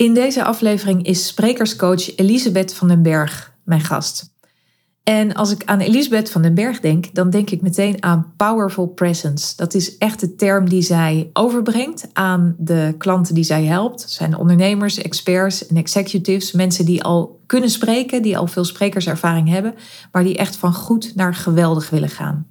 In 0.00 0.14
deze 0.14 0.44
aflevering 0.44 1.06
is 1.06 1.26
sprekerscoach 1.26 2.16
Elisabeth 2.16 2.74
van 2.74 2.88
den 2.88 3.02
Berg 3.02 3.54
mijn 3.64 3.80
gast. 3.80 4.34
En 5.02 5.34
als 5.34 5.50
ik 5.50 5.64
aan 5.64 5.80
Elisabeth 5.80 6.30
van 6.30 6.42
den 6.42 6.54
Berg 6.54 6.80
denk, 6.80 7.14
dan 7.14 7.30
denk 7.30 7.50
ik 7.50 7.62
meteen 7.62 8.02
aan 8.02 8.32
powerful 8.36 8.86
presence. 8.86 9.56
Dat 9.56 9.74
is 9.74 9.98
echt 9.98 10.20
de 10.20 10.34
term 10.34 10.68
die 10.68 10.82
zij 10.82 11.30
overbrengt 11.32 12.08
aan 12.12 12.54
de 12.58 12.94
klanten 12.98 13.34
die 13.34 13.44
zij 13.44 13.64
helpt. 13.64 14.00
Dat 14.00 14.10
zijn 14.10 14.36
ondernemers, 14.36 14.98
experts 14.98 15.66
en 15.66 15.76
executives, 15.76 16.52
mensen 16.52 16.84
die 16.84 17.02
al 17.02 17.40
kunnen 17.46 17.70
spreken, 17.70 18.22
die 18.22 18.38
al 18.38 18.46
veel 18.46 18.64
sprekerservaring 18.64 19.48
hebben, 19.48 19.74
maar 20.12 20.24
die 20.24 20.36
echt 20.36 20.56
van 20.56 20.74
goed 20.74 21.12
naar 21.14 21.34
geweldig 21.34 21.90
willen 21.90 22.08
gaan. 22.08 22.46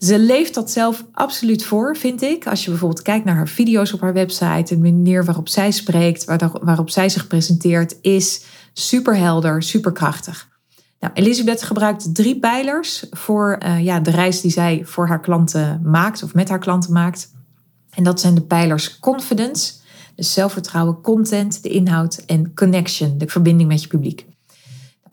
Ze 0.00 0.18
leeft 0.18 0.54
dat 0.54 0.70
zelf 0.70 1.04
absoluut 1.12 1.64
voor, 1.64 1.96
vind 1.96 2.22
ik. 2.22 2.46
Als 2.46 2.64
je 2.64 2.70
bijvoorbeeld 2.70 3.02
kijkt 3.02 3.24
naar 3.24 3.34
haar 3.34 3.48
video's 3.48 3.92
op 3.92 4.00
haar 4.00 4.12
website, 4.12 4.74
de 4.74 4.80
manier 4.80 5.24
waarop 5.24 5.48
zij 5.48 5.70
spreekt, 5.70 6.24
waarop 6.62 6.90
zij 6.90 7.08
zich 7.08 7.26
presenteert, 7.26 7.96
is 8.00 8.44
superhelder, 8.72 9.62
superkrachtig. 9.62 10.48
Nou, 11.00 11.12
Elisabeth 11.14 11.62
gebruikt 11.62 12.14
drie 12.14 12.38
pijlers 12.38 13.06
voor 13.10 13.58
uh, 13.62 13.84
ja, 13.84 14.00
de 14.00 14.10
reis 14.10 14.40
die 14.40 14.50
zij 14.50 14.82
voor 14.84 15.08
haar 15.08 15.20
klanten 15.20 15.80
maakt 15.84 16.22
of 16.22 16.34
met 16.34 16.48
haar 16.48 16.58
klanten 16.58 16.92
maakt. 16.92 17.32
En 17.90 18.02
dat 18.02 18.20
zijn 18.20 18.34
de 18.34 18.42
pijlers 18.42 18.98
confidence, 18.98 19.72
dus 20.14 20.32
zelfvertrouwen, 20.32 21.00
content, 21.00 21.62
de 21.62 21.68
inhoud 21.68 22.22
en 22.26 22.54
connection, 22.54 23.18
de 23.18 23.28
verbinding 23.28 23.68
met 23.68 23.82
je 23.82 23.88
publiek. 23.88 24.26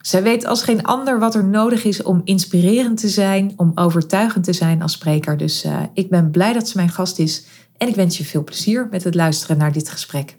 Zij 0.01 0.23
weet 0.23 0.45
als 0.45 0.63
geen 0.63 0.83
ander 0.83 1.19
wat 1.19 1.35
er 1.35 1.45
nodig 1.45 1.83
is 1.83 2.03
om 2.03 2.21
inspirerend 2.23 2.99
te 2.99 3.09
zijn, 3.09 3.53
om 3.55 3.71
overtuigend 3.75 4.43
te 4.43 4.53
zijn 4.53 4.81
als 4.81 4.91
spreker. 4.91 5.37
Dus 5.37 5.65
uh, 5.65 5.79
ik 5.93 6.09
ben 6.09 6.31
blij 6.31 6.53
dat 6.53 6.69
ze 6.69 6.77
mijn 6.77 6.89
gast 6.89 7.19
is 7.19 7.45
en 7.77 7.87
ik 7.87 7.95
wens 7.95 8.17
je 8.17 8.25
veel 8.25 8.43
plezier 8.43 8.87
met 8.91 9.03
het 9.03 9.15
luisteren 9.15 9.57
naar 9.57 9.71
dit 9.71 9.89
gesprek. 9.89 10.37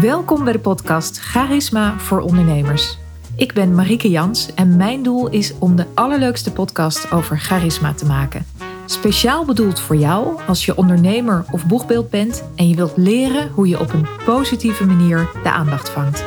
Welkom 0.00 0.44
bij 0.44 0.52
de 0.52 0.58
podcast 0.58 1.18
Charisma 1.18 1.98
voor 1.98 2.20
ondernemers. 2.20 2.98
Ik 3.36 3.52
ben 3.52 3.74
Marieke 3.74 4.10
Jans 4.10 4.54
en 4.54 4.76
mijn 4.76 5.02
doel 5.02 5.28
is 5.28 5.54
om 5.58 5.76
de 5.76 5.86
allerleukste 5.94 6.52
podcast 6.52 7.12
over 7.12 7.38
charisma 7.38 7.94
te 7.94 8.06
maken. 8.06 8.46
Speciaal 8.86 9.44
bedoeld 9.44 9.80
voor 9.80 9.96
jou 9.96 10.40
als 10.46 10.64
je 10.64 10.76
ondernemer 10.76 11.44
of 11.50 11.66
boegbeeld 11.66 12.10
bent 12.10 12.44
en 12.56 12.68
je 12.68 12.74
wilt 12.74 12.96
leren 12.96 13.50
hoe 13.50 13.68
je 13.68 13.80
op 13.80 13.92
een 13.92 14.06
positieve 14.24 14.84
manier 14.86 15.28
de 15.42 15.50
aandacht 15.50 15.88
vangt. 15.88 16.24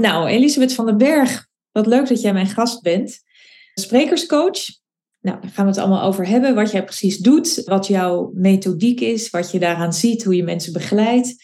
Nou, 0.00 0.28
Elisabeth 0.28 0.74
van 0.74 0.86
den 0.86 0.96
Berg, 0.96 1.46
wat 1.72 1.86
leuk 1.86 2.08
dat 2.08 2.20
jij 2.20 2.32
mijn 2.32 2.46
gast 2.46 2.82
bent. 2.82 3.18
Sprekerscoach. 3.74 4.58
Nou, 5.20 5.40
daar 5.40 5.50
gaan 5.50 5.64
we 5.64 5.70
het 5.70 5.80
allemaal 5.80 6.02
over 6.02 6.26
hebben. 6.26 6.54
Wat 6.54 6.70
jij 6.70 6.84
precies 6.84 7.18
doet, 7.18 7.62
wat 7.64 7.86
jouw 7.86 8.30
methodiek 8.34 9.00
is, 9.00 9.30
wat 9.30 9.50
je 9.50 9.58
daaraan 9.58 9.92
ziet, 9.92 10.24
hoe 10.24 10.36
je 10.36 10.42
mensen 10.42 10.72
begeleidt. 10.72 11.34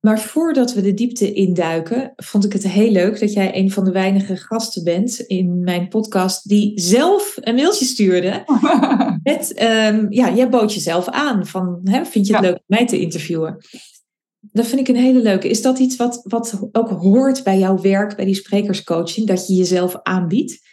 Maar 0.00 0.20
voordat 0.20 0.74
we 0.74 0.80
de 0.80 0.94
diepte 0.94 1.32
induiken, 1.32 2.12
vond 2.16 2.44
ik 2.44 2.52
het 2.52 2.68
heel 2.68 2.90
leuk 2.90 3.20
dat 3.20 3.32
jij 3.32 3.56
een 3.56 3.70
van 3.70 3.84
de 3.84 3.92
weinige 3.92 4.36
gasten 4.36 4.84
bent 4.84 5.18
in 5.18 5.60
mijn 5.60 5.88
podcast 5.88 6.48
die 6.48 6.80
zelf 6.80 7.36
een 7.40 7.54
mailtje 7.54 7.84
stuurde. 7.84 8.44
met, 9.22 9.62
um, 9.62 10.06
ja, 10.12 10.34
jij 10.34 10.48
bood 10.48 10.74
jezelf 10.74 11.08
aan 11.08 11.46
van, 11.46 11.80
hè, 11.84 12.04
vind 12.04 12.26
je 12.26 12.32
het 12.32 12.42
leuk 12.42 12.54
om 12.54 12.62
mij 12.66 12.86
te 12.86 13.00
interviewen? 13.00 13.56
Dat 14.52 14.66
vind 14.66 14.80
ik 14.80 14.88
een 14.88 15.02
hele 15.02 15.22
leuke. 15.22 15.48
Is 15.48 15.62
dat 15.62 15.78
iets 15.78 15.96
wat, 15.96 16.20
wat 16.24 16.68
ook 16.72 16.88
hoort 16.88 17.44
bij 17.44 17.58
jouw 17.58 17.80
werk, 17.80 18.16
bij 18.16 18.24
die 18.24 18.34
sprekerscoaching, 18.34 19.26
dat 19.26 19.46
je 19.46 19.54
jezelf 19.54 19.96
aanbiedt? 20.02 20.72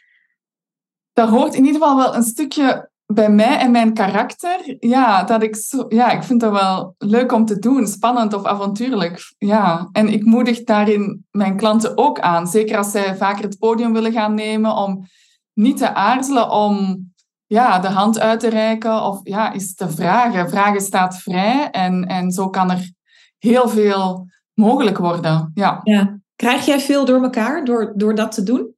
Dat 1.14 1.30
hoort 1.30 1.54
in 1.54 1.66
ieder 1.66 1.82
geval 1.82 1.98
wel 1.98 2.16
een 2.16 2.24
stukje 2.24 2.90
bij 3.14 3.30
mij 3.30 3.58
en 3.58 3.72
mijn 3.72 3.94
karakter. 3.94 4.76
Ja, 4.80 5.24
dat 5.24 5.44
ik, 5.44 5.56
zo, 5.56 5.86
ja, 5.90 6.12
ik 6.12 6.24
vind 6.24 6.40
dat 6.40 6.52
wel 6.52 6.96
leuk 6.98 7.32
om 7.32 7.46
te 7.46 7.60
doen, 7.60 7.88
spannend 7.88 8.34
of 8.34 8.46
avontuurlijk. 8.46 9.34
Ja. 9.38 9.90
En 9.92 10.08
ik 10.08 10.26
moedig 10.26 10.64
daarin 10.64 11.26
mijn 11.32 11.58
klanten 11.58 11.98
ook 11.98 12.20
aan. 12.20 12.48
Zeker 12.48 12.78
als 12.78 12.92
zij 12.92 13.16
vaker 13.16 13.44
het 13.44 13.60
podium 13.60 13.94
willen 13.94 14.12
gaan 14.12 14.34
nemen, 14.34 14.76
om 14.76 15.06
niet 15.54 15.78
te 15.78 15.94
aarzelen 15.94 16.52
om 16.52 17.06
ja, 17.46 17.80
de 17.80 17.90
hand 17.90 18.20
uit 18.20 18.40
te 18.40 18.50
reiken 18.50 19.04
of 19.04 19.20
ja, 19.24 19.54
eens 19.54 19.76
te 19.76 19.90
vragen. 19.90 20.50
Vragen 20.50 20.82
staat 20.82 21.18
vrij 21.18 21.70
en, 21.70 22.06
en 22.06 22.32
zo 22.32 22.50
kan 22.50 22.72
er 22.72 22.92
heel 23.42 23.70
veel 23.70 24.28
mogelijk 24.54 24.98
worden. 24.98 25.52
Ja. 25.54 25.80
ja. 25.84 26.20
Krijg 26.36 26.66
jij 26.66 26.80
veel 26.80 27.06
door 27.06 27.24
elkaar 27.24 27.66
door, 27.66 27.94
door 27.96 28.16
dat 28.16 28.32
te 28.32 28.44
doen? 28.44 28.76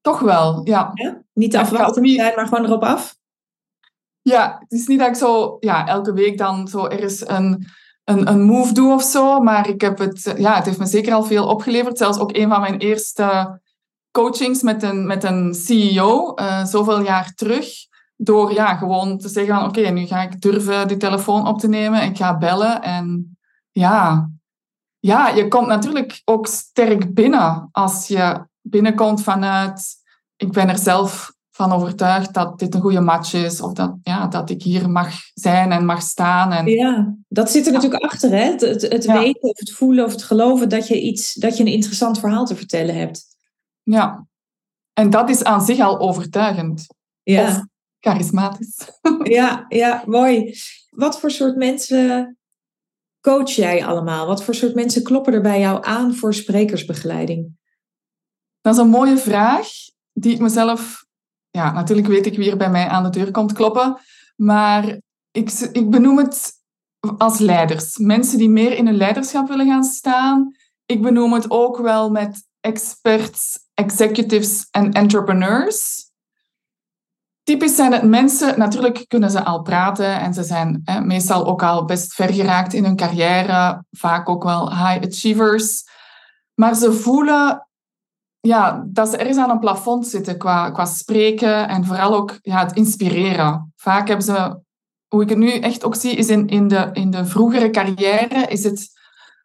Toch 0.00 0.20
wel, 0.20 0.60
ja. 0.64 0.90
ja? 0.94 1.22
Niet 1.32 1.56
afwachten 1.56 2.08
zijn, 2.08 2.34
maar 2.36 2.46
gewoon 2.46 2.64
erop 2.64 2.82
af? 2.82 3.16
Ja, 4.22 4.56
het 4.58 4.72
is 4.72 4.86
niet 4.86 4.98
dat 4.98 5.08
ik 5.08 5.14
zo 5.14 5.56
ja, 5.60 5.86
elke 5.86 6.12
week 6.12 6.38
dan 6.38 6.68
zo 6.68 6.86
ergens 6.86 7.28
een, 7.28 7.66
een, 8.04 8.28
een 8.28 8.42
move 8.42 8.72
doe 8.72 8.92
of 8.92 9.02
zo, 9.02 9.40
maar 9.40 9.68
ik 9.68 9.80
heb 9.80 9.98
het, 9.98 10.34
ja, 10.36 10.54
het 10.54 10.64
heeft 10.64 10.78
me 10.78 10.86
zeker 10.86 11.12
al 11.12 11.22
veel 11.22 11.46
opgeleverd. 11.46 11.98
Zelfs 11.98 12.18
ook 12.18 12.36
een 12.36 12.48
van 12.48 12.60
mijn 12.60 12.78
eerste 12.78 13.60
coachings 14.10 14.62
met 14.62 14.82
een, 14.82 15.06
met 15.06 15.24
een 15.24 15.54
CEO, 15.54 16.32
uh, 16.34 16.60
eh, 16.60 16.66
zoveel 16.66 17.00
jaar 17.00 17.34
terug. 17.34 17.66
Door 18.16 18.52
ja, 18.52 18.76
gewoon 18.76 19.18
te 19.18 19.28
zeggen 19.28 19.54
van 19.54 19.64
oké, 19.64 19.80
nu 19.80 20.06
ga 20.06 20.22
ik 20.22 20.40
durven 20.40 20.88
die 20.88 20.96
telefoon 20.96 21.46
op 21.46 21.58
te 21.58 21.68
nemen. 21.68 22.02
Ik 22.02 22.16
ga 22.16 22.38
bellen 22.38 22.82
en 22.82 23.35
ja, 23.78 24.30
ja, 24.98 25.28
je 25.28 25.48
komt 25.48 25.66
natuurlijk 25.66 26.22
ook 26.24 26.46
sterk 26.46 27.14
binnen 27.14 27.68
als 27.72 28.06
je 28.08 28.46
binnenkomt 28.60 29.22
vanuit 29.22 29.94
ik 30.36 30.52
ben 30.52 30.68
er 30.68 30.78
zelf 30.78 31.34
van 31.50 31.72
overtuigd 31.72 32.34
dat 32.34 32.58
dit 32.58 32.74
een 32.74 32.80
goede 32.80 33.00
match 33.00 33.34
is 33.34 33.60
of 33.60 33.72
dat, 33.72 33.96
ja, 34.02 34.26
dat 34.26 34.50
ik 34.50 34.62
hier 34.62 34.90
mag 34.90 35.14
zijn 35.34 35.72
en 35.72 35.84
mag 35.84 36.02
staan. 36.02 36.52
En... 36.52 36.66
Ja, 36.66 37.14
dat 37.28 37.50
zit 37.50 37.66
er 37.66 37.72
natuurlijk 37.72 38.02
achter, 38.02 38.30
hè? 38.30 38.44
Het, 38.44 38.60
het, 38.60 39.06
weten 39.06 39.48
of 39.48 39.58
het 39.58 39.72
voelen 39.72 40.04
of 40.04 40.12
het 40.12 40.22
geloven 40.22 40.68
dat 40.68 40.88
je, 40.88 41.00
iets, 41.00 41.34
dat 41.34 41.56
je 41.56 41.62
een 41.62 41.72
interessant 41.72 42.18
verhaal 42.18 42.44
te 42.44 42.56
vertellen 42.56 42.94
hebt. 42.94 43.24
Ja, 43.82 44.26
en 44.92 45.10
dat 45.10 45.30
is 45.30 45.44
aan 45.44 45.64
zich 45.64 45.80
al 45.80 45.98
overtuigend. 45.98 46.86
Ja. 47.22 47.48
Of 47.48 47.64
charismatisch. 48.00 48.76
Ja, 49.22 49.64
ja, 49.68 50.02
mooi. 50.06 50.54
Wat 50.90 51.20
voor 51.20 51.30
soort 51.30 51.56
mensen 51.56 52.35
coach 53.26 53.50
jij 53.50 53.86
allemaal? 53.86 54.26
Wat 54.26 54.44
voor 54.44 54.54
soort 54.54 54.74
mensen 54.74 55.02
kloppen 55.02 55.32
er 55.32 55.40
bij 55.40 55.60
jou 55.60 55.84
aan 55.84 56.14
voor 56.14 56.34
sprekersbegeleiding? 56.34 57.56
Dat 58.60 58.74
is 58.74 58.80
een 58.80 58.88
mooie 58.88 59.16
vraag 59.16 59.68
die 60.12 60.32
ik 60.32 60.40
mezelf... 60.40 61.04
Ja, 61.50 61.72
natuurlijk 61.72 62.06
weet 62.06 62.26
ik 62.26 62.36
wie 62.36 62.50
er 62.50 62.56
bij 62.56 62.70
mij 62.70 62.88
aan 62.88 63.02
de 63.04 63.10
deur 63.10 63.30
komt 63.30 63.52
kloppen. 63.52 63.96
Maar 64.36 65.00
ik, 65.30 65.50
ik 65.72 65.90
benoem 65.90 66.18
het 66.18 66.52
als 67.18 67.38
leiders. 67.38 67.96
Mensen 67.98 68.38
die 68.38 68.48
meer 68.48 68.76
in 68.76 68.86
hun 68.86 68.96
leiderschap 68.96 69.48
willen 69.48 69.66
gaan 69.66 69.84
staan. 69.84 70.54
Ik 70.86 71.02
benoem 71.02 71.32
het 71.32 71.50
ook 71.50 71.76
wel 71.76 72.10
met 72.10 72.46
experts, 72.60 73.58
executives 73.74 74.68
en 74.70 74.92
entrepreneurs 74.92 76.05
typisch 77.46 77.76
zijn 77.76 77.92
het 77.92 78.02
mensen, 78.02 78.58
natuurlijk 78.58 79.04
kunnen 79.08 79.30
ze 79.30 79.44
al 79.44 79.62
praten 79.62 80.20
en 80.20 80.34
ze 80.34 80.42
zijn 80.42 80.80
hè, 80.84 81.00
meestal 81.00 81.46
ook 81.46 81.62
al 81.62 81.84
best 81.84 82.14
ver 82.14 82.32
geraakt 82.32 82.72
in 82.72 82.84
hun 82.84 82.96
carrière, 82.96 83.84
vaak 83.90 84.28
ook 84.28 84.42
wel 84.42 84.70
high 84.70 85.06
achievers. 85.06 85.84
Maar 86.54 86.74
ze 86.74 86.92
voelen 86.92 87.68
ja, 88.40 88.84
dat 88.86 89.08
ze 89.08 89.16
ergens 89.16 89.36
aan 89.36 89.50
een 89.50 89.58
plafond 89.58 90.06
zitten 90.06 90.38
qua, 90.38 90.70
qua 90.70 90.84
spreken 90.84 91.68
en 91.68 91.84
vooral 91.84 92.14
ook 92.14 92.38
ja, 92.42 92.58
het 92.58 92.76
inspireren. 92.76 93.72
Vaak 93.76 94.08
hebben 94.08 94.26
ze, 94.26 94.60
hoe 95.08 95.22
ik 95.22 95.28
het 95.28 95.38
nu 95.38 95.50
echt 95.50 95.84
ook 95.84 95.94
zie, 95.94 96.16
is 96.16 96.28
in, 96.28 96.46
in, 96.48 96.68
de, 96.68 96.88
in 96.92 97.10
de 97.10 97.26
vroegere 97.26 97.70
carrière 97.70 98.46
is 98.48 98.64
het 98.64 98.88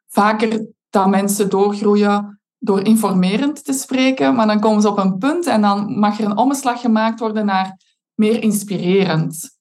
vaker 0.07 0.66
dat 0.90 1.07
mensen 1.07 1.50
doorgroeien 1.50 2.41
door 2.57 2.81
informerend 2.81 3.66
te 3.66 3.73
spreken, 3.73 4.35
maar 4.35 4.47
dan 4.47 4.59
komen 4.59 4.81
ze 4.81 4.90
op 4.90 4.97
een 4.97 5.17
punt 5.17 5.45
en 5.45 5.61
dan 5.61 6.00
mag 6.00 6.19
er 6.19 6.25
een 6.25 6.38
omslag 6.38 6.81
gemaakt 6.81 7.19
worden 7.19 7.45
naar 7.45 7.78
meer 8.16 8.44
inspirerend. 8.44 9.59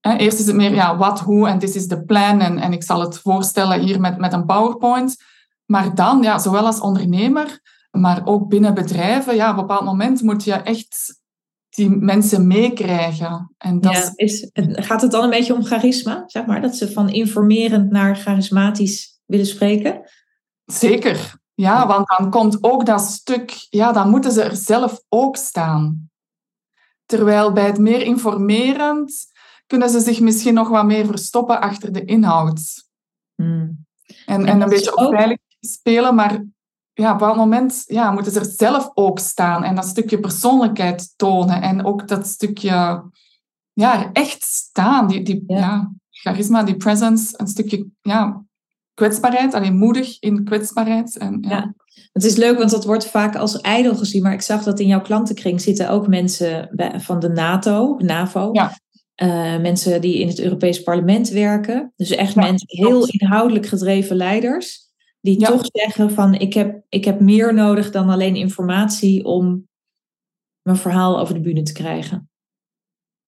Eerst 0.00 0.38
is 0.38 0.46
het 0.46 0.56
meer 0.56 0.74
ja, 0.74 0.96
wat, 0.96 1.20
hoe 1.20 1.48
en 1.48 1.58
dit 1.58 1.74
is 1.74 1.86
de 1.86 2.04
plan 2.04 2.40
en, 2.40 2.58
en 2.58 2.72
ik 2.72 2.82
zal 2.82 3.00
het 3.00 3.18
voorstellen 3.18 3.80
hier 3.80 4.00
met, 4.00 4.18
met 4.18 4.32
een 4.32 4.46
PowerPoint. 4.46 5.16
Maar 5.66 5.94
dan, 5.94 6.22
ja, 6.22 6.38
zowel 6.38 6.66
als 6.66 6.80
ondernemer, 6.80 7.60
maar 7.90 8.26
ook 8.26 8.48
binnen 8.48 8.74
bedrijven, 8.74 9.34
ja, 9.34 9.50
op 9.50 9.56
een 9.56 9.66
bepaald 9.66 9.84
moment 9.84 10.22
moet 10.22 10.44
je 10.44 10.52
echt 10.52 11.20
die 11.68 11.90
mensen 11.90 12.46
meekrijgen. 12.46 13.54
En 13.58 13.80
dat 13.80 13.92
ja, 13.92 14.12
is, 14.14 14.50
gaat 14.52 15.02
het 15.02 15.10
dan 15.10 15.24
een 15.24 15.30
beetje 15.30 15.54
om 15.54 15.64
charisma, 15.64 16.22
zeg 16.26 16.46
maar? 16.46 16.60
Dat 16.60 16.76
ze 16.76 16.92
van 16.92 17.08
informerend 17.08 17.90
naar 17.90 18.16
charismatisch 18.16 19.20
willen 19.26 19.46
spreken? 19.46 20.00
Zeker, 20.64 21.34
ja, 21.54 21.86
want 21.86 22.06
dan 22.16 22.30
komt 22.30 22.58
ook 22.60 22.86
dat 22.86 23.00
stuk, 23.00 23.66
ja, 23.70 23.92
dan 23.92 24.10
moeten 24.10 24.32
ze 24.32 24.42
er 24.42 24.56
zelf 24.56 25.02
ook 25.08 25.36
staan. 25.36 26.10
Terwijl 27.12 27.52
bij 27.52 27.66
het 27.66 27.78
meer 27.78 28.02
informerend 28.02 29.26
kunnen 29.66 29.90
ze 29.90 30.00
zich 30.00 30.20
misschien 30.20 30.54
nog 30.54 30.68
wat 30.68 30.84
meer 30.84 31.06
verstoppen 31.06 31.60
achter 31.60 31.92
de 31.92 32.04
inhoud. 32.04 32.88
Hmm. 33.34 33.86
En, 34.26 34.46
en, 34.46 34.60
een 34.60 34.68
beetje 34.68 34.96
ook 34.96 35.14
veilig 35.14 35.38
spelen, 35.60 36.14
maar 36.14 36.30
ja, 36.92 37.04
op 37.04 37.12
een 37.12 37.18
bepaald 37.18 37.36
moment 37.36 37.82
ja, 37.86 38.10
moeten 38.10 38.32
ze 38.32 38.38
er 38.38 38.44
zelf 38.44 38.90
ook 38.94 39.18
staan 39.18 39.64
en 39.64 39.74
dat 39.74 39.86
stukje 39.86 40.20
persoonlijkheid 40.20 41.12
tonen 41.16 41.62
en 41.62 41.84
ook 41.84 42.08
dat 42.08 42.26
stukje 42.26 43.04
ja, 43.72 44.12
echt 44.12 44.42
staan. 44.42 45.06
Die, 45.06 45.22
die 45.22 45.44
ja. 45.46 45.92
charisma, 46.10 46.62
die 46.62 46.76
presence, 46.76 47.34
een 47.36 47.46
stukje 47.46 47.86
ja, 48.00 48.44
kwetsbaarheid, 48.94 49.54
alleen 49.54 49.76
moedig 49.76 50.20
in 50.20 50.44
kwetsbaarheid. 50.44 51.16
En, 51.16 51.38
ja. 51.40 51.74
Het 52.12 52.24
is 52.24 52.36
leuk, 52.36 52.58
want 52.58 52.70
dat 52.70 52.84
wordt 52.84 53.06
vaak 53.06 53.36
als 53.36 53.60
ijdel 53.60 53.94
gezien. 53.94 54.22
Maar 54.22 54.32
ik 54.32 54.40
zag 54.40 54.62
dat 54.62 54.80
in 54.80 54.86
jouw 54.86 55.00
klantenkring 55.00 55.60
zitten 55.60 55.90
ook 55.90 56.08
mensen 56.08 56.70
van 56.96 57.20
de 57.20 57.28
NATO, 57.28 57.96
NAVO. 57.98 58.48
Ja. 58.52 58.80
Uh, 59.22 59.60
mensen 59.60 60.00
die 60.00 60.18
in 60.18 60.28
het 60.28 60.40
Europees 60.40 60.82
Parlement 60.82 61.28
werken. 61.28 61.92
Dus 61.96 62.10
echt 62.10 62.34
mensen, 62.34 62.66
heel 62.68 63.06
inhoudelijk 63.06 63.66
gedreven 63.66 64.16
leiders. 64.16 64.90
Die 65.20 65.38
toch 65.38 65.60
zeggen 65.62 66.10
van 66.10 66.34
ik 66.34 66.54
heb, 66.54 66.82
ik 66.88 67.04
heb 67.04 67.20
meer 67.20 67.54
nodig 67.54 67.90
dan 67.90 68.08
alleen 68.08 68.36
informatie 68.36 69.24
om 69.24 69.68
mijn 70.62 70.76
verhaal 70.76 71.20
over 71.20 71.34
de 71.34 71.40
bühne 71.40 71.62
te 71.62 71.72
krijgen. 71.72 72.30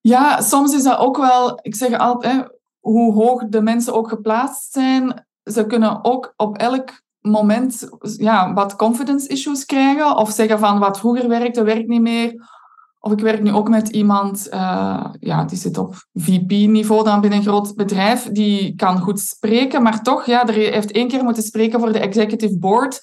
Ja, 0.01 0.41
soms 0.41 0.75
is 0.75 0.83
dat 0.83 0.99
ook 0.99 1.17
wel, 1.17 1.59
ik 1.63 1.75
zeg 1.75 1.99
altijd, 1.99 2.59
hoe 2.81 3.13
hoog 3.13 3.45
de 3.49 3.61
mensen 3.61 3.95
ook 3.95 4.09
geplaatst 4.09 4.73
zijn, 4.73 5.27
ze 5.43 5.67
kunnen 5.67 6.05
ook 6.05 6.35
op 6.37 6.57
elk 6.57 7.03
moment 7.31 7.88
ja, 8.00 8.53
wat 8.53 8.76
confidence 8.76 9.29
issues 9.29 9.65
krijgen. 9.65 10.17
Of 10.17 10.31
zeggen 10.31 10.59
van 10.59 10.79
wat 10.79 10.99
vroeger 10.99 11.29
werkte, 11.29 11.62
werkt 11.62 11.88
niet 11.88 12.00
meer. 12.00 12.53
Of 13.00 13.12
ik 13.12 13.21
werk 13.21 13.43
nu 13.43 13.53
ook 13.53 13.69
met 13.69 13.88
iemand, 13.88 14.49
uh, 14.50 15.05
ja, 15.21 15.44
die 15.44 15.59
zit 15.59 15.79
op 15.79 15.94
VP-niveau 16.15 17.05
dan 17.05 17.21
binnen 17.21 17.38
een 17.38 17.44
groot 17.44 17.75
bedrijf. 17.75 18.29
Die 18.32 18.75
kan 18.75 18.99
goed 18.99 19.21
spreken, 19.21 19.82
maar 19.82 20.03
toch, 20.03 20.26
ja, 20.26 20.47
er 20.47 20.55
heeft 20.55 20.93
één 20.93 21.09
keer 21.09 21.25
moeten 21.25 21.43
spreken 21.43 21.81
voor 21.81 21.93
de 21.93 21.99
executive 21.99 22.59
board. 22.59 23.00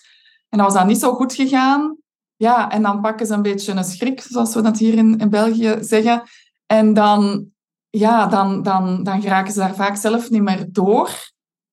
En 0.50 0.58
dat 0.58 0.68
was 0.68 0.76
dan 0.76 0.88
niet 0.88 1.00
zo 1.00 1.14
goed 1.14 1.34
gegaan. 1.34 1.98
Ja, 2.36 2.72
en 2.72 2.82
dan 2.82 3.02
pakken 3.02 3.26
ze 3.26 3.34
een 3.34 3.42
beetje 3.42 3.74
een 3.74 3.84
schrik, 3.84 4.22
zoals 4.22 4.54
we 4.54 4.62
dat 4.62 4.78
hier 4.78 4.94
in, 4.94 5.18
in 5.18 5.30
België 5.30 5.78
zeggen. 5.80 6.24
En 6.66 6.94
dan, 6.94 7.46
ja, 7.90 8.28
dan, 8.28 8.64
dan, 8.64 9.04
dan 9.04 9.22
geraken 9.22 9.54
ze 9.54 9.60
daar 9.60 9.76
vaak 9.76 9.96
zelf 9.96 10.30
niet 10.30 10.42
meer 10.42 10.66
door. 10.72 11.31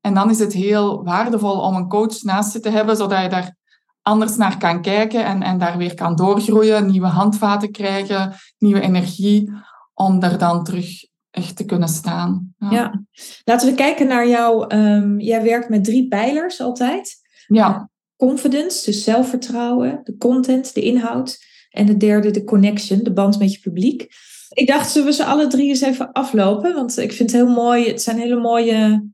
En 0.08 0.14
dan 0.14 0.30
is 0.30 0.38
het 0.38 0.52
heel 0.52 1.04
waardevol 1.04 1.60
om 1.60 1.74
een 1.74 1.88
coach 1.88 2.22
naast 2.22 2.52
je 2.52 2.60
te 2.60 2.68
hebben, 2.68 2.96
zodat 2.96 3.22
je 3.22 3.28
daar 3.28 3.56
anders 4.02 4.36
naar 4.36 4.58
kan 4.58 4.82
kijken 4.82 5.24
en, 5.24 5.42
en 5.42 5.58
daar 5.58 5.78
weer 5.78 5.94
kan 5.94 6.16
doorgroeien, 6.16 6.90
nieuwe 6.90 7.06
handvaten 7.06 7.70
krijgen, 7.70 8.32
nieuwe 8.58 8.80
energie, 8.80 9.52
om 9.94 10.20
daar 10.20 10.38
dan 10.38 10.64
terug 10.64 11.04
echt 11.30 11.56
te 11.56 11.64
kunnen 11.64 11.88
staan. 11.88 12.54
Ja, 12.70 13.02
laten 13.44 13.68
we 13.68 13.74
kijken 13.74 14.06
naar 14.06 14.28
jou. 14.28 14.74
Um, 14.76 15.20
jij 15.20 15.42
werkt 15.42 15.68
met 15.68 15.84
drie 15.84 16.08
pijlers 16.08 16.60
altijd. 16.60 17.16
Ja. 17.46 17.90
Confidence, 18.16 18.84
dus 18.84 19.04
zelfvertrouwen, 19.04 20.00
de 20.04 20.16
content, 20.16 20.74
de 20.74 20.80
inhoud. 20.80 21.38
En 21.70 21.86
de 21.86 21.96
derde, 21.96 22.30
de 22.30 22.44
connection, 22.44 23.02
de 23.02 23.12
band 23.12 23.38
met 23.38 23.52
je 23.52 23.60
publiek. 23.60 24.06
Ik 24.48 24.66
dacht, 24.66 24.90
zullen 24.90 25.08
we 25.08 25.14
ze 25.14 25.24
alle 25.24 25.46
drie 25.46 25.68
eens 25.68 25.80
even 25.80 26.12
aflopen? 26.12 26.74
Want 26.74 26.98
ik 26.98 27.12
vind 27.12 27.32
het 27.32 27.40
heel 27.40 27.52
mooi. 27.52 27.86
Het 27.86 28.02
zijn 28.02 28.18
hele 28.18 28.40
mooie 28.40 29.06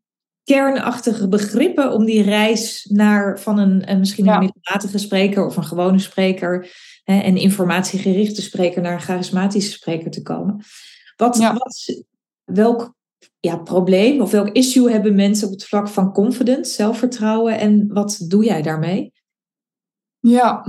kernachtige 0.44 1.29
begrippen 1.29 1.93
om 1.93 2.05
die 2.05 2.23
reis 2.23 2.85
naar 2.91 3.41
van 3.41 3.58
een, 3.58 3.99
misschien 3.99 4.29
een 4.29 4.38
middelmatige 4.38 4.99
spreker 4.99 5.46
of 5.46 5.56
een 5.56 5.64
gewone 5.64 5.99
spreker 5.99 6.70
hè, 7.05 7.20
en 7.20 7.37
informatiegerichte 7.37 8.43
spreker 8.43 8.82
naar 8.82 8.93
een 8.93 9.00
charismatische 9.00 9.73
spreker 9.73 10.11
te 10.11 10.23
komen. 10.23 10.64
Wat, 11.17 11.38
wat, 11.38 12.05
welk 12.44 12.94
ja, 13.41 13.56
probleem 13.56 14.20
of 14.20 14.31
welk 14.31 14.49
issue 14.49 14.91
hebben 14.91 15.14
mensen 15.14 15.46
op 15.46 15.52
het 15.52 15.64
vlak 15.64 15.88
van 15.88 16.12
confidence, 16.12 16.73
zelfvertrouwen 16.73 17.58
en 17.58 17.93
wat 17.93 18.25
doe 18.29 18.44
jij 18.44 18.62
daarmee? 18.62 19.12
Ja, 20.19 20.67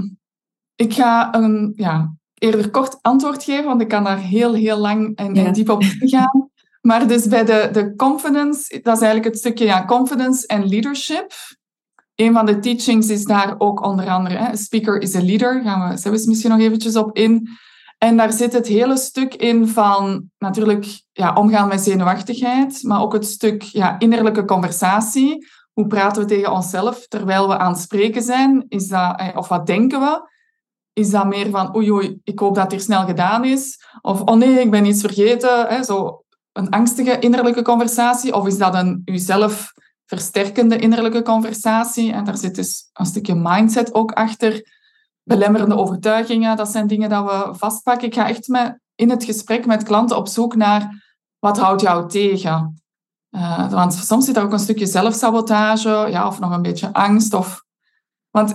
ik 0.75 0.93
ga 0.93 1.33
een 1.33 1.73
ja, 1.75 2.15
eerder 2.33 2.69
kort 2.69 2.97
antwoord 3.01 3.43
geven, 3.43 3.65
want 3.65 3.81
ik 3.81 3.87
kan 3.87 4.03
daar 4.03 4.19
heel, 4.19 4.53
heel 4.53 4.77
lang 4.77 5.15
en, 5.15 5.33
en 5.33 5.53
diep 5.53 5.69
op 5.69 5.83
gaan. 5.83 6.49
Maar 6.85 7.07
dus 7.07 7.27
bij 7.27 7.45
de, 7.45 7.69
de 7.71 7.95
confidence, 7.95 8.79
dat 8.81 8.95
is 8.95 9.01
eigenlijk 9.01 9.23
het 9.23 9.37
stukje 9.37 9.65
ja, 9.65 9.85
confidence 9.85 10.47
en 10.47 10.67
leadership. 10.67 11.33
Een 12.15 12.33
van 12.33 12.45
de 12.45 12.59
teachings 12.59 13.09
is 13.09 13.23
daar 13.23 13.55
ook 13.57 13.85
onder 13.85 14.09
andere, 14.09 14.35
hè, 14.37 14.55
speaker 14.55 15.01
is 15.01 15.15
a 15.15 15.23
leader, 15.23 15.61
gaan 15.63 15.89
we 15.89 15.97
zelfs 15.97 16.25
misschien 16.25 16.49
nog 16.49 16.59
eventjes 16.59 16.95
op 16.95 17.17
in. 17.17 17.49
En 17.97 18.17
daar 18.17 18.33
zit 18.33 18.53
het 18.53 18.67
hele 18.67 18.97
stuk 18.97 19.33
in 19.33 19.67
van 19.67 20.29
natuurlijk 20.37 21.01
ja, 21.11 21.33
omgaan 21.33 21.67
met 21.67 21.81
zenuwachtigheid, 21.81 22.83
maar 22.83 23.01
ook 23.01 23.13
het 23.13 23.25
stuk 23.25 23.61
ja, 23.61 23.99
innerlijke 23.99 24.45
conversatie. 24.45 25.47
Hoe 25.73 25.87
praten 25.87 26.21
we 26.21 26.27
tegen 26.27 26.51
onszelf 26.51 27.07
terwijl 27.07 27.47
we 27.47 27.57
aan 27.57 27.71
het 27.71 27.81
spreken 27.81 28.21
zijn? 28.21 28.65
Is 28.67 28.87
dat, 28.87 29.19
eh, 29.19 29.37
of 29.37 29.47
wat 29.47 29.65
denken 29.65 29.99
we? 29.99 30.29
Is 30.93 31.09
dat 31.09 31.25
meer 31.25 31.49
van, 31.49 31.75
oei, 31.75 31.91
oei, 31.91 32.19
ik 32.23 32.39
hoop 32.39 32.55
dat 32.55 32.63
het 32.63 32.71
hier 32.71 32.81
snel 32.81 33.05
gedaan 33.05 33.45
is? 33.45 33.79
Of, 34.01 34.21
oh 34.21 34.35
nee, 34.35 34.59
ik 34.59 34.71
ben 34.71 34.85
iets 34.85 35.01
vergeten. 35.01 35.67
Hè, 35.67 35.83
zo 35.83 36.24
een 36.57 36.69
angstige 36.69 37.19
innerlijke 37.19 37.61
conversatie 37.61 38.35
of 38.35 38.47
is 38.47 38.57
dat 38.57 38.75
een 38.75 39.01
uzelf 39.05 39.73
versterkende 40.05 40.77
innerlijke 40.77 41.21
conversatie? 41.21 42.11
En 42.11 42.23
daar 42.23 42.37
zit 42.37 42.55
dus 42.55 42.89
een 42.93 43.05
stukje 43.05 43.35
mindset 43.35 43.93
ook 43.93 44.11
achter. 44.11 44.73
Belemmerende 45.23 45.75
overtuigingen, 45.75 46.57
dat 46.57 46.69
zijn 46.69 46.87
dingen 46.87 47.09
dat 47.09 47.23
we 47.25 47.57
vastpakken. 47.57 48.07
Ik 48.07 48.13
ga 48.13 48.27
echt 48.27 48.47
met, 48.47 48.79
in 48.95 49.09
het 49.09 49.23
gesprek 49.23 49.65
met 49.65 49.83
klanten 49.83 50.17
op 50.17 50.27
zoek 50.27 50.55
naar 50.55 51.03
wat 51.39 51.59
houdt 51.59 51.81
jou 51.81 52.09
tegen? 52.09 52.83
Uh, 53.31 53.71
want 53.71 53.93
soms 53.93 54.25
zit 54.25 54.37
er 54.37 54.43
ook 54.43 54.51
een 54.51 54.59
stukje 54.59 54.85
zelfsabotage 54.85 55.89
ja, 55.89 56.27
of 56.27 56.39
nog 56.39 56.51
een 56.51 56.61
beetje 56.61 56.93
angst. 56.93 57.33
Of... 57.33 57.63
Want 58.29 58.49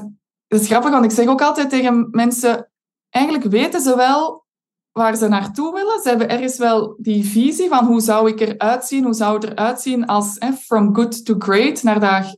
het 0.46 0.60
is 0.60 0.66
grappig, 0.66 0.90
want 0.90 1.04
ik 1.04 1.10
zeg 1.10 1.26
ook 1.26 1.42
altijd 1.42 1.70
tegen 1.70 2.08
mensen, 2.10 2.70
eigenlijk 3.08 3.44
weten 3.44 3.80
ze 3.80 3.96
wel 3.96 4.44
waar 4.92 5.16
ze 5.16 5.28
naartoe 5.28 5.72
willen. 5.72 6.00
Ze 6.02 6.08
hebben 6.08 6.28
ergens 6.28 6.58
wel 6.58 6.96
die 6.98 7.24
visie 7.24 7.68
van 7.68 7.86
hoe 7.86 8.00
zou 8.00 8.28
ik 8.28 8.40
eruit 8.40 8.84
zien, 8.84 9.04
hoe 9.04 9.14
zou 9.14 9.34
het 9.34 9.44
eruit 9.44 9.80
zien 9.80 10.06
als 10.06 10.38
eh, 10.38 10.52
from 10.52 10.94
good 10.94 11.24
to 11.24 11.34
great, 11.38 11.82
naar 11.82 12.00
daar 12.00 12.36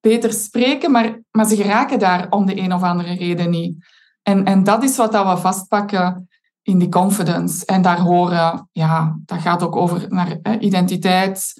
beter 0.00 0.32
spreken, 0.32 0.90
maar, 0.90 1.22
maar 1.30 1.46
ze 1.46 1.56
geraken 1.56 1.98
daar 1.98 2.26
om 2.30 2.46
de 2.46 2.58
een 2.58 2.72
of 2.72 2.82
andere 2.82 3.14
reden 3.14 3.50
niet. 3.50 3.84
En, 4.22 4.44
en 4.44 4.64
dat 4.64 4.82
is 4.82 4.96
wat 4.96 5.12
dat 5.12 5.28
we 5.28 5.42
vastpakken 5.42 6.28
in 6.62 6.78
die 6.78 6.88
confidence. 6.88 7.66
En 7.66 7.82
daar 7.82 8.00
horen, 8.00 8.68
ja, 8.72 9.18
dat 9.24 9.40
gaat 9.40 9.62
ook 9.62 9.76
over 9.76 10.06
naar 10.08 10.38
eh, 10.42 10.52
identiteit, 10.60 11.54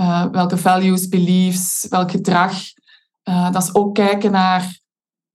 uh, 0.00 0.24
welke 0.24 0.56
values, 0.56 1.08
beliefs, 1.08 1.86
welk 1.88 2.10
gedrag. 2.10 2.52
Uh, 3.28 3.52
dat 3.52 3.62
is 3.62 3.74
ook 3.74 3.94
kijken 3.94 4.30
naar, 4.30 4.80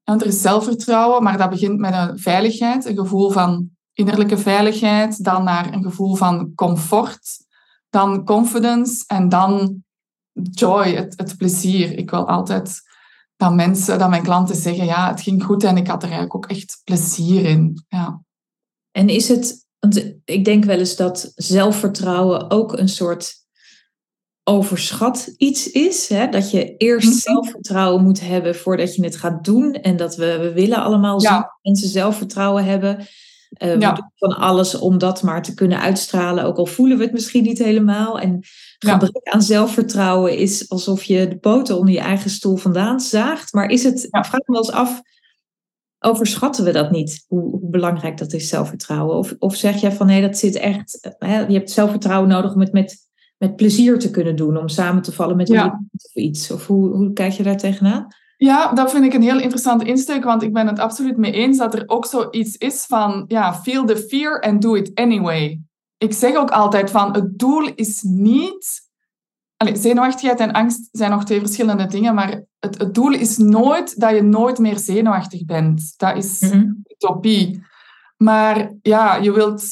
er 0.03 0.25
is 0.25 0.41
zelfvertrouwen, 0.41 1.23
maar 1.23 1.37
dat 1.37 1.49
begint 1.49 1.79
met 1.79 1.93
een 1.93 2.19
veiligheid, 2.19 2.85
een 2.85 2.95
gevoel 2.95 3.31
van 3.31 3.69
innerlijke 3.95 4.37
veiligheid, 4.37 5.23
dan 5.23 5.43
naar 5.43 5.73
een 5.73 5.83
gevoel 5.83 6.15
van 6.15 6.53
comfort, 6.55 7.37
dan 7.89 8.25
confidence 8.25 9.03
en 9.07 9.29
dan 9.29 9.83
joy, 10.33 10.93
het, 10.93 11.13
het 11.17 11.37
plezier. 11.37 11.97
Ik 11.97 12.09
wil 12.09 12.27
altijd 12.27 12.81
dat 13.37 13.53
mensen, 13.53 13.99
dat 13.99 14.09
mijn 14.09 14.23
klanten 14.23 14.55
zeggen, 14.55 14.85
ja, 14.85 15.09
het 15.09 15.21
ging 15.21 15.43
goed 15.43 15.63
en 15.63 15.77
ik 15.77 15.87
had 15.87 16.03
er 16.03 16.09
eigenlijk 16.09 16.35
ook 16.35 16.45
echt 16.45 16.81
plezier 16.83 17.45
in. 17.45 17.83
Ja. 17.87 18.21
En 18.91 19.09
is 19.09 19.27
het, 19.27 19.65
want 19.79 20.13
ik 20.25 20.45
denk 20.45 20.63
wel 20.63 20.79
eens 20.79 20.95
dat 20.95 21.31
zelfvertrouwen 21.35 22.51
ook 22.51 22.77
een 22.77 22.89
soort 22.89 23.33
overschat 24.43 25.33
iets 25.37 25.71
is. 25.71 26.09
Hè? 26.09 26.29
Dat 26.29 26.51
je 26.51 26.77
eerst 26.77 27.09
mhm. 27.09 27.17
zelfvertrouwen 27.17 28.03
moet 28.03 28.19
hebben 28.19 28.55
voordat 28.55 28.95
je 28.95 29.03
het 29.03 29.15
gaat 29.15 29.43
doen. 29.43 29.73
En 29.73 29.97
dat 29.97 30.15
we, 30.15 30.37
we 30.37 30.53
willen 30.53 30.83
allemaal 30.83 31.21
ja. 31.21 31.31
zien 31.31 31.71
mensen 31.71 31.89
zelfvertrouwen 31.89 32.65
hebben. 32.65 33.07
Uh, 33.63 33.73
We 33.73 33.79
doen 33.79 34.11
van 34.15 34.37
alles 34.37 34.75
om 34.75 34.97
dat 34.97 35.23
maar 35.23 35.43
te 35.43 35.53
kunnen 35.53 35.79
uitstralen, 35.79 36.43
ook 36.43 36.57
al 36.57 36.65
voelen 36.65 36.97
we 36.97 37.03
het 37.03 37.13
misschien 37.13 37.43
niet 37.43 37.59
helemaal. 37.59 38.19
En 38.19 38.39
gebrek 38.77 39.27
aan 39.29 39.41
zelfvertrouwen 39.41 40.37
is 40.37 40.69
alsof 40.69 41.03
je 41.03 41.27
de 41.27 41.37
poten 41.37 41.77
onder 41.77 41.93
je 41.93 41.99
eigen 41.99 42.29
stoel 42.29 42.55
vandaan 42.55 42.99
zaagt. 42.99 43.53
Maar 43.53 43.69
is 43.69 43.83
het, 43.83 44.07
ja. 44.11 44.19
ik 44.19 44.25
vraag 44.25 44.41
me 44.45 44.53
wel 44.53 44.57
eens 44.57 44.71
af, 44.71 45.01
overschatten 45.99 46.63
we 46.63 46.71
dat 46.71 46.91
niet? 46.91 47.25
Hoe, 47.27 47.49
hoe, 47.49 47.69
belangrijk 47.69 48.17
dat 48.17 48.33
is, 48.33 48.49
zelfvertrouwen? 48.49 49.15
Of, 49.15 49.35
of 49.39 49.55
zeg 49.55 49.81
je 49.81 49.91
van 49.91 50.07
nee, 50.07 50.21
dat 50.21 50.37
zit 50.37 50.55
echt, 50.55 51.15
hè, 51.19 51.39
je 51.39 51.53
hebt 51.53 51.71
zelfvertrouwen 51.71 52.29
nodig 52.29 52.53
om 52.53 52.59
het 52.59 52.73
met, 52.73 52.97
met 53.37 53.55
plezier 53.55 53.99
te 53.99 54.09
kunnen 54.09 54.35
doen, 54.35 54.57
om 54.57 54.69
samen 54.69 55.01
te 55.01 55.11
vallen 55.11 55.37
met 55.37 55.47
ja. 55.47 55.85
of 55.91 56.13
iets? 56.13 56.51
Of 56.51 56.67
hoe, 56.67 56.95
hoe 56.95 57.13
kijk 57.13 57.31
je 57.31 57.43
daar 57.43 57.57
tegenaan? 57.57 58.07
Ja, 58.37 58.73
dat 58.73 58.91
vind 58.91 59.05
ik 59.05 59.13
een 59.13 59.21
heel 59.21 59.39
interessante 59.39 59.85
insteek, 59.85 60.23
want 60.23 60.43
ik 60.43 60.53
ben 60.53 60.67
het 60.67 60.79
absoluut 60.79 61.17
mee 61.17 61.31
eens 61.31 61.57
dat 61.57 61.73
er 61.73 61.83
ook 61.85 62.05
zoiets 62.05 62.57
is 62.57 62.85
van, 62.85 63.25
ja, 63.27 63.53
feel 63.53 63.85
the 63.85 63.97
fear 63.97 64.41
and 64.41 64.61
do 64.61 64.75
it 64.75 64.91
anyway. 64.95 65.61
Ik 65.97 66.13
zeg 66.13 66.35
ook 66.35 66.51
altijd 66.51 66.91
van, 66.91 67.13
het 67.13 67.39
doel 67.39 67.71
is 67.75 68.01
niet... 68.01 68.83
Zenuwachtigheid 69.73 70.39
en 70.39 70.51
angst 70.51 70.89
zijn 70.91 71.11
nog 71.11 71.25
twee 71.25 71.39
verschillende 71.39 71.85
dingen, 71.85 72.15
maar 72.15 72.43
het, 72.59 72.77
het 72.77 72.93
doel 72.93 73.13
is 73.13 73.37
nooit 73.37 73.99
dat 73.99 74.15
je 74.15 74.21
nooit 74.21 74.59
meer 74.59 74.79
zenuwachtig 74.79 75.45
bent. 75.45 75.93
Dat 75.97 76.17
is 76.17 76.39
mm 76.39 76.83
utopie. 76.87 77.63
Maar 78.17 78.73
ja, 78.81 79.15
je 79.15 79.31
wilt 79.31 79.63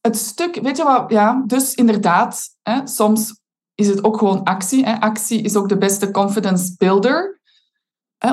het 0.00 0.16
stuk, 0.16 0.54
weet 0.62 0.76
je 0.76 0.84
wat, 0.84 1.10
ja, 1.10 1.42
dus 1.46 1.74
inderdaad, 1.74 2.48
hè, 2.62 2.86
soms 2.86 3.40
is 3.74 3.88
het 3.88 4.04
ook 4.04 4.18
gewoon 4.18 4.42
actie. 4.42 4.84
Hè. 4.84 5.00
Actie 5.00 5.42
is 5.42 5.56
ook 5.56 5.68
de 5.68 5.78
beste 5.78 6.10
confidence 6.10 6.74
builder 6.76 7.39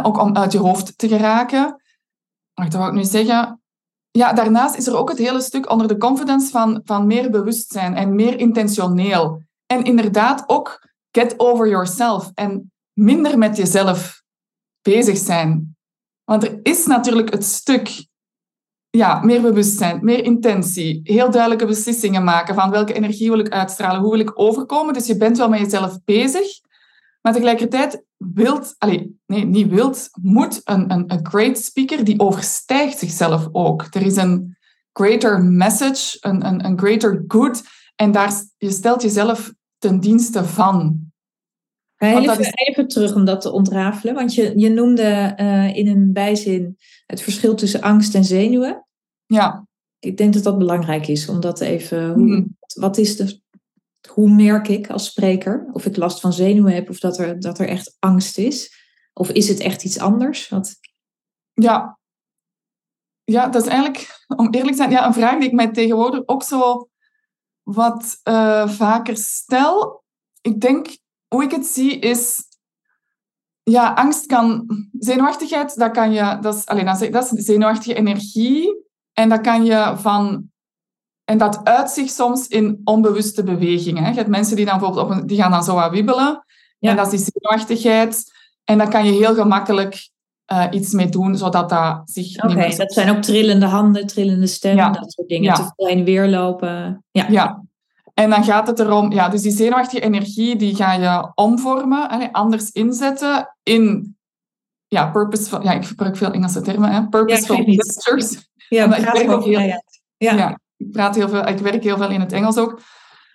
ook 0.04 0.22
om 0.22 0.36
uit 0.36 0.52
je 0.52 0.58
hoofd 0.58 0.98
te 0.98 1.08
geraken. 1.08 1.82
Maar 2.54 2.70
dat 2.70 2.80
wil 2.80 2.88
ik 2.88 2.94
nu 2.94 3.04
zeggen. 3.04 3.62
ja, 4.12 4.34
daarnaast 4.34 4.76
is 4.76 4.88
er 4.88 4.98
ook 4.98 5.10
het 5.10 5.18
hele 5.18 5.42
stuk 5.42 5.72
onder 5.72 5.88
de 5.88 5.98
confidence 5.98 6.52
van, 6.52 6.82
van 6.84 7.08
meer 7.08 7.30
bewustzijn 7.30 7.96
en 7.96 8.16
meer 8.16 8.40
intentioneel. 8.40 9.42
En 9.66 9.84
inderdaad 9.84 10.44
ook 10.48 10.88
get 11.12 11.40
over 11.40 11.68
yourself 11.68 12.32
en 12.34 12.72
minder 12.94 13.38
met 13.38 13.58
jezelf 13.58 14.22
bezig 14.82 15.18
zijn. 15.18 15.76
Want 16.24 16.44
er 16.44 16.60
is 16.64 16.86
natuurlijk 16.86 17.32
het 17.32 17.44
stuk 17.44 18.08
ja, 18.90 19.20
meer 19.24 19.42
bewustzijn, 19.42 20.04
meer 20.04 20.24
intentie, 20.24 21.00
heel 21.04 21.32
duidelijke 21.32 21.66
beslissingen 21.66 22.24
maken 22.24 22.56
van 22.56 22.70
welke 22.70 22.94
energie 22.94 23.30
wil 23.30 23.40
ik 23.40 23.50
uitstralen, 23.50 24.02
hoe 24.02 24.12
wil 24.12 24.20
ik 24.20 24.40
overkomen. 24.40 24.94
Dus 24.94 25.08
je 25.08 25.18
bent 25.18 25.38
wel 25.38 25.50
met 25.50 25.60
jezelf 25.60 25.98
bezig, 26.06 26.48
maar 27.28 27.36
tegelijkertijd 27.36 28.04
wilt, 28.18 28.76
allez, 28.78 29.04
nee, 29.26 29.46
niet 29.46 29.70
wilt, 29.70 30.10
moet 30.22 30.62
een, 30.64 30.92
een, 30.92 31.12
een 31.12 31.26
great 31.26 31.58
speaker 31.58 32.04
die 32.04 32.20
overstijgt 32.20 33.00
zichzelf 33.00 33.50
ook. 33.52 33.88
Er 33.90 34.02
is 34.02 34.16
een 34.16 34.58
greater 34.94 35.44
message, 35.44 36.18
een, 36.20 36.46
een, 36.46 36.66
een 36.66 36.78
greater 36.78 37.24
good, 37.28 37.64
en 37.96 38.12
daar, 38.12 38.44
je 38.58 38.72
stelt 38.72 39.02
jezelf 39.02 39.54
ten 39.78 40.00
dienste 40.00 40.44
van. 40.44 41.00
Even, 41.98 42.40
is... 42.40 42.52
even 42.54 42.88
terug 42.88 43.16
om 43.16 43.26
dat 43.26 43.42
te 43.42 43.52
ontrafelen, 43.52 44.16
want 44.16 44.34
je, 44.34 44.60
je 44.60 44.70
noemde 44.70 45.34
uh, 45.40 45.76
in 45.76 45.88
een 45.88 46.14
bijzin 46.14 46.78
het 47.06 47.22
verschil 47.22 47.56
tussen 47.56 47.82
angst 47.82 48.16
en 48.16 48.26
zenuwen. 48.26 48.86
Ja. 49.26 49.68
Ik 50.00 50.18
denk 50.18 50.34
dat 50.34 50.44
dat 50.44 50.58
belangrijk 50.58 51.08
is, 51.08 51.30
om 51.30 51.40
dat 51.40 51.60
even. 51.60 52.20
Mm. 52.20 52.58
Wat 52.74 52.98
is 52.98 53.18
de. 53.18 53.42
Hoe 54.10 54.30
merk 54.30 54.68
ik 54.68 54.90
als 54.90 55.06
spreker 55.06 55.70
of 55.72 55.86
ik 55.86 55.98
last 55.98 56.20
van 56.20 56.34
zenuwen 56.34 56.74
heb 56.74 56.90
of 56.90 57.00
dat 57.00 57.18
er, 57.18 57.40
dat 57.40 57.60
er 57.60 57.68
echt 57.68 57.96
angst 58.00 58.38
is? 58.38 58.86
Of 59.14 59.30
is 59.30 59.48
het 59.48 59.60
echt 59.60 59.84
iets 59.84 60.00
anders? 60.00 60.50
Wat... 60.50 60.76
Ja. 61.54 62.00
ja, 63.24 63.48
dat 63.48 63.62
is 63.62 63.68
eigenlijk, 63.68 64.26
om 64.36 64.54
eerlijk 64.54 64.72
te 64.72 64.78
zijn, 64.78 64.92
ja, 64.92 65.06
een 65.06 65.14
vraag 65.14 65.40
die 65.40 65.48
ik 65.48 65.56
mij 65.56 65.72
tegenwoordig 65.72 66.22
ook 66.26 66.44
zo 66.44 66.90
wat 67.64 68.20
uh, 68.24 68.70
vaker 68.70 69.18
stel. 69.18 70.04
Ik 70.42 70.62
denk, 70.62 70.98
hoe 71.28 71.44
ik 71.44 71.52
het 71.52 71.66
zie, 71.66 72.00
is 72.00 72.48
ja, 73.64 73.94
angst 73.94 74.26
kan, 74.26 74.66
zenuwachtigheid, 75.00 75.76
dat 75.76 75.92
kan 75.92 76.12
je, 76.12 76.38
dat 76.42 76.56
is, 76.56 76.66
alleen, 76.66 76.86
dat 77.12 77.32
is 77.32 77.46
zenuwachtige 77.46 77.94
energie. 77.94 78.86
En 79.14 79.30
dat 79.30 79.42
kan 79.42 79.66
je 79.66 79.94
van, 79.98 80.52
en 81.30 81.38
dat 81.38 81.60
uit 81.64 81.90
zich 81.90 82.10
soms 82.10 82.48
in 82.48 82.82
onbewuste 82.84 83.44
bewegingen. 83.44 84.10
Je 84.10 84.16
hebt 84.16 84.30
mensen 84.30 84.56
die 84.56 84.66
dan 84.66 84.78
bijvoorbeeld 84.78 85.06
op 85.06 85.12
een, 85.12 85.28
die 85.28 85.38
gaan 85.38 85.52
dan 85.52 85.64
zo 85.64 85.76
wat 85.76 85.92
wiebelen. 85.92 86.46
Ja. 86.80 86.90
En 86.90 86.96
dat 86.96 87.14
is 87.14 87.24
die 87.24 87.34
zenuwachtigheid. 87.34 88.34
En 88.64 88.78
daar 88.78 88.90
kan 88.90 89.06
je 89.06 89.12
heel 89.12 89.36
gemakkelijk 89.36 90.10
uh, 90.52 90.66
iets 90.72 90.94
mee 90.94 91.10
doen, 91.10 91.38
zodat 91.38 91.70
dat 91.70 92.02
zich 92.06 92.44
Oké, 92.44 92.52
okay, 92.52 92.76
dat 92.76 92.94
zijn 92.94 93.10
ook 93.10 93.22
trillende 93.22 93.66
handen, 93.66 94.08
trillende 94.08 94.48
stemmen, 94.48 94.84
ja. 94.84 94.92
dat 94.92 95.12
soort 95.12 95.28
dingen. 95.28 95.44
Ja. 95.44 95.54
Te 95.54 95.72
veel 95.76 96.04
weer 96.04 96.28
lopen. 96.28 97.06
Ja. 97.12 97.26
ja. 97.30 97.64
En 98.14 98.30
dan 98.30 98.44
gaat 98.44 98.68
het 98.68 98.80
erom, 98.80 99.12
ja, 99.12 99.30
dus 99.30 99.42
die 99.42 99.52
zenuwachtige 99.52 100.02
energie, 100.02 100.56
die 100.56 100.76
ga 100.76 100.94
je 100.94 101.32
omvormen, 101.36 102.32
anders 102.32 102.72
inzetten 102.72 103.56
in, 103.64 104.16
ja, 104.88 105.12
purposeful, 105.12 105.64
ja, 105.64 105.72
ik 105.72 105.86
gebruik 105.86 106.18
veel 106.18 106.32
Engelse 106.32 106.62
termen, 106.62 106.92
hè, 106.92 107.08
purposeful 107.08 107.56
ja, 107.56 107.64
gestures. 107.66 108.50
Ja, 108.70 108.96
ik 108.96 109.10
werk 109.10 109.32
ook 109.32 109.44
heel, 109.44 109.60
ja. 109.60 109.82
ja. 110.18 110.58
Ik 110.78 110.92
praat 110.92 111.16
heel 111.16 111.30
veel, 111.30 111.48
ik 111.48 111.60
werk 111.60 111.84
heel 111.84 111.98
veel 111.98 112.10
in 112.10 112.20
het 112.20 112.32
Engels 112.32 112.58
ook. 112.58 112.80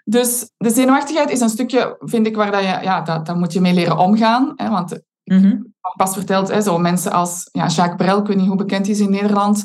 Dus 0.04 0.50
de 0.56 0.70
zenuwachtigheid 0.70 1.30
is 1.30 1.40
een 1.40 1.48
stukje, 1.48 1.96
vind 2.00 2.26
ik, 2.26 2.36
waar 2.36 2.50
dat 2.50 2.60
je, 2.60 2.78
ja, 2.82 3.00
dat, 3.00 3.26
dat 3.26 3.36
moet 3.36 3.52
je 3.52 3.60
mee 3.60 3.74
leren 3.74 3.98
omgaan. 3.98 4.52
Hè, 4.56 4.68
want 4.68 5.00
mm 5.24 5.38
-hmm. 5.38 5.74
pas 5.96 6.12
verteld, 6.12 6.48
hè, 6.48 6.60
zo 6.60 6.78
mensen 6.78 7.12
als 7.12 7.48
ja, 7.52 7.66
Jacques 7.66 7.96
Brel, 7.96 8.18
ik 8.18 8.26
weet 8.26 8.36
niet 8.36 8.46
hoe 8.46 8.56
bekend 8.56 8.86
hij 8.86 8.94
is 8.94 9.00
in 9.00 9.10
Nederland, 9.10 9.64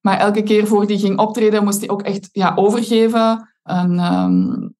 maar 0.00 0.18
elke 0.18 0.42
keer 0.42 0.66
voor 0.66 0.86
die 0.86 0.98
ging 0.98 1.18
optreden, 1.18 1.64
moest 1.64 1.80
hij 1.80 1.88
ook 1.88 2.02
echt 2.02 2.28
ja, 2.32 2.52
overgeven. 2.54 3.52
En, 3.62 3.98
um, 4.14 4.76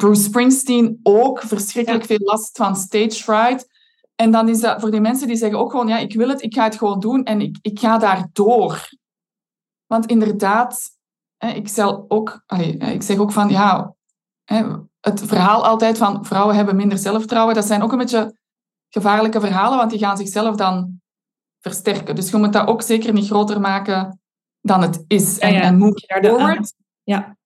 Bruce 0.00 0.22
Springsteen 0.22 1.00
ook, 1.02 1.40
verschrikkelijk 1.40 2.04
veel 2.04 2.20
last 2.20 2.56
van 2.56 2.76
stage 2.76 3.22
fright. 3.22 3.66
En 4.14 4.30
dan 4.30 4.48
is 4.48 4.60
dat 4.60 4.80
voor 4.80 4.90
die 4.90 5.00
mensen 5.00 5.26
die 5.26 5.36
zeggen 5.36 5.58
ook 5.58 5.70
gewoon, 5.70 5.88
ja, 5.88 5.98
ik 5.98 6.14
wil 6.14 6.28
het, 6.28 6.42
ik 6.42 6.54
ga 6.54 6.64
het 6.64 6.76
gewoon 6.76 7.00
doen 7.00 7.24
en 7.24 7.40
ik, 7.40 7.58
ik 7.62 7.78
ga 7.78 7.98
daar 7.98 8.28
door. 8.32 8.88
Want 9.86 10.06
inderdaad, 10.06 10.95
ik, 11.38 11.70
ook, 12.08 12.44
ik 12.78 13.02
zeg 13.02 13.16
ook 13.18 13.32
van, 13.32 13.48
ja, 13.48 13.94
het 15.00 15.22
verhaal 15.24 15.66
altijd 15.66 15.98
van 15.98 16.24
vrouwen 16.24 16.56
hebben 16.56 16.76
minder 16.76 16.98
zelfvertrouwen, 16.98 17.54
dat 17.54 17.64
zijn 17.64 17.82
ook 17.82 17.92
een 17.92 17.98
beetje 17.98 18.38
gevaarlijke 18.88 19.40
verhalen, 19.40 19.78
want 19.78 19.90
die 19.90 19.98
gaan 19.98 20.16
zichzelf 20.16 20.56
dan 20.56 21.00
versterken. 21.60 22.14
Dus 22.14 22.30
je 22.30 22.36
moet 22.36 22.52
dat 22.52 22.66
ook 22.66 22.82
zeker 22.82 23.12
niet 23.12 23.26
groter 23.26 23.60
maken 23.60 24.20
dan 24.60 24.82
het 24.82 25.04
is. 25.06 25.38
En, 25.38 25.52
ja, 25.52 25.60
en 25.60 25.78
move 25.78 26.20
forward. 26.20 26.74
Ja. 27.02 27.36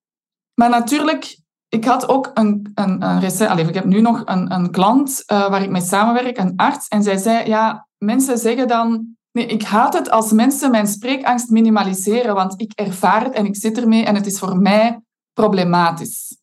Maar 0.53 0.69
natuurlijk, 0.69 1.39
ik 1.67 1.85
had 1.85 2.07
ook 2.09 2.31
een, 2.33 2.71
een, 2.73 3.01
een 3.01 3.19
recent, 3.19 3.49
allez, 3.49 3.67
ik 3.67 3.73
heb 3.73 3.85
nu 3.85 4.01
nog 4.01 4.21
een, 4.25 4.53
een 4.53 4.71
klant 4.71 5.23
uh, 5.31 5.49
waar 5.49 5.61
ik 5.61 5.69
mee 5.69 5.81
samenwerk, 5.81 6.37
een 6.37 6.53
arts, 6.55 6.87
en 6.87 7.03
zij 7.03 7.17
zei, 7.17 7.47
ja, 7.47 7.87
mensen 7.97 8.37
zeggen 8.37 8.67
dan, 8.67 9.17
Nee, 9.31 9.45
ik 9.45 9.63
haat 9.63 9.93
het 9.93 10.09
als 10.09 10.31
mensen 10.31 10.71
mijn 10.71 10.87
spreekangst 10.87 11.49
minimaliseren, 11.49 12.35
want 12.35 12.61
ik 12.61 12.71
ervaar 12.75 13.23
het 13.23 13.33
en 13.33 13.45
ik 13.45 13.55
zit 13.55 13.77
ermee 13.77 14.05
en 14.05 14.15
het 14.15 14.25
is 14.25 14.39
voor 14.39 14.57
mij 14.57 15.01
problematisch. 15.33 16.37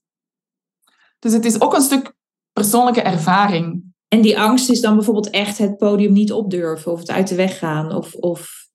Dus 1.18 1.32
het 1.32 1.44
is 1.44 1.60
ook 1.60 1.74
een 1.74 1.82
stuk 1.82 2.14
persoonlijke 2.52 3.02
ervaring. 3.02 3.86
En 4.08 4.20
die 4.20 4.40
angst 4.40 4.70
is 4.70 4.80
dan 4.80 4.94
bijvoorbeeld 4.94 5.30
echt 5.30 5.58
het 5.58 5.76
podium 5.76 6.12
niet 6.12 6.32
opdurven 6.32 6.92
of 6.92 6.98
het 6.98 7.10
uit 7.10 7.28
de 7.28 7.34
weg 7.34 7.58
gaan 7.58 7.94
of, 7.94 8.14
of, 8.14 8.66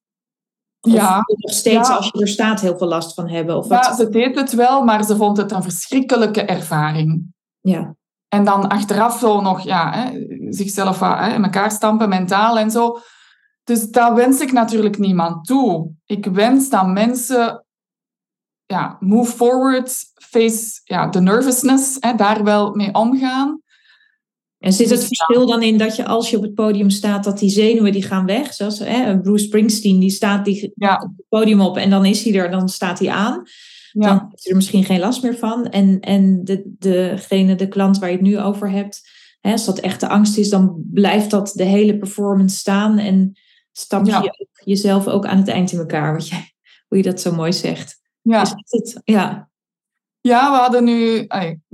ja, 0.79 1.19
of 1.25 1.37
nog 1.37 1.53
steeds 1.53 1.89
als 1.89 2.09
je 2.11 2.21
er 2.21 2.27
staat 2.27 2.61
heel 2.61 2.77
veel 2.77 2.87
last 2.87 3.13
van 3.13 3.29
hebben. 3.29 3.57
Of 3.57 3.67
wat? 3.67 3.85
Ja, 3.85 3.95
ze 3.95 4.09
deed 4.09 4.35
het 4.35 4.53
wel, 4.53 4.83
maar 4.83 5.03
ze 5.03 5.15
vond 5.15 5.37
het 5.37 5.51
een 5.51 5.63
verschrikkelijke 5.63 6.41
ervaring. 6.41 7.33
Ja. 7.61 7.95
En 8.27 8.45
dan 8.45 8.67
achteraf 8.67 9.19
zo 9.19 9.41
nog 9.41 9.61
ja, 9.61 9.91
hè, 9.91 10.25
zichzelf 10.49 10.99
hè, 10.99 11.33
in 11.33 11.43
elkaar 11.43 11.71
stampen, 11.71 12.09
mentaal 12.09 12.57
en 12.59 12.71
zo. 12.71 12.99
Dus 13.63 13.89
dat 13.89 14.13
wens 14.13 14.41
ik 14.41 14.51
natuurlijk 14.51 14.97
niemand 14.97 15.45
toe. 15.45 15.91
Ik 16.05 16.25
wens 16.25 16.69
dat 16.69 16.87
mensen 16.87 17.65
ja, 18.65 18.97
move 18.99 19.31
forward, 19.31 20.03
face 20.15 20.81
ja, 20.83 21.07
de 21.07 21.21
nervousness, 21.21 21.97
hè, 21.99 22.15
daar 22.15 22.43
wel 22.43 22.73
mee 22.73 22.93
omgaan. 22.93 23.61
En 24.59 24.73
zit 24.73 24.89
het 24.89 24.99
dus 24.99 25.07
verschil 25.07 25.47
dan 25.47 25.61
in 25.61 25.77
dat 25.77 25.95
je 25.95 26.05
als 26.05 26.29
je 26.29 26.37
op 26.37 26.43
het 26.43 26.53
podium 26.53 26.89
staat, 26.89 27.23
dat 27.23 27.39
die 27.39 27.49
zenuwen 27.49 27.91
die 27.91 28.03
gaan 28.03 28.25
weg? 28.25 28.53
Zoals 28.53 28.79
hè, 28.79 29.19
Bruce 29.19 29.45
Springsteen, 29.45 29.99
die 29.99 30.09
staat 30.09 30.45
die 30.45 30.71
ja. 30.75 30.93
op 30.93 31.11
het 31.17 31.25
podium 31.29 31.61
op 31.61 31.77
en 31.77 31.89
dan 31.89 32.05
is 32.05 32.23
hij 32.23 32.33
er, 32.35 32.51
dan 32.51 32.69
staat 32.69 32.99
hij 32.99 33.09
aan. 33.09 33.43
Ja. 33.91 34.07
Dan 34.07 34.27
heeft 34.29 34.43
hij 34.43 34.51
er 34.51 34.55
misschien 34.55 34.83
geen 34.83 34.99
last 34.99 35.23
meer 35.23 35.37
van. 35.37 35.69
En, 35.69 35.99
en 35.99 36.43
de, 36.43 36.75
degene, 36.79 37.55
de 37.55 37.67
klant 37.67 37.99
waar 37.99 38.09
je 38.09 38.15
het 38.15 38.25
nu 38.25 38.39
over 38.39 38.69
hebt, 38.69 39.09
hè, 39.41 39.51
als 39.51 39.65
dat 39.65 39.79
echt 39.79 39.99
de 39.99 40.07
angst 40.07 40.37
is, 40.37 40.49
dan 40.49 40.83
blijft 40.91 41.29
dat 41.29 41.51
de 41.55 41.63
hele 41.63 41.97
performance 41.97 42.57
staan. 42.57 42.97
En 42.97 43.37
stamp 43.73 44.05
je 44.05 44.15
ook 44.15 44.47
jezelf 44.63 45.07
ook 45.07 45.25
aan 45.25 45.37
het 45.37 45.47
eind 45.47 45.71
in 45.71 45.79
elkaar, 45.79 46.13
wat 46.13 46.27
jij, 46.27 46.53
hoe 46.87 46.97
je 46.97 47.03
dat 47.03 47.21
zo 47.21 47.31
mooi 47.31 47.53
zegt. 47.53 48.01
Ja. 48.21 48.39
het, 48.39 49.01
ja. 49.03 49.49
ja, 50.21 50.51
we 50.51 50.57
hadden 50.57 50.83
nu 50.83 51.27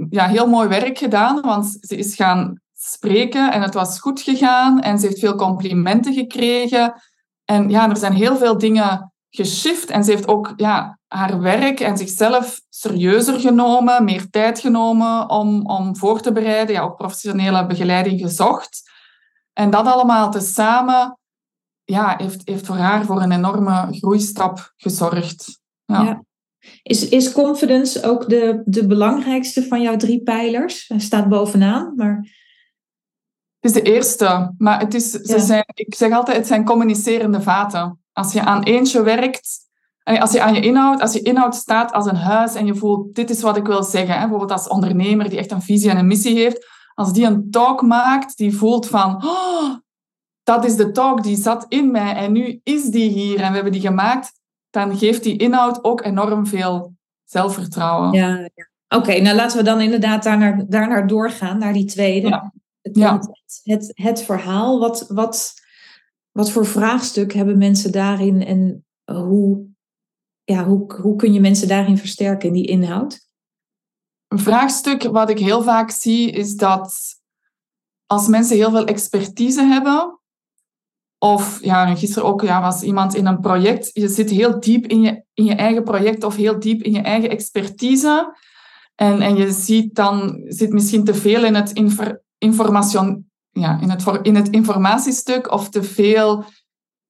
ja, 0.09 0.27
heel 0.27 0.47
mooi 0.47 0.67
werk 0.67 0.97
gedaan, 0.97 1.41
want 1.41 1.77
ze 1.81 1.95
is 1.95 2.15
gaan 2.15 2.61
spreken 2.73 3.51
en 3.51 3.61
het 3.61 3.73
was 3.73 3.99
goed 3.99 4.21
gegaan 4.21 4.81
en 4.81 4.99
ze 4.99 5.07
heeft 5.07 5.19
veel 5.19 5.35
complimenten 5.35 6.13
gekregen. 6.13 7.01
En 7.45 7.69
ja, 7.69 7.89
er 7.89 7.97
zijn 7.97 8.13
heel 8.13 8.37
veel 8.37 8.57
dingen 8.57 9.13
geshift 9.29 9.89
en 9.89 10.03
ze 10.03 10.11
heeft 10.11 10.27
ook 10.27 10.53
ja, 10.55 10.99
haar 11.07 11.41
werk 11.41 11.79
en 11.79 11.97
zichzelf 11.97 12.61
serieuzer 12.69 13.39
genomen, 13.39 14.03
meer 14.03 14.29
tijd 14.29 14.59
genomen 14.59 15.29
om, 15.29 15.65
om 15.65 15.95
voor 15.95 16.21
te 16.21 16.31
bereiden, 16.31 16.75
ja, 16.75 16.81
ook 16.81 16.95
professionele 16.95 17.65
begeleiding 17.65 18.19
gezocht. 18.19 18.89
En 19.53 19.69
dat 19.69 19.85
allemaal 19.85 20.31
tezamen 20.31 21.18
ja, 21.89 22.15
heeft, 22.17 22.41
heeft 22.43 22.65
voor 22.65 22.75
haar 22.75 23.05
voor 23.05 23.22
een 23.22 23.31
enorme 23.31 23.88
groeistap 23.91 24.74
gezorgd. 24.75 25.60
Ja. 25.86 26.01
ja. 26.01 26.24
Is, 26.84 27.10
is 27.10 27.31
confidence 27.31 28.03
ook 28.03 28.29
de, 28.29 28.62
de 28.65 28.88
belangrijkste 28.88 29.63
van 29.63 29.81
jouw 29.81 29.96
drie 29.96 30.24
pijlers? 30.24 30.88
Hij 30.88 31.00
staat 31.00 31.29
bovenaan, 31.29 31.93
maar... 31.96 32.38
Het 33.60 33.75
is 33.75 33.81
de 33.81 33.91
eerste, 33.91 34.53
maar 34.58 34.79
het 34.79 34.93
is, 34.93 35.12
ze 35.12 35.39
zijn, 35.39 35.63
ik 35.74 35.96
zeg 35.96 36.12
altijd, 36.12 36.38
het 36.38 36.48
zijn 36.48 36.65
communicerende 36.65 37.41
vaten. 37.41 38.00
Als 38.13 38.34
je 38.34 38.41
aan 38.41 38.63
eentje 38.63 39.03
werkt, 39.03 39.69
als 40.03 40.31
je 40.31 40.41
aan 40.41 40.53
je 40.53 40.62
inhoud, 40.62 41.01
als 41.01 41.13
je 41.13 41.22
inhoud 41.22 41.55
staat 41.55 41.91
als 41.91 42.05
een 42.05 42.15
huis 42.15 42.55
en 42.55 42.65
je 42.65 42.75
voelt, 42.75 43.15
dit 43.15 43.29
is 43.29 43.41
wat 43.41 43.58
ik 43.58 43.65
wil 43.65 43.84
zeggen, 43.84 44.13
hè, 44.13 44.19
bijvoorbeeld 44.19 44.51
als 44.51 44.67
ondernemer 44.67 45.29
die 45.29 45.39
echt 45.39 45.51
een 45.51 45.62
visie 45.62 45.89
en 45.89 45.98
een 45.98 46.08
missie 46.08 46.36
heeft, 46.36 46.65
als 46.93 47.13
die 47.13 47.25
een 47.25 47.51
talk 47.51 47.81
maakt, 47.81 48.38
die 48.38 48.55
voelt 48.55 48.88
van, 48.88 49.25
oh, 49.25 49.75
dat 50.49 50.65
is 50.65 50.75
de 50.75 50.91
talk 50.91 51.23
die 51.23 51.37
zat 51.37 51.65
in 51.67 51.91
mij 51.91 52.15
en 52.15 52.31
nu 52.31 52.59
is 52.63 52.83
die 52.83 53.09
hier 53.09 53.39
en 53.39 53.47
we 53.47 53.53
hebben 53.53 53.71
die 53.71 53.81
gemaakt, 53.81 54.31
dan 54.69 54.97
geeft 54.97 55.23
die 55.23 55.37
inhoud 55.37 55.83
ook 55.83 56.03
enorm 56.03 56.47
veel 56.47 56.93
zelfvertrouwen. 57.23 58.11
Ja, 58.11 58.49
ja. 58.55 58.69
Oké, 58.97 59.19
nou 59.19 59.35
laten 59.35 59.57
we 59.57 59.63
dan 59.63 59.81
inderdaad 59.81 60.23
daar 60.23 60.37
naar, 60.37 60.65
daar 60.69 60.87
naar 60.87 61.07
doorgaan, 61.07 61.57
naar 61.57 61.73
die 61.73 61.85
tweede. 61.85 62.27
Ja. 62.27 62.51
Het, 62.81 62.95
het, 62.95 63.61
het, 63.63 63.91
het, 63.93 64.23
verhaal, 64.23 64.79
wat, 64.79 65.05
wat, 65.07 65.53
wat 66.31 66.51
voor 66.51 66.65
vraagstuk 66.65 67.33
hebben 67.33 67.57
mensen 67.57 67.91
daarin 67.91 68.45
en 68.45 68.85
hoe 69.03 69.67
ja, 70.43 70.65
hoe, 70.65 70.93
hoe 71.01 71.15
kun 71.15 71.33
je 71.33 71.39
mensen 71.39 71.67
daarin 71.67 71.97
versterken, 71.97 72.47
in 72.47 72.53
die 72.53 72.67
inhoud? 72.67 73.27
Een 74.27 74.39
vraagstuk 74.39 75.03
wat 75.03 75.29
ik 75.29 75.39
heel 75.39 75.63
vaak 75.63 75.91
zie 75.91 76.31
is 76.31 76.55
dat 76.55 77.15
als 78.05 78.27
mensen 78.27 78.55
heel 78.55 78.71
veel 78.71 78.85
expertise 78.85 79.63
hebben, 79.63 80.18
of 81.19 81.59
ja, 81.61 81.95
gisteren 81.95 82.29
ook 82.29 82.41
ja, 82.41 82.61
was 82.61 82.81
iemand 82.81 83.15
in 83.15 83.25
een 83.25 83.39
project, 83.39 83.89
je 83.93 84.07
zit 84.07 84.29
heel 84.29 84.59
diep 84.59 84.88
in 84.88 85.01
je, 85.01 85.23
in 85.33 85.45
je 85.45 85.55
eigen 85.55 85.83
project 85.83 86.23
of 86.23 86.35
heel 86.35 86.59
diep 86.59 86.81
in 86.81 86.91
je 86.91 87.01
eigen 87.01 87.29
expertise. 87.29 88.38
En, 88.95 89.21
en 89.21 89.35
je 89.35 89.51
ziet 89.51 89.95
dan, 89.95 90.41
zit 90.45 90.73
misschien 90.73 91.03
te 91.03 91.13
veel 91.13 91.43
in 91.43 91.55
het, 91.55 91.71
infor, 91.71 92.21
ja, 93.51 93.79
in 93.81 93.89
het, 93.89 94.05
in 94.21 94.35
het 94.35 94.49
informatiestuk 94.49 95.51
of 95.51 95.69
te 95.69 95.83
veel 95.83 96.43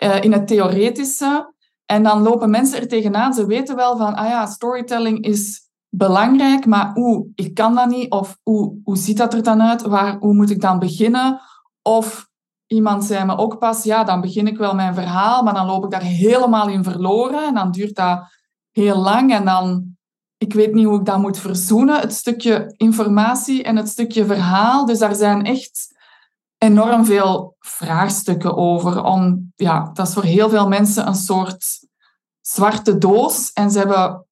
uh, 0.04 0.24
in 0.24 0.32
het 0.32 0.48
theoretische. 0.48 1.54
En 1.86 2.04
dan 2.04 2.22
lopen 2.22 2.50
mensen 2.50 2.80
er 2.80 2.88
tegenaan. 2.88 3.34
Ze 3.34 3.46
weten 3.46 3.76
wel 3.76 3.98
van, 3.98 4.16
ah 4.16 4.30
ja, 4.30 4.46
storytelling 4.46 5.26
is 5.26 5.70
belangrijk, 5.90 6.66
maar 6.66 6.92
oeh, 6.96 7.28
ik 7.36 7.54
kan 7.54 7.76
dat 7.76 7.90
niet. 7.90 8.12
Of 8.12 8.38
oeh, 8.46 8.76
hoe 8.84 8.98
ziet 8.98 9.18
dat 9.18 9.34
er 9.34 9.44
dan 9.44 9.62
uit? 9.62 9.82
Waar, 9.82 10.18
hoe 10.20 10.34
moet 10.34 10.50
ik 10.50 10.62
dan 10.62 10.80
beginnen? 10.80 11.42
Of 11.82 12.29
iemand 12.70 13.06
zei 13.06 13.26
me 13.26 13.38
ook 13.38 13.58
pas, 13.58 13.84
ja, 13.84 14.04
dan 14.04 14.22
begin 14.22 14.48
ik 14.48 14.58
wel 14.58 14.76
mijn 14.76 14.94
verhaal, 14.94 15.44
maar 15.44 15.54
dan 15.54 15.66
loop 15.66 15.84
ik 15.84 15.92
daar 15.92 16.02
helemaal 16.02 16.70
in 16.70 16.84
verloren. 16.84 17.48
En 17.48 17.54
dan 17.54 17.72
duurt 17.72 17.96
dat 17.96 18.28
heel 18.72 18.98
lang. 18.98 19.34
En 19.34 19.46
dan, 19.46 19.98
ik 20.38 20.54
weet 20.54 20.74
niet 20.74 20.86
hoe 20.86 21.00
ik 21.00 21.06
dat 21.06 21.20
moet 21.20 21.38
verzoenen, 21.38 22.00
het 22.00 22.14
stukje 22.14 22.74
informatie 22.78 23.64
en 23.64 23.76
het 23.76 23.90
stukje 23.90 24.26
verhaal. 24.26 24.86
Dus 24.86 25.00
daar 25.00 25.16
zijn 25.16 25.46
echt 25.46 25.98
enorm 26.58 27.06
veel 27.06 27.56
vraagstukken 27.60 28.58
over. 28.58 29.04
Om, 29.04 29.52
ja, 29.56 29.90
dat 29.94 30.08
is 30.08 30.14
voor 30.14 30.24
heel 30.24 30.50
veel 30.50 30.68
mensen 30.68 31.08
een 31.08 31.16
soort 31.16 31.88
zwarte 32.42 32.98
doos. 32.98 33.52
En 33.54 33.72
ze 33.72 33.78
hebben 33.78 34.26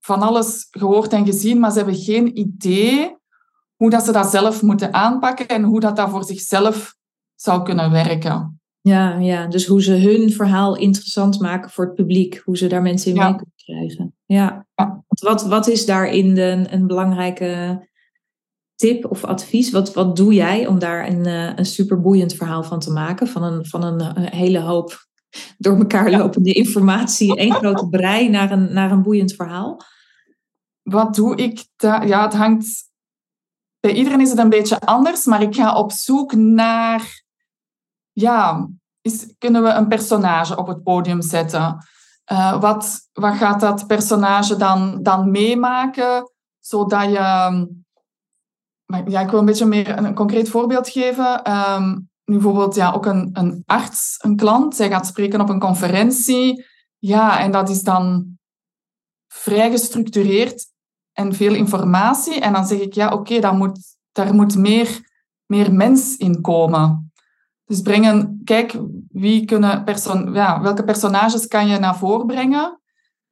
van 0.00 0.22
alles 0.22 0.66
gehoord 0.70 1.12
en 1.12 1.26
gezien, 1.26 1.58
maar 1.58 1.70
ze 1.70 1.76
hebben 1.76 1.96
geen 1.96 2.38
idee 2.38 3.16
hoe 3.76 3.90
dat 3.90 4.04
ze 4.04 4.12
dat 4.12 4.30
zelf 4.30 4.62
moeten 4.62 4.94
aanpakken 4.94 5.48
en 5.48 5.62
hoe 5.62 5.80
dat, 5.80 5.96
dat 5.96 6.10
voor 6.10 6.24
zichzelf 6.24 7.00
zou 7.42 7.62
kunnen 7.62 7.90
werken. 7.90 8.60
Ja, 8.80 9.18
ja, 9.18 9.46
dus 9.46 9.66
hoe 9.66 9.82
ze 9.82 9.92
hun 9.92 10.32
verhaal 10.32 10.76
interessant 10.76 11.40
maken 11.40 11.70
voor 11.70 11.84
het 11.84 11.94
publiek, 11.94 12.42
hoe 12.44 12.56
ze 12.56 12.66
daar 12.66 12.82
mensen 12.82 13.10
in 13.10 13.18
mee 13.18 13.26
kunnen 13.26 13.54
krijgen. 13.56 14.14
Ja. 14.26 14.66
ja. 14.74 15.04
Wat, 15.08 15.46
wat 15.46 15.66
is 15.66 15.86
daarin 15.86 16.34
de, 16.34 16.66
een 16.70 16.86
belangrijke 16.86 17.82
tip 18.74 19.10
of 19.10 19.24
advies? 19.24 19.70
Wat, 19.70 19.94
wat 19.94 20.16
doe 20.16 20.34
jij 20.34 20.66
om 20.66 20.78
daar 20.78 21.08
een, 21.08 21.26
eh, 21.26 21.52
een 21.56 21.64
superboeiend 21.64 22.34
verhaal 22.34 22.62
van 22.62 22.80
te 22.80 22.90
maken? 22.90 23.26
Van 23.26 23.42
een, 23.42 23.66
van 23.66 23.82
een, 23.82 24.18
hele 24.18 24.60
hoop 24.60 25.06
door 25.58 25.78
elkaar 25.78 26.10
lopende 26.10 26.52
informatie, 26.52 27.36
één 27.46 27.54
grote 27.54 27.88
brei 27.88 28.28
naar 28.28 28.50
een, 28.50 28.72
naar 28.72 28.90
een 28.90 29.02
boeiend 29.02 29.32
verhaal? 29.32 29.80
Wat 30.82 31.14
doe 31.14 31.36
ik? 31.36 31.64
Ja, 31.76 32.22
het 32.22 32.34
hangt. 32.34 32.90
Bij 33.80 33.92
iedereen 33.92 34.20
is 34.20 34.30
het 34.30 34.38
een 34.38 34.48
beetje 34.48 34.80
anders, 34.80 35.24
maar 35.24 35.42
ik 35.42 35.54
ga 35.54 35.78
op 35.78 35.92
zoek 35.92 36.34
naar. 36.34 37.21
Ja, 38.12 38.68
is, 39.00 39.34
kunnen 39.38 39.62
we 39.62 39.68
een 39.68 39.88
personage 39.88 40.56
op 40.56 40.66
het 40.66 40.82
podium 40.82 41.22
zetten? 41.22 41.86
Uh, 42.32 42.60
wat, 42.60 43.08
wat 43.12 43.34
gaat 43.34 43.60
dat 43.60 43.86
personage 43.86 44.56
dan, 44.56 45.02
dan 45.02 45.30
meemaken, 45.30 46.30
zodat 46.58 47.10
je 47.10 47.80
maar 48.92 49.10
ja, 49.10 49.20
ik 49.20 49.30
wil 49.30 49.38
een 49.38 49.44
beetje 49.44 49.66
meer 49.66 49.98
een, 49.98 50.14
concreet 50.14 50.48
voorbeeld 50.48 50.88
geven. 50.88 51.52
Um, 51.52 52.10
nu 52.24 52.34
bijvoorbeeld 52.34 52.74
ja, 52.74 52.92
ook 52.92 53.06
een, 53.06 53.30
een 53.32 53.62
arts, 53.66 54.16
een 54.18 54.36
klant, 54.36 54.76
zij 54.76 54.88
gaat 54.88 55.06
spreken 55.06 55.40
op 55.40 55.48
een 55.48 55.60
conferentie. 55.60 56.66
Ja, 56.98 57.40
en 57.40 57.50
dat 57.50 57.68
is 57.68 57.82
dan 57.82 58.36
vrij 59.28 59.70
gestructureerd 59.70 60.66
en 61.12 61.34
veel 61.34 61.54
informatie. 61.54 62.40
En 62.40 62.52
dan 62.52 62.66
zeg 62.66 62.78
ik, 62.78 62.92
ja, 62.92 63.12
oké, 63.12 63.34
okay, 63.34 63.54
moet, 63.56 63.78
daar 64.12 64.34
moet 64.34 64.56
meer, 64.56 65.00
meer 65.46 65.74
mens 65.74 66.16
in 66.16 66.40
komen. 66.40 67.11
Dus 67.72 67.80
brengen, 67.80 68.40
kijk, 68.44 68.78
wie 69.10 69.44
kunnen 69.44 69.84
perso 69.84 70.30
ja, 70.32 70.60
welke 70.60 70.84
personages 70.84 71.46
kan 71.46 71.68
je 71.68 71.78
naar 71.78 71.96
voren 71.96 72.26
brengen? 72.26 72.80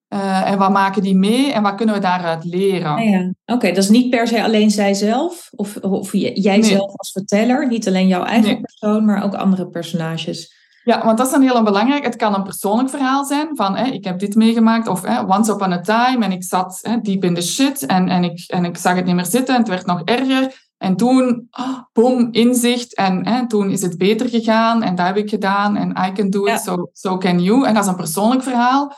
Uh, 0.08 0.50
en 0.50 0.58
wat 0.58 0.70
maken 0.70 1.02
die 1.02 1.16
mee 1.16 1.52
en 1.52 1.62
wat 1.62 1.74
kunnen 1.74 1.94
we 1.94 2.00
daaruit 2.00 2.44
leren? 2.44 3.10
Ja, 3.10 3.18
ja. 3.18 3.32
Oké, 3.54 3.68
dat 3.68 3.76
is 3.76 3.88
niet 3.88 4.10
per 4.10 4.28
se 4.28 4.42
alleen 4.42 4.70
zijzelf 4.70 5.50
of, 5.50 5.76
of 5.76 6.12
jijzelf 6.12 6.86
nee. 6.86 6.96
als 6.96 7.10
verteller. 7.12 7.68
Niet 7.68 7.88
alleen 7.88 8.06
jouw 8.06 8.24
eigen 8.24 8.60
persoon, 8.60 9.04
maar 9.04 9.24
ook 9.24 9.34
andere 9.34 9.68
personages. 9.68 10.54
Ja, 10.84 11.04
want 11.04 11.18
dat 11.18 11.26
is 11.26 11.32
een 11.32 11.42
heel 11.42 11.62
belangrijk. 11.62 12.04
Het 12.04 12.16
kan 12.16 12.34
een 12.34 12.42
persoonlijk 12.42 12.90
verhaal 12.90 13.24
zijn 13.24 13.48
van 13.52 13.76
hè, 13.76 13.84
ik 13.84 14.04
heb 14.04 14.18
dit 14.18 14.34
meegemaakt 14.34 14.88
of 14.88 15.02
hè, 15.02 15.24
once 15.24 15.52
upon 15.52 15.72
a 15.72 15.80
time 15.80 16.24
en 16.24 16.32
ik 16.32 16.44
zat 16.44 16.78
hè, 16.82 17.00
diep 17.00 17.24
in 17.24 17.34
de 17.34 17.42
shit 17.42 17.86
en, 17.86 18.08
en, 18.08 18.24
ik, 18.24 18.44
en 18.46 18.64
ik 18.64 18.76
zag 18.76 18.94
het 18.94 19.04
niet 19.04 19.14
meer 19.14 19.26
zitten 19.26 19.54
en 19.54 19.60
het 19.60 19.70
werd 19.70 19.86
nog 19.86 20.02
erger. 20.04 20.68
En 20.82 20.96
toen, 20.96 21.48
oh, 21.50 21.78
boom, 21.92 22.28
inzicht 22.30 22.94
en 22.94 23.26
hè, 23.26 23.46
toen 23.48 23.70
is 23.70 23.82
het 23.82 23.98
beter 23.98 24.28
gegaan 24.28 24.82
en 24.82 24.94
dat 24.94 25.06
heb 25.06 25.16
ik 25.16 25.28
gedaan 25.28 25.76
en 25.76 25.90
I 26.08 26.12
can 26.12 26.30
do 26.30 26.44
it, 26.44 26.60
so, 26.60 26.90
so 26.92 27.18
can 27.18 27.42
you. 27.42 27.66
En 27.66 27.74
dat 27.74 27.82
is 27.82 27.88
een 27.88 27.96
persoonlijk 27.96 28.42
verhaal. 28.42 28.92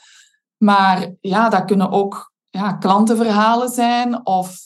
Maar 0.56 1.10
ja, 1.20 1.48
dat 1.48 1.64
kunnen 1.64 1.90
ook 1.90 2.32
ja, 2.50 2.72
klantenverhalen 2.72 3.68
zijn 3.68 4.26
of 4.26 4.58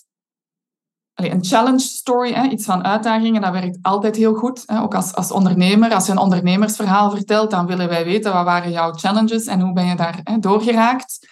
allez, 1.14 1.32
een 1.32 1.44
challenge 1.44 1.78
story, 1.78 2.32
hè, 2.32 2.48
iets 2.48 2.64
van 2.64 2.84
uitdagingen. 2.84 3.42
Dat 3.42 3.52
werkt 3.52 3.78
altijd 3.82 4.16
heel 4.16 4.34
goed. 4.34 4.62
Hè. 4.66 4.80
Ook 4.80 4.94
als, 4.94 5.14
als 5.14 5.30
ondernemer, 5.30 5.94
als 5.94 6.06
je 6.06 6.12
een 6.12 6.18
ondernemersverhaal 6.18 7.10
vertelt, 7.10 7.50
dan 7.50 7.66
willen 7.66 7.88
wij 7.88 8.04
weten 8.04 8.32
wat 8.32 8.44
waren 8.44 8.70
jouw 8.70 8.92
challenges 8.92 9.46
en 9.46 9.60
hoe 9.60 9.72
ben 9.72 9.86
je 9.86 9.96
daar 9.96 10.20
hè, 10.22 10.38
doorgeraakt. 10.38 11.28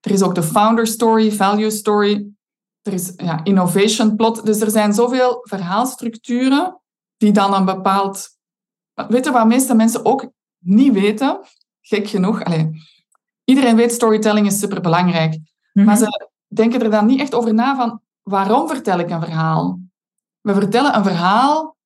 Er 0.00 0.10
is 0.10 0.22
ook 0.22 0.34
de 0.34 0.42
founder 0.42 0.86
story, 0.86 1.32
value 1.32 1.70
story. 1.70 2.37
Er 2.88 2.94
is 2.94 3.12
ja, 3.16 3.44
innovation 3.44 4.16
plot. 4.16 4.46
Dus 4.46 4.60
er 4.60 4.70
zijn 4.70 4.92
zoveel 4.92 5.38
verhaalstructuren 5.42 6.80
die 7.16 7.32
dan 7.32 7.54
een 7.54 7.64
bepaald... 7.64 8.28
Weet 9.08 9.24
je 9.24 9.30
wat 9.30 9.46
meeste 9.46 9.74
mensen 9.74 10.04
ook 10.04 10.30
niet 10.58 10.92
weten? 10.92 11.40
Gek 11.80 12.08
genoeg. 12.08 12.44
Allez, 12.44 12.64
Iedereen 13.44 13.76
weet 13.76 13.92
storytelling 13.92 14.46
is 14.46 14.58
superbelangrijk. 14.58 15.38
Mm 15.72 15.84
Maar 15.84 15.96
ze 15.96 16.28
denken 16.46 16.82
er 16.82 16.90
dan 16.90 17.06
niet 17.06 17.20
echt 17.20 17.34
over 17.34 17.54
na 17.54 17.76
van 17.76 18.00
waarom 18.22 18.68
vertel 18.68 18.98
ik 18.98 19.10
een 19.10 19.20
verhaal? 19.20 19.78
We 20.40 20.54
vertellen 20.54 20.96
een 20.96 21.04
verhaal 21.04 21.76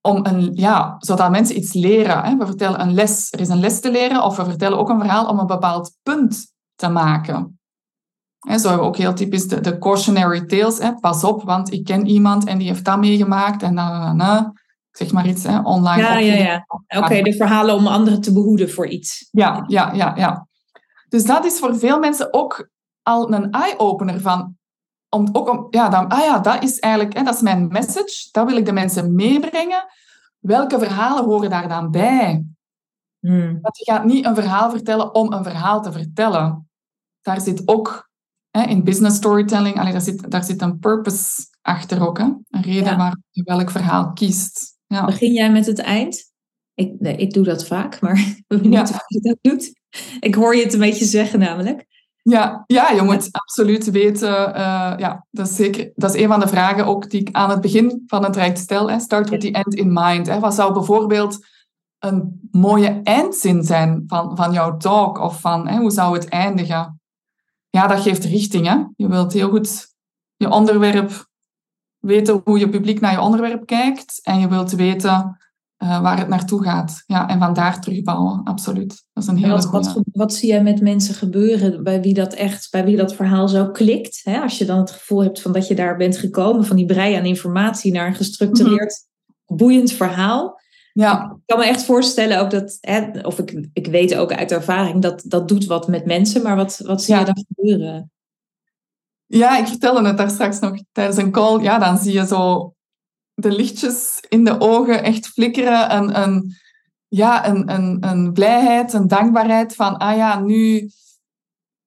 om 0.00 0.26
een, 0.26 0.54
ja, 0.54 0.96
zodat 0.98 1.30
mensen 1.30 1.56
iets 1.56 1.72
leren. 1.72 2.22
Hè? 2.24 2.36
We 2.36 2.46
vertellen 2.46 2.80
een 2.80 2.94
les, 2.94 3.32
er 3.32 3.40
is 3.40 3.48
een 3.48 3.60
les 3.60 3.80
te 3.80 3.90
leren, 3.90 4.22
of 4.22 4.36
we 4.36 4.44
vertellen 4.44 4.78
ook 4.78 4.88
een 4.88 5.00
verhaal 5.00 5.28
om 5.28 5.38
een 5.38 5.46
bepaald 5.46 5.96
punt 6.02 6.54
te 6.74 6.88
maken. 6.88 7.59
Hè, 8.40 8.58
zo 8.58 8.68
hebben 8.68 8.86
we 8.86 8.92
ook 8.92 8.96
heel 8.96 9.14
typisch 9.14 9.48
de, 9.48 9.60
de 9.60 9.78
cautionary 9.78 10.46
tales. 10.46 10.78
Hè? 10.78 10.94
Pas 10.94 11.24
op, 11.24 11.42
want 11.42 11.72
ik 11.72 11.84
ken 11.84 12.06
iemand 12.06 12.44
en 12.44 12.58
die 12.58 12.68
heeft 12.68 12.84
dat 12.84 12.98
meegemaakt. 12.98 13.62
En 13.62 13.74
dan, 13.74 14.18
dan, 14.18 14.58
zeg 14.90 15.12
maar 15.12 15.26
iets, 15.26 15.42
hè? 15.42 15.58
online. 15.58 16.02
Ja, 16.02 16.18
ja, 16.18 16.34
ja. 16.34 16.66
Oké, 17.00 17.22
de 17.22 17.34
verhalen 17.34 17.74
om 17.74 17.86
anderen 17.86 18.20
te 18.20 18.32
behoeden 18.32 18.70
voor 18.70 18.86
iets. 18.86 19.28
Ja, 19.30 19.64
ja, 19.66 19.92
ja, 19.92 20.12
ja. 20.16 20.48
Dus 21.08 21.24
dat 21.24 21.44
is 21.44 21.58
voor 21.58 21.78
veel 21.78 21.98
mensen 21.98 22.32
ook 22.32 22.70
al 23.02 23.32
een 23.32 23.50
eye-opener 23.50 24.20
van. 24.20 24.58
Om, 25.08 25.28
ook 25.32 25.48
om, 25.48 25.66
ja, 25.70 25.88
dan, 25.88 26.08
ah 26.08 26.24
ja, 26.24 26.38
dat 26.38 26.62
is 26.62 26.78
eigenlijk 26.78 27.16
hè, 27.16 27.22
dat 27.22 27.34
is 27.34 27.40
mijn 27.40 27.68
message. 27.68 28.28
Dat 28.30 28.46
wil 28.46 28.56
ik 28.56 28.66
de 28.66 28.72
mensen 28.72 29.14
meebrengen. 29.14 29.84
Welke 30.38 30.78
verhalen 30.78 31.24
horen 31.24 31.50
daar 31.50 31.68
dan 31.68 31.90
bij? 31.90 32.44
Hmm. 33.18 33.58
Want 33.60 33.78
je 33.78 33.92
gaat 33.92 34.04
niet 34.04 34.24
een 34.24 34.34
verhaal 34.34 34.70
vertellen 34.70 35.14
om 35.14 35.32
een 35.32 35.44
verhaal 35.44 35.82
te 35.82 35.92
vertellen. 35.92 36.68
Daar 37.20 37.40
zit 37.40 37.62
ook 37.68 38.09
hè, 38.50 38.62
in 38.62 38.84
business 38.84 39.16
storytelling, 39.16 39.78
allee, 39.78 39.92
daar, 39.92 40.00
zit, 40.00 40.30
daar 40.30 40.44
zit 40.44 40.62
een 40.62 40.78
purpose 40.78 41.46
achter 41.62 42.06
ook. 42.06 42.18
Hè? 42.18 42.24
Een 42.24 42.62
reden 42.62 42.84
ja. 42.84 42.96
waar 42.96 43.16
je 43.30 43.42
welk 43.42 43.70
verhaal 43.70 44.12
kiest. 44.12 44.78
Ja. 44.86 45.04
Begin 45.04 45.32
jij 45.32 45.52
met 45.52 45.66
het 45.66 45.78
eind? 45.78 46.32
Ik, 46.74 46.94
nee, 46.98 47.16
ik 47.16 47.32
doe 47.32 47.44
dat 47.44 47.66
vaak, 47.66 48.00
maar 48.00 48.14
niet 48.48 48.72
ja. 48.72 48.82
of 48.82 49.02
je 49.06 49.20
dat 49.20 49.38
doet. 49.40 49.72
Ik 50.20 50.34
hoor 50.34 50.56
je 50.56 50.62
het 50.62 50.72
een 50.72 50.80
beetje 50.80 51.04
zeggen 51.04 51.38
namelijk. 51.38 51.88
Ja, 52.22 52.64
ja 52.66 52.90
je 52.90 53.02
moet 53.02 53.28
absoluut 53.30 53.90
weten. 53.90 54.48
Uh, 54.48 54.94
ja, 54.96 55.26
dat, 55.30 55.48
is 55.48 55.56
zeker, 55.56 55.92
dat 55.94 56.14
is 56.14 56.22
een 56.22 56.28
van 56.28 56.40
de 56.40 56.48
vragen 56.48 56.86
ook 56.86 57.10
die 57.10 57.20
ik 57.20 57.28
aan 57.32 57.50
het 57.50 57.60
begin 57.60 58.02
van 58.06 58.24
het 58.24 58.32
traject 58.32 58.58
stel. 58.58 58.90
Hè. 58.90 58.98
Start 58.98 59.28
with 59.28 59.40
the 59.40 59.50
end 59.50 59.74
in 59.74 59.92
mind. 59.92 60.26
Hè. 60.26 60.38
Wat 60.38 60.54
zou 60.54 60.72
bijvoorbeeld 60.72 61.46
een 61.98 62.48
mooie 62.50 63.00
eindzin 63.02 63.62
zijn 63.62 64.02
van, 64.06 64.36
van 64.36 64.52
jouw 64.52 64.76
talk? 64.76 65.18
Of 65.18 65.40
van 65.40 65.68
hè, 65.68 65.78
hoe 65.78 65.90
zou 65.90 66.14
het 66.14 66.28
eindigen? 66.28 66.99
Ja, 67.70 67.86
dat 67.86 68.00
geeft 68.00 68.24
richting. 68.24 68.66
Hè. 68.66 68.76
Je 68.96 69.08
wilt 69.08 69.32
heel 69.32 69.50
goed 69.50 69.88
je 70.36 70.50
onderwerp 70.50 71.28
weten 71.98 72.40
hoe 72.44 72.58
je 72.58 72.68
publiek 72.68 73.00
naar 73.00 73.12
je 73.12 73.20
onderwerp 73.20 73.66
kijkt. 73.66 74.20
En 74.22 74.40
je 74.40 74.48
wilt 74.48 74.72
weten 74.72 75.38
uh, 75.82 76.00
waar 76.02 76.18
het 76.18 76.28
naartoe 76.28 76.62
gaat. 76.62 77.02
Ja, 77.06 77.28
en 77.28 77.38
vandaar 77.38 77.80
terugbouwen, 77.80 78.40
absoluut. 78.44 79.04
Dat 79.12 79.22
is 79.22 79.28
een 79.28 79.36
hele 79.36 79.52
wat, 79.52 79.70
wat, 79.70 80.00
wat, 80.12 80.34
zie 80.34 80.48
jij 80.48 80.62
met 80.62 80.80
mensen 80.80 81.14
gebeuren 81.14 81.82
bij 81.82 82.00
wie 82.00 82.14
dat 82.14 82.32
echt, 82.34 82.70
bij 82.70 82.84
wie 82.84 82.96
dat 82.96 83.14
verhaal 83.14 83.48
zo 83.48 83.70
klikt? 83.70 84.20
Hè? 84.24 84.40
Als 84.40 84.58
je 84.58 84.64
dan 84.64 84.78
het 84.78 84.90
gevoel 84.90 85.22
hebt 85.22 85.40
van 85.40 85.52
dat 85.52 85.66
je 85.66 85.74
daar 85.74 85.96
bent 85.96 86.16
gekomen, 86.16 86.64
van 86.64 86.76
die 86.76 86.86
brei 86.86 87.14
aan 87.14 87.24
informatie 87.24 87.92
naar 87.92 88.06
een 88.06 88.14
gestructureerd, 88.14 89.06
mhm. 89.44 89.56
boeiend 89.56 89.92
verhaal. 89.92 90.59
Ja. 91.00 91.30
Ik 91.36 91.46
kan 91.46 91.58
me 91.58 91.64
echt 91.64 91.84
voorstellen 91.84 92.40
ook 92.40 92.50
dat, 92.50 92.78
hè, 92.80 93.20
of 93.20 93.38
ik, 93.38 93.68
ik 93.72 93.86
weet 93.86 94.14
ook 94.14 94.32
uit 94.32 94.52
ervaring, 94.52 95.02
dat 95.02 95.22
dat 95.26 95.48
doet 95.48 95.64
wat 95.64 95.88
met 95.88 96.06
mensen, 96.06 96.42
maar 96.42 96.56
wat, 96.56 96.80
wat 96.84 97.02
zie 97.02 97.14
Ja. 97.14 97.20
je 97.20 97.26
dan 97.26 97.44
gebeuren? 97.48 98.10
Ja, 99.26 99.58
ik 99.58 99.66
vertelde 99.66 100.06
het 100.06 100.16
daar 100.16 100.30
straks 100.30 100.58
nog 100.58 100.78
tijdens 100.92 101.16
een 101.16 101.30
call. 101.30 101.62
Ja, 101.62 101.78
dan 101.78 101.98
zie 101.98 102.12
je 102.12 102.26
zo 102.26 102.74
de 103.34 103.52
lichtjes 103.52 104.24
in 104.28 104.44
de 104.44 104.60
ogen 104.60 105.02
echt 105.02 105.26
flikkeren. 105.26 105.96
Een, 105.96 106.22
een, 106.22 106.54
ja, 107.08 107.48
een, 107.48 107.70
een, 107.74 107.96
een 108.00 108.32
blijheid, 108.32 108.92
een 108.92 109.08
dankbaarheid 109.08 109.74
van, 109.74 109.96
ah 109.96 110.16
ja, 110.16 110.40
nu... 110.40 110.90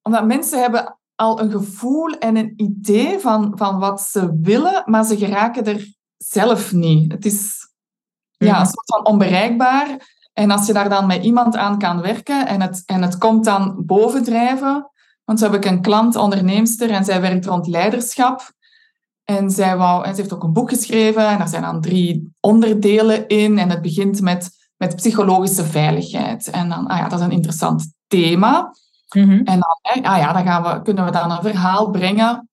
Omdat 0.01 0.25
mensen 0.25 0.61
hebben 0.61 0.97
al 1.15 1.39
een 1.39 1.51
gevoel 1.51 2.17
en 2.17 2.35
een 2.35 2.53
idee 2.55 3.19
van, 3.19 3.51
van 3.55 3.79
wat 3.79 4.01
ze 4.01 4.39
willen, 4.41 4.83
maar 4.85 5.05
ze 5.05 5.17
geraken 5.17 5.65
er 5.65 5.93
zelf 6.17 6.71
niet. 6.71 7.11
Het 7.11 7.25
is 7.25 7.62
ja, 8.43 8.59
een 8.59 8.65
soort 8.65 8.85
van 8.95 9.05
onbereikbaar. 9.05 10.11
En 10.33 10.51
als 10.51 10.67
je 10.67 10.73
daar 10.73 10.89
dan 10.89 11.05
met 11.05 11.23
iemand 11.23 11.55
aan 11.55 11.77
kan 11.77 12.01
werken 12.01 12.47
en 12.47 12.61
het, 12.61 12.83
en 12.85 13.01
het 13.01 13.17
komt 13.17 13.45
dan 13.45 13.83
bovendrijven... 13.85 14.87
Want 15.23 15.39
zo 15.39 15.51
heb 15.51 15.63
ik 15.63 15.71
een 15.71 15.81
klant, 15.81 16.15
onderneemster, 16.15 16.89
en 16.89 17.05
zij 17.05 17.21
werkt 17.21 17.45
rond 17.45 17.67
leiderschap. 17.67 18.51
En 19.23 19.49
zij 19.49 19.77
wou, 19.77 20.05
en 20.05 20.15
ze 20.15 20.21
heeft 20.21 20.33
ook 20.33 20.43
een 20.43 20.53
boek 20.53 20.69
geschreven 20.69 21.27
en 21.27 21.37
daar 21.37 21.47
zijn 21.47 21.61
dan 21.61 21.81
drie 21.81 22.33
onderdelen 22.39 23.27
in. 23.27 23.57
En 23.57 23.69
het 23.69 23.81
begint 23.81 24.21
met, 24.21 24.49
met 24.77 24.95
psychologische 24.95 25.65
veiligheid. 25.65 26.49
En 26.49 26.69
dan, 26.69 26.87
ah 26.87 26.97
ja, 26.97 27.07
dat 27.07 27.19
is 27.19 27.25
een 27.25 27.31
interessant 27.31 27.93
thema. 28.07 28.73
Mhm. 29.15 29.31
En 29.31 29.59
dan, 29.59 30.03
ah 30.03 30.17
ja, 30.17 30.33
dan 30.33 30.43
gaan 30.43 30.63
we, 30.63 30.81
kunnen 30.81 31.05
we 31.05 31.11
dan 31.11 31.31
een 31.31 31.41
verhaal 31.41 31.89
brengen 31.89 32.49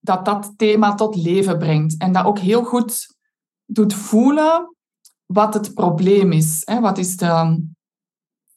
dat 0.00 0.24
dat 0.24 0.52
thema 0.56 0.94
tot 0.94 1.16
leven 1.16 1.58
brengt. 1.58 1.96
En 1.96 2.12
dat 2.12 2.24
ook 2.24 2.38
heel 2.38 2.62
goed 2.62 3.16
doet 3.64 3.94
voelen 3.94 4.73
wat 5.26 5.54
het 5.54 5.74
probleem 5.74 6.32
is. 6.32 6.62
Hè? 6.64 6.80
Wat, 6.80 6.98
is 6.98 7.16
de, 7.16 7.62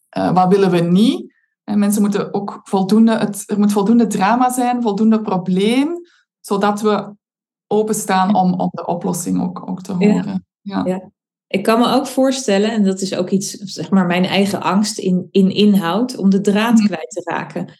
eh, 0.10 0.34
wat 0.34 0.48
willen 0.48 0.72
we 0.72 0.80
niet? 0.80 1.36
En 1.64 1.80
mensen 1.80 2.02
moeten 2.02 2.34
ook 2.34 2.60
voldoende, 2.64 3.18
het, 3.18 3.44
er 3.46 3.60
moet 3.60 3.72
voldoende 3.72 4.08
drama 4.08 4.50
zijn, 4.52 4.82
voldoende 4.82 5.22
probleem, 5.22 5.96
zodat 6.40 6.82
we 6.82 7.16
openstaan 7.68 8.36
om, 8.36 8.54
om 8.54 8.70
de 8.72 8.86
oplossing 8.86 9.42
ook, 9.42 9.70
ook 9.70 9.82
te 9.82 9.92
horen. 9.94 10.46
Ja. 10.62 10.86
Ja. 10.86 11.12
Ik 11.48 11.64
kan 11.64 11.80
me 11.80 11.88
ook 11.94 12.08
voorstellen, 12.08 12.72
en 12.72 12.84
dat 12.84 13.02
is 13.02 13.16
ook 13.16 13.30
iets, 13.30 13.52
zeg 13.52 13.90
maar, 13.90 14.06
mijn 14.06 14.26
eigen 14.26 14.62
angst 14.62 14.98
in, 15.00 15.28
in 15.32 15.52
inhoud, 15.52 16.18
om 16.18 16.30
de 16.30 16.42
draad 16.42 16.74
Mhm. 16.78 16.86
kwijt 16.86 17.10
te 17.10 17.22
raken. 17.24 17.74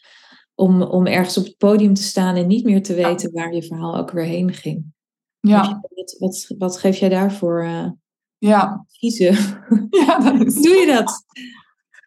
Om, 0.54 0.82
om 0.82 1.06
ergens 1.06 1.38
op 1.38 1.44
het 1.44 1.56
podium 1.56 1.94
te 1.94 2.02
staan 2.02 2.36
en 2.36 2.46
niet 2.46 2.64
meer 2.64 2.82
te 2.82 2.94
weten 2.94 3.32
waar 3.32 3.54
je 3.54 3.62
verhaal 3.62 3.96
ook 3.96 4.10
weer 4.10 4.24
heen 4.24 4.52
ging. 4.52 4.84
Ja. 5.40 5.80
Wat, 5.94 6.16
wat, 6.18 6.54
wat 6.58 6.78
geef 6.78 6.96
jij 6.96 7.08
daarvoor 7.08 7.62
eh 7.62 7.86
Ja. 8.38 8.84
kiezen? 8.98 9.36
Ja, 9.90 10.18
dat 10.18 10.40
is... 10.40 10.54
Hoe 10.54 10.62
doe 10.62 10.76
je 10.76 10.86
dat? 10.86 11.24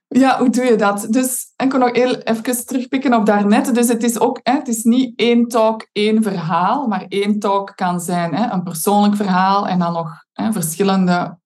Ja, 0.07 0.37
hoe 0.39 0.49
doe 0.49 0.63
je 0.63 0.75
dat? 0.75 1.07
Dus 1.09 1.53
ik 1.57 1.71
wil 1.71 1.79
nog 1.79 1.91
heel 1.91 2.15
even 2.15 2.65
terugpikken 2.65 3.13
op 3.13 3.25
daarnet. 3.25 3.75
Dus 3.75 3.87
het 3.87 4.03
is 4.03 4.19
ook, 4.19 4.39
hè, 4.43 4.53
het 4.53 4.67
is 4.67 4.83
niet 4.83 5.19
één 5.19 5.47
talk, 5.47 5.87
één 5.91 6.23
verhaal, 6.23 6.87
maar 6.87 7.05
één 7.07 7.39
talk 7.39 7.75
kan 7.75 7.99
zijn 7.99 8.35
hè, 8.35 8.51
een 8.51 8.63
persoonlijk 8.63 9.15
verhaal 9.15 9.67
en 9.67 9.79
dan 9.79 9.93
nog 9.93 10.25
hè, 10.33 10.51
verschillende 10.51 11.39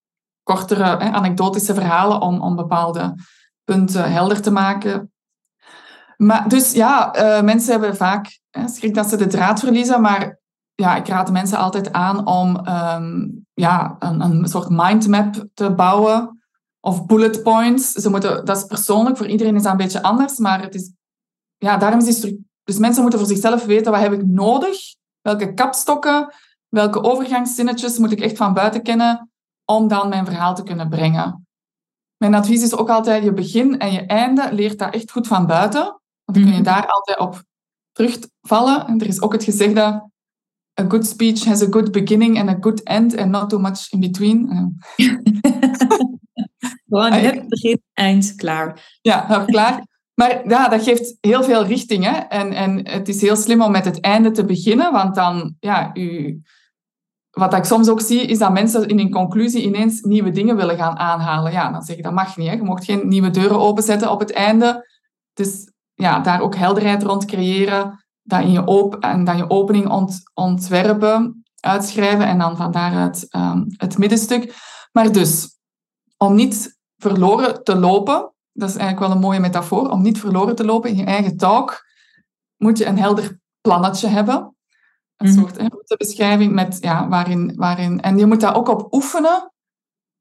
kortere 0.44 0.84
hè, 0.84 1.12
anekdotische 1.12 1.74
verhalen 1.74 2.22
om, 2.22 2.42
om 2.42 2.56
bepaalde 2.56 3.16
punten 3.64 4.12
helder 4.12 4.42
te 4.42 4.52
maken. 4.52 5.14
Maar, 6.18 6.50
dus 6.50 6.72
ja, 6.72 7.14
eh, 7.14 7.44
mensen 7.44 7.72
hebben 7.72 7.96
vaak 7.96 8.40
hè, 8.50 8.68
schrik 8.68 8.94
dat 8.94 9.10
ze 9.10 9.18
de 9.18 9.28
draad 9.28 9.60
verliezen, 9.60 10.02
maar 10.02 10.40
ja, 10.76 10.96
ik 10.96 11.08
raad 11.08 11.26
de 11.26 11.32
mensen 11.32 11.58
altijd 11.58 11.92
aan 11.92 12.28
om 12.28 12.66
ehm, 12.66 13.28
ja, 13.56 13.96
een, 14.00 14.22
een 14.22 14.48
soort 14.48 14.70
mindmap 14.70 15.46
te 15.54 15.72
bouwen 15.72 16.44
of 16.80 17.06
bullet 17.06 17.44
points. 17.44 17.92
Ze 17.92 18.10
moeten, 18.10 18.46
dat 18.46 18.58
is 18.58 18.64
persoonlijk, 18.64 19.18
voor 19.18 19.28
iedereen 19.28 19.56
is 19.56 19.64
dat 19.64 19.72
een 19.72 19.78
beetje 19.78 20.02
anders, 20.02 20.38
maar 20.38 20.62
het 20.62 20.76
is, 20.76 20.92
ja, 21.58 21.78
daarom 21.78 22.00
is 22.00 22.22
die 22.22 22.46
Dus 22.64 22.78
mensen 22.78 23.02
moeten 23.02 23.20
voor 23.20 23.30
zichzelf 23.30 23.66
weten, 23.66 23.92
wat 23.92 24.02
heb 24.02 24.14
ik 24.14 24.26
nodig? 24.26 24.78
Welke 25.22 25.54
kapstokken, 25.54 26.34
welke 26.70 27.04
overgangszinnetjes 27.04 27.98
moet 27.98 28.12
ik 28.12 28.20
echt 28.20 28.38
van 28.38 28.54
buiten 28.54 28.82
kennen 28.84 29.32
om 29.66 29.88
dan 29.88 30.10
mijn 30.10 30.26
verhaal 30.26 30.56
te 30.56 30.64
kunnen 30.64 30.90
brengen? 30.90 31.48
Mijn 32.18 32.34
advies 32.34 32.64
is 32.64 32.76
ook 32.76 32.90
altijd, 32.90 33.24
je 33.24 33.34
begin 33.34 33.80
en 33.80 33.92
je 33.92 34.02
einde 34.02 34.54
leert 34.54 34.80
dat 34.80 34.94
echt 34.94 35.12
goed 35.12 35.28
van 35.28 35.46
buiten. 35.46 35.82
Want 35.82 36.38
dan 36.38 36.44
kun 36.44 36.48
je 36.48 36.52
Mhm. 36.52 36.64
daar 36.64 36.88
altijd 36.88 37.20
op 37.20 37.44
terugvallen. 37.92 38.88
En 38.88 39.00
er 39.00 39.08
is 39.08 39.22
ook 39.22 39.34
het 39.34 39.44
gezegde, 39.44 40.10
a 40.80 40.84
good 40.88 41.06
speech 41.06 41.46
has 41.46 41.62
a 41.62 41.70
good 41.70 41.92
beginning 41.92 42.40
and 42.40 42.50
a 42.50 42.58
good 42.60 42.82
end 42.84 43.18
and 43.18 43.32
not 43.32 43.50
too 43.50 43.60
much 43.60 43.92
in 43.92 44.00
between. 44.00 44.50
Eh, 44.50 45.06
Gewoon 46.88 47.12
het 47.12 47.48
begin, 47.48 47.82
eind, 47.94 48.36
klaar. 48.36 48.98
Ja, 49.02 49.26
nou, 49.28 49.46
klaar. 49.46 49.86
Maar 50.14 50.48
ja, 50.48 50.68
dat 50.68 50.84
geeft 50.84 51.18
heel 51.22 51.44
veel 51.44 51.66
richting. 51.66 52.04
Hè? 52.04 52.12
En, 52.12 52.52
en 52.54 52.90
het 52.90 53.08
is 53.08 53.22
heel 53.22 53.36
slim 53.36 53.62
om 53.62 53.72
met 53.72 53.86
het 53.86 54.00
einde 54.00 54.32
te 54.32 54.46
beginnen, 54.46 54.92
want 54.92 55.16
dan, 55.16 55.56
ja, 55.60 55.92
u, 55.94 56.42
wat 57.32 57.54
ik 57.54 57.64
soms 57.64 57.90
ook 57.90 58.02
zie, 58.02 58.22
is 58.22 58.38
dat 58.38 58.54
mensen 58.54 58.88
in 58.88 59.00
een 59.00 59.12
conclusie 59.12 59.64
ineens 59.64 60.02
nieuwe 60.02 60.32
dingen 60.32 60.56
willen 60.56 60.78
gaan 60.78 60.98
aanhalen. 60.98 61.52
Ja, 61.52 61.72
dan 61.72 61.82
zeg 61.82 61.98
ik, 61.98 62.04
dat 62.04 62.14
mag 62.14 62.38
niet. 62.38 62.48
Hè? 62.48 62.54
Je 62.54 62.64
mocht 62.64 62.86
geen 62.86 63.08
nieuwe 63.08 63.30
deuren 63.30 63.60
openzetten 63.60 64.12
op 64.12 64.20
het 64.20 64.32
einde. 64.32 64.88
Dus 65.34 65.72
ja, 65.94 66.20
daar 66.20 66.42
ook 66.42 66.56
helderheid 66.56 67.04
rond 67.04 67.26
creëren, 67.26 68.05
dat 68.26 68.42
in 68.42 68.52
je, 68.52 68.66
op 68.66 68.96
en 68.96 69.24
dan 69.24 69.38
je 69.38 69.50
opening 69.50 69.90
ont, 69.90 70.22
ontwerpen, 70.34 71.44
uitschrijven 71.60 72.28
en 72.28 72.38
dan 72.38 72.58
van 72.58 72.72
daaruit 72.72 73.30
ehm, 73.30 73.64
het 73.68 73.98
middenstuk. 73.98 74.56
Maar 74.92 75.12
dus, 75.12 75.60
om 76.18 76.36
niet 76.36 76.78
verloren 76.98 77.64
te 77.64 77.76
lopen, 77.76 78.34
dat 78.52 78.70
is 78.70 78.76
eigenlijk 78.76 79.08
wel 79.08 79.16
een 79.16 79.24
mooie 79.24 79.40
metafoor, 79.40 79.90
om 79.90 80.02
niet 80.02 80.20
verloren 80.20 80.56
te 80.56 80.66
lopen 80.66 80.90
in 80.90 80.96
je 80.96 81.04
eigen 81.04 81.38
talk, 81.38 81.86
moet 82.58 82.78
je 82.78 82.86
een 82.86 82.98
helder 82.98 83.40
plannetje 83.62 84.08
hebben. 84.08 84.56
Een 85.16 85.30
Mhm. 85.30 85.40
soort 85.40 85.58
routebeschrijving 85.58 86.54
met, 86.54 86.78
ja, 86.82 87.08
waarin, 87.08 87.54
waarin... 87.56 88.02
En 88.02 88.18
je 88.18 88.26
moet 88.26 88.42
daar 88.42 88.56
ook 88.56 88.68
op 88.70 88.94
oefenen. 88.94 89.52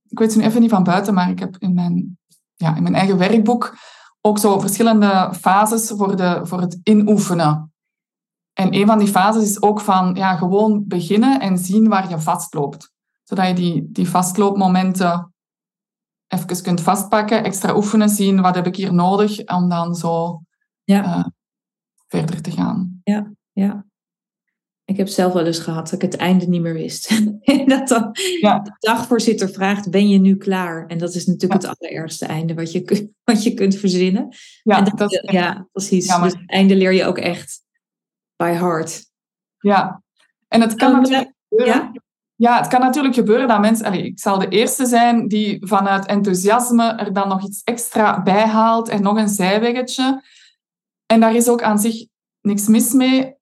Ik 0.08 0.18
weet 0.18 0.28
het 0.32 0.36
nu 0.38 0.44
even 0.44 0.60
niet 0.60 0.70
van 0.70 0.82
buiten, 0.82 1.14
maar 1.14 1.30
ik 1.30 1.38
heb 1.38 1.56
in 1.58 1.74
mijn, 1.74 2.18
ja, 2.54 2.76
in 2.76 2.82
mijn 2.82 2.94
eigen 2.94 3.18
werkboek 3.18 3.76
ook 4.20 4.38
zo 4.38 4.58
verschillende 4.60 5.32
fases 5.40 5.88
voor, 5.96 6.16
de, 6.16 6.40
voor 6.42 6.60
het 6.60 6.80
inoefenen. 6.82 7.73
En 8.54 8.74
een 8.74 8.86
van 8.86 8.98
die 8.98 9.08
fases 9.08 9.42
is 9.50 9.62
ook 9.62 9.80
van 9.80 10.14
ja, 10.14 10.36
gewoon 10.36 10.84
beginnen 10.86 11.40
en 11.40 11.58
zien 11.58 11.88
waar 11.88 12.08
je 12.08 12.18
vastloopt. 12.18 12.92
Zodat 13.22 13.46
je 13.48 13.54
die, 13.54 13.88
die 13.90 14.08
vastloopmomenten 14.08 15.34
even 16.28 16.62
kunt 16.62 16.80
vastpakken, 16.80 17.44
extra 17.44 17.76
oefenen, 17.76 18.08
zien 18.08 18.40
wat 18.40 18.54
heb 18.54 18.66
ik 18.66 18.76
hier 18.76 18.94
nodig 18.94 19.44
om 19.46 19.68
dan 19.68 19.94
zo 19.94 20.42
Ja. 20.84 21.04
eh, 21.04 21.24
verder 22.06 22.42
te 22.42 22.50
gaan. 22.50 23.00
Ja. 23.04 23.84
Ik 24.86 24.96
heb 24.96 25.08
zelf 25.08 25.32
wel 25.32 25.46
eens 25.46 25.58
gehad 25.58 25.84
dat 25.84 25.92
ik 25.92 26.02
het 26.02 26.16
einde 26.16 26.46
niet 26.46 26.60
meer 26.62 26.72
wist. 26.72 27.10
en 27.10 27.64
dat 27.68 27.88
dan 27.88 28.10
Ja. 28.40 28.58
de 28.58 28.76
dagvoorzitter 28.78 29.48
vraagt, 29.48 29.90
ben 29.90 30.08
je 30.08 30.18
nu 30.18 30.36
klaar? 30.36 30.86
En 30.86 30.98
dat 30.98 31.14
is 31.14 31.26
natuurlijk 31.26 31.62
het 31.62 31.76
allerergste 31.78 32.26
einde 32.26 32.54
wat 32.54 32.72
je, 32.72 33.10
wat 33.24 33.42
je 33.42 33.54
kunt 33.54 33.76
verzinnen. 33.76 34.28
Ja, 34.62 34.78
en 34.86 34.96
dat, 34.96 35.22
ja 35.30 35.68
precies. 35.72 36.06
Dus 36.06 36.32
het 36.32 36.42
einde 36.50 36.76
leer 36.76 36.92
je 36.92 37.04
ook 37.04 37.18
echt 37.18 37.63
by 38.36 38.50
heart. 38.50 39.10
Ja, 39.58 40.02
en 40.48 40.60
het 40.60 40.74
kan 40.74 40.92
natuurlijk 40.92 41.32
gebeuren. 41.48 41.74
ja? 41.74 41.92
Ja, 42.36 42.58
het 42.58 42.66
kan 42.66 42.80
natuurlijk 42.80 43.14
gebeuren 43.14 43.48
dat 43.48 43.60
mensen... 43.60 43.92
Ik 43.92 44.20
zal 44.20 44.38
de 44.38 44.48
eerste 44.48 44.86
zijn 44.86 45.28
die 45.28 45.66
vanuit 45.66 46.06
enthousiasme 46.06 46.84
er 46.84 47.12
dan 47.12 47.28
nog 47.28 47.44
iets 47.44 47.62
extra 47.62 48.22
bij 48.22 48.46
haalt 48.46 48.88
en 48.88 49.02
nog 49.02 49.16
een 49.16 49.28
zijweggetje. 49.28 50.22
En 51.06 51.20
daar 51.20 51.34
is 51.34 51.48
ook 51.48 51.62
aan 51.62 51.78
zich 51.78 52.06
niks 52.40 52.66
mis 52.66 52.92
mee. 52.92 53.34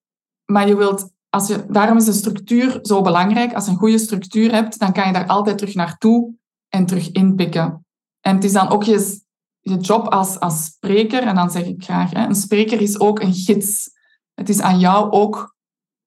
Maar 0.45 0.69
je 0.69 0.77
wilt... 0.77 1.11
Als 1.29 1.49
je, 1.49 1.65
daarom 1.69 1.97
is 1.97 2.07
een 2.07 2.13
structuur 2.13 2.79
zo 2.83 3.01
belangrijk. 3.01 3.55
Als 3.55 3.65
je 3.65 3.71
een 3.71 3.77
goede 3.77 3.99
structuur 3.99 4.53
hebt, 4.53 4.79
dan 4.79 4.93
kan 4.93 5.07
je 5.07 5.13
daar 5.13 5.27
altijd 5.27 5.59
terug 5.59 5.75
naartoe 5.75 6.35
en 6.69 6.87
terug 6.87 7.11
inpikken. 7.11 7.87
En 8.21 8.35
het 8.35 8.45
is 8.45 8.53
dan 8.53 8.69
ook 8.69 8.83
je, 8.83 9.21
je 9.61 9.77
job 9.77 10.09
als, 10.09 10.41
als 10.41 10.65
spreker, 10.65 11.23
en 11.23 11.35
dan 11.35 11.51
zeg 11.51 11.65
ik 11.65 11.85
graag, 11.85 12.11
hè, 12.11 12.27
een 12.27 12.35
spreker 12.35 12.81
is 12.81 13.01
ook 13.01 13.21
een 13.21 13.35
gids. 13.35 13.91
Het 14.35 14.49
is 14.49 14.61
aan 14.61 14.79
jou 14.79 15.11
ook 15.11 15.57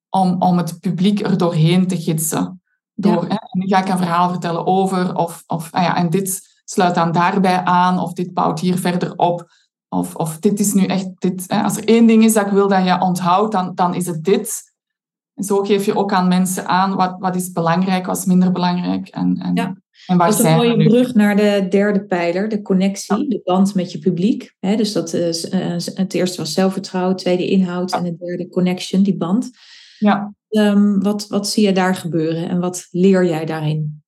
om, 0.09 0.41
om 0.41 0.57
het 0.57 0.79
publiek 0.79 1.19
er 1.19 1.37
doorheen 1.37 1.87
te 1.87 1.97
gidsen. 1.97 2.61
Door, 2.93 3.25
hè, 3.27 3.35
nu 3.51 3.67
ga 3.67 3.79
ik 3.79 3.89
een 3.89 3.97
verhaal 3.97 4.29
vertellen 4.29 4.65
over, 4.65 5.15
of, 5.15 5.43
of 5.47 5.71
ah 5.71 5.83
ja, 5.83 5.95
en 5.95 6.09
dit 6.09 6.61
sluit 6.63 6.95
dan 6.95 7.11
daarbij 7.11 7.63
aan, 7.63 7.99
of 7.99 8.13
dit 8.13 8.33
bouwt 8.33 8.59
hier 8.59 8.77
verder 8.77 9.15
op, 9.15 9.47
of, 9.89 10.15
of 10.15 10.39
dit 10.39 10.59
is 10.59 10.73
nu 10.73 10.85
echt 10.85 11.09
dit. 11.17 11.43
Hè. 11.47 11.63
Als 11.63 11.77
er 11.77 11.87
één 11.87 12.07
ding 12.07 12.23
is 12.23 12.33
dat 12.33 12.45
ik 12.45 12.51
wil 12.51 12.67
dat 12.67 12.85
je 12.85 13.01
onthoudt, 13.01 13.51
dan, 13.51 13.75
dan 13.75 13.93
is 13.93 14.07
het 14.07 14.23
dit. 14.23 14.73
En 15.33 15.43
zo 15.43 15.63
geef 15.63 15.85
je 15.85 15.95
ook 15.95 16.13
aan 16.13 16.27
mensen 16.27 16.67
aan 16.67 16.95
wat, 16.95 17.15
wat 17.19 17.35
is 17.35 17.51
belangrijk, 17.51 18.05
wat 18.05 18.17
is 18.17 18.25
minder 18.25 18.51
belangrijk. 18.51 19.07
En, 19.07 19.37
en, 19.37 19.55
Ja. 19.55 19.75
En 20.07 20.17
Dat 20.17 20.29
is 20.29 20.39
een 20.39 20.55
mooie 20.55 20.75
nu? 20.75 20.87
brug 20.87 21.13
naar 21.13 21.35
de 21.35 21.65
derde 21.69 22.05
pijler, 22.05 22.49
de 22.49 22.61
connectie, 22.61 23.29
de 23.29 23.41
band 23.43 23.75
met 23.75 23.91
je 23.91 23.99
publiek. 23.99 24.55
Dus 24.59 24.93
dat 24.93 25.13
is, 25.13 25.49
eh, 25.49 25.75
het 25.93 26.13
eerste 26.13 26.37
was 26.37 26.53
zelfvertrouwen, 26.53 27.15
tweede 27.15 27.47
inhoud 27.47 27.93
en 27.93 28.05
het 28.05 28.19
derde 28.19 28.49
connection, 28.49 29.03
die 29.03 29.17
band. 29.17 29.49
Ja. 29.99 30.33
Ehm, 30.49 30.99
wat, 30.99 31.27
wat 31.27 31.49
zie 31.49 31.65
je 31.65 31.71
daar 31.71 31.95
gebeuren 31.95 32.49
en 32.49 32.59
wat 32.59 32.87
leer 32.91 33.25
jij 33.25 33.45
daarin? 33.45 34.03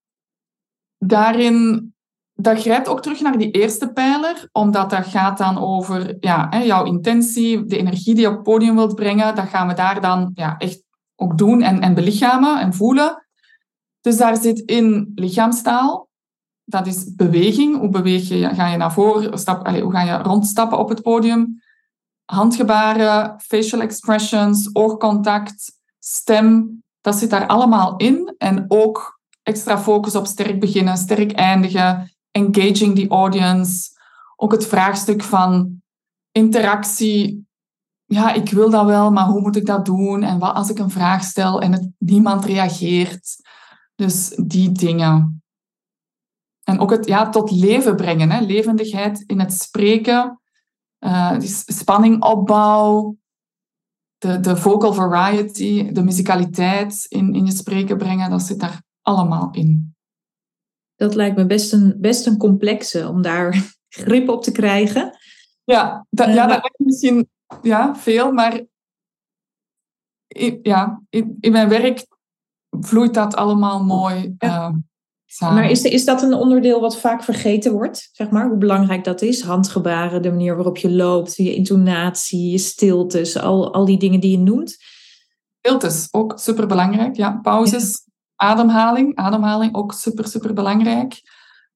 daarin 0.99 1.91
dat 2.33 2.61
grijpt 2.61 2.87
ook 2.87 3.01
terug 3.01 3.21
naar 3.21 3.37
die 3.37 3.51
eerste 3.51 3.91
pijler, 3.91 4.49
omdat 4.51 4.89
dat 4.89 5.05
gaat 5.05 5.37
dan 5.37 5.57
over 5.57 6.15
ja, 6.19 6.63
jouw 6.63 6.85
intentie, 6.85 7.65
de 7.65 7.77
energie 7.77 8.13
die 8.13 8.23
je 8.23 8.29
op 8.29 8.33
het 8.33 8.43
podium 8.43 8.75
wilt 8.75 8.95
brengen. 8.95 9.35
Dat 9.35 9.47
gaan 9.47 9.67
we 9.67 9.73
daar 9.73 10.01
dan 10.01 10.31
ja, 10.33 10.57
echt 10.57 10.83
ook 11.15 11.37
doen 11.37 11.61
en, 11.61 11.81
en 11.81 11.93
belichamen 11.93 12.59
en 12.59 12.73
voelen. 12.73 13.26
Dus 14.07 14.17
daar 14.17 14.37
zit 14.37 14.59
in 14.59 15.11
lichaamstaal. 15.15 16.09
Dat 16.63 16.87
is 16.87 17.15
beweging. 17.15 17.77
Hoe 17.79 17.89
beweeg 17.89 18.27
je? 18.27 18.49
Ga 18.55 18.67
je 18.67 18.77
naar 18.77 18.93
voren? 18.93 19.39
Stap, 19.39 19.65
allez, 19.65 19.81
hoe 19.81 19.91
ga 19.91 20.01
je 20.01 20.17
rondstappen 20.17 20.77
op 20.77 20.89
het 20.89 21.01
podium? 21.01 21.61
Handgebaren, 22.25 23.39
facial 23.39 23.81
expressions, 23.81 24.69
oogcontact, 24.75 25.79
stem. 25.99 26.83
Dat 27.01 27.15
zit 27.15 27.29
daar 27.29 27.47
allemaal 27.47 27.95
in. 27.95 28.35
En 28.37 28.65
ook 28.67 29.19
extra 29.43 29.77
focus 29.77 30.15
op 30.15 30.25
sterk 30.25 30.59
beginnen, 30.59 30.97
sterk 30.97 31.31
eindigen, 31.31 32.11
engaging 32.31 32.95
the 32.95 33.07
audience. 33.07 33.89
Ook 34.35 34.51
het 34.51 34.67
vraagstuk 34.67 35.23
van 35.23 35.81
interactie. 36.31 37.47
Ja, 38.05 38.33
ik 38.33 38.49
wil 38.49 38.69
dat 38.69 38.85
wel, 38.85 39.11
maar 39.11 39.25
hoe 39.25 39.41
moet 39.41 39.55
ik 39.55 39.65
dat 39.65 39.85
doen? 39.85 40.23
En 40.23 40.39
wat 40.39 40.55
als 40.55 40.69
ik 40.69 40.79
een 40.79 40.89
vraag 40.89 41.23
stel 41.23 41.61
en 41.61 41.95
niemand 41.97 42.45
reageert? 42.45 43.45
Dus 43.97 44.29
die 44.29 44.71
dingen. 44.71 45.41
En 46.63 46.79
ook 46.79 46.91
het 46.91 47.05
ja, 47.05 47.29
tot 47.29 47.51
leven 47.51 47.95
brengen, 47.95 48.31
hè? 48.31 48.39
levendigheid 48.39 49.21
in 49.21 49.39
het 49.39 49.53
spreken, 49.53 50.41
uh, 50.99 51.39
die 51.39 51.49
spanningopbouw, 51.49 53.17
de, 54.17 54.39
de 54.39 54.57
vocal 54.57 54.93
variety, 54.93 55.91
de 55.91 56.03
musicaliteit 56.03 57.05
in, 57.07 57.33
in 57.33 57.45
je 57.45 57.51
spreken 57.51 57.97
brengen, 57.97 58.29
dat 58.29 58.41
zit 58.41 58.59
daar 58.59 58.81
allemaal 59.01 59.49
in. 59.51 59.95
Dat 60.95 61.15
lijkt 61.15 61.37
me 61.37 61.45
best 61.45 61.73
een, 61.73 61.95
best 61.99 62.25
een 62.25 62.37
complexe 62.37 63.07
om 63.07 63.21
daar 63.21 63.75
grip 64.03 64.29
op 64.29 64.43
te 64.43 64.51
krijgen. 64.51 65.17
Ja, 65.63 66.07
dat, 66.09 66.27
ja, 66.27 66.47
dat 66.47 66.61
lijkt 66.61 66.79
misschien 66.79 67.29
ja, 67.61 67.95
veel, 67.95 68.31
maar 68.31 68.61
ja, 70.61 71.01
in, 71.09 71.37
in 71.39 71.51
mijn 71.51 71.69
werk 71.69 72.05
vloeit 72.79 73.13
dat 73.13 73.35
allemaal 73.35 73.83
mooi 73.83 74.35
ja. 74.37 74.69
uh, 74.69 74.75
samen. 75.25 75.55
Maar 75.55 75.69
is, 75.69 75.81
is 75.81 76.05
dat 76.05 76.21
een 76.21 76.33
onderdeel 76.33 76.81
wat 76.81 76.97
vaak 76.97 77.23
vergeten 77.23 77.71
wordt? 77.71 78.09
Zeg 78.11 78.29
maar, 78.29 78.47
hoe 78.47 78.57
belangrijk 78.57 79.03
dat 79.03 79.21
is? 79.21 79.41
Handgebaren, 79.41 80.21
de 80.21 80.29
manier 80.29 80.55
waarop 80.55 80.77
je 80.77 80.91
loopt, 80.91 81.35
je 81.35 81.55
intonatie, 81.55 82.51
je 82.51 82.57
stiltes, 82.57 83.37
al, 83.37 83.73
al 83.73 83.85
die 83.85 83.99
dingen 83.99 84.19
die 84.19 84.31
je 84.31 84.39
noemt. 84.43 84.77
Stiltes, 85.59 86.07
ook 86.11 86.33
super 86.39 86.67
belangrijk. 86.67 87.15
Ja, 87.15 87.39
pauzes, 87.41 88.07
ademhaling. 88.35 89.15
Ademhaling 89.15 89.75
ook 89.75 89.93
super, 89.93 90.27
super 90.27 90.53
belangrijk. 90.53 91.21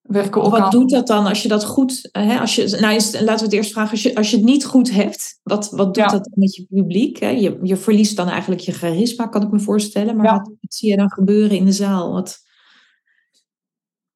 Werken 0.02 0.50
wat 0.50 0.72
doet 0.72 0.90
dat 0.90 1.08
dan 1.08 1.26
als 1.26 1.42
je 1.42 1.48
dat 1.48 1.66
goed... 1.66 2.10
Hè, 2.12 2.40
als 2.40 2.56
je, 2.56 2.78
nou, 2.80 2.94
laten 2.94 3.26
we 3.26 3.44
het 3.44 3.54
eerst 3.54 3.72
vragen. 3.72 3.92
Als 3.92 4.04
je, 4.04 4.16
als 4.16 4.30
je 4.30 4.36
het 4.36 4.46
niet 4.46 4.66
goed 4.66 4.92
hebt, 4.92 5.40
wat, 5.44 5.70
wat 5.70 5.94
doet 5.94 6.10
dat 6.10 6.30
met 6.34 6.56
je 6.56 6.66
publiek? 6.70 7.18
Hè? 7.20 7.30
Je, 7.30 7.60
je 7.62 7.78
verliest 7.78 8.16
dan 8.16 8.30
eigenlijk 8.30 8.62
je 8.62 8.72
charisma, 8.72 9.28
kan 9.28 9.42
ik 9.42 9.52
me 9.52 9.60
voorstellen. 9.60 10.16
Maar 10.16 10.32
wat, 10.32 10.48
wat, 10.48 10.74
zie 10.74 10.90
je 10.90 10.98
dan 10.98 11.12
gebeuren 11.12 11.58
in 11.58 11.66
de 11.66 11.72
zaal? 11.72 12.12
Wat... 12.12 12.40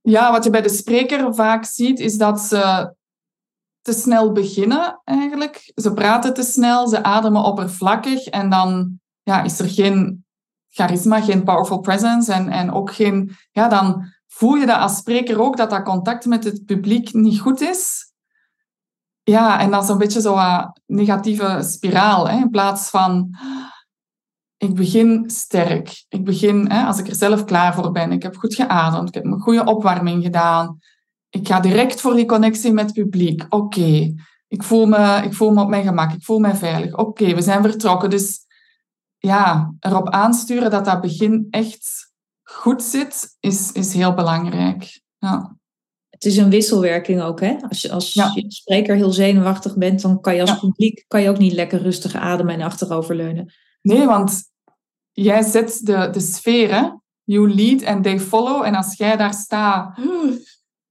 Ja, 0.02 0.32
wat 0.32 0.43
je 0.43 0.50
bij 0.50 0.62
de 0.62 0.69
spreker 0.69 1.36
vaak 1.36 1.65
ziet, 1.65 2.00
is 2.00 2.17
dat 2.17 2.39
ze 2.39 2.93
te 3.82 3.93
snel 3.93 4.32
beginnen 4.32 5.02
eigenlijk. 5.04 5.71
Ze 5.76 5.93
praten 5.93 6.34
te 6.34 6.43
snel, 6.43 6.88
ze 6.88 7.04
ademen 7.04 7.43
oppervlakkig 7.43 8.26
en 8.26 8.50
dan 8.50 9.00
ja, 9.24 9.43
is 9.43 9.60
er 9.60 9.69
geen 9.69 10.26
charisma, 10.69 11.21
geen 11.21 11.43
powerful 11.43 11.80
presence 11.80 12.34
en, 12.34 12.50
en 12.50 12.71
ook 12.71 12.93
geen... 12.93 13.36
Ja, 13.52 13.67
dan 13.67 14.13
voel 14.36 14.56
je 14.56 14.65
dat 14.65 14.80
als 14.80 14.98
spreker 14.98 15.41
ook, 15.41 15.58
dat 15.58 15.69
dat 15.69 15.84
contact 15.84 16.26
met 16.26 16.43
het 16.43 16.65
publiek 16.65 17.13
niet 17.13 17.39
goed 17.39 17.62
is. 17.62 18.12
Ja, 19.24 19.60
en 19.60 19.71
dat 19.71 19.84
is 19.84 19.89
een 19.89 19.98
beetje 19.98 20.21
zo'n 20.21 20.74
negatieve 20.86 21.62
spiraal. 21.62 22.30
Hè? 22.30 22.38
In 22.38 22.50
plaats 22.50 22.89
van, 22.89 23.36
ik 24.58 24.76
begin 24.76 25.30
sterk. 25.30 26.06
Ik 26.10 26.26
begin, 26.26 26.71
hè, 26.71 26.86
als 26.86 27.00
ik 27.00 27.08
er 27.08 27.15
zelf 27.15 27.43
klaar 27.43 27.74
voor 27.74 27.91
ben. 27.91 28.12
Ik 28.12 28.24
heb 28.24 28.36
goed 28.36 28.56
geademd. 28.56 29.08
Ik 29.08 29.13
heb 29.13 29.26
een 29.26 29.39
goede 29.39 29.65
opwarming 29.65 30.24
gedaan. 30.24 30.80
Ik 31.30 31.48
ga 31.48 31.60
direct 31.60 32.02
voor 32.02 32.15
die 32.15 32.26
connectie 32.26 32.74
met 32.74 32.86
het 32.86 32.93
publiek. 32.93 33.45
Oké, 33.50 34.13
ik, 34.48 34.63
voel 34.63 34.86
me, 34.86 35.21
ik 35.24 35.34
voel 35.34 35.52
me 35.52 35.62
op 35.62 35.69
mijn 35.69 35.84
gemak. 35.84 36.12
Ik 36.12 36.24
voel 36.24 36.39
me 36.39 36.56
veilig. 36.56 36.93
Oké, 36.93 37.36
we 37.36 37.41
zijn 37.41 37.62
vertrokken. 37.62 38.10
Dus 38.10 38.45
ja, 39.17 39.74
erop 39.80 40.10
aansturen 40.10 40.71
dat 40.71 40.86
dat 40.86 41.02
begin 41.02 41.48
echt 41.50 42.04
goed 42.45 42.84
zit, 42.84 43.36
is, 43.39 43.71
is 43.71 43.93
heel 43.93 44.13
belangrijk. 44.13 45.01
Ja. 45.17 45.58
Het 46.10 46.25
is 46.25 46.38
een 46.38 46.49
wisselwerking 46.49 47.21
ook, 47.21 47.39
hè? 47.39 47.58
Als 47.69 47.81
je 47.81 47.91
als 47.91 48.13
je 48.13 48.45
spreker 48.47 48.95
heel 48.95 49.12
zenuwachtig 49.12 49.77
bent, 49.77 50.01
dan 50.01 50.21
kan 50.21 50.36
je 50.36 50.41
als 50.41 50.60
publiek 50.60 51.05
kan 51.08 51.21
je 51.21 51.29
ook 51.29 51.38
niet 51.38 51.53
lekker 51.53 51.81
rustig 51.81 52.15
ademen 52.15 52.53
en 52.53 52.62
achteroverleunen. 52.62 53.53
Nee, 53.81 54.05
want 54.05 54.43
jij 55.12 55.43
zet 55.43 55.79
de, 55.84 56.10
de 56.12 56.19
sfeer, 56.19 56.75
hè? 56.75 56.89
You 57.23 57.53
lead 57.53 57.86
and 57.86 58.03
they 58.03 58.19
follow. 58.19 58.63
En 58.63 58.75
als 58.75 58.97
jij 58.97 59.17
daar 59.17 59.34
staat, 59.34 59.97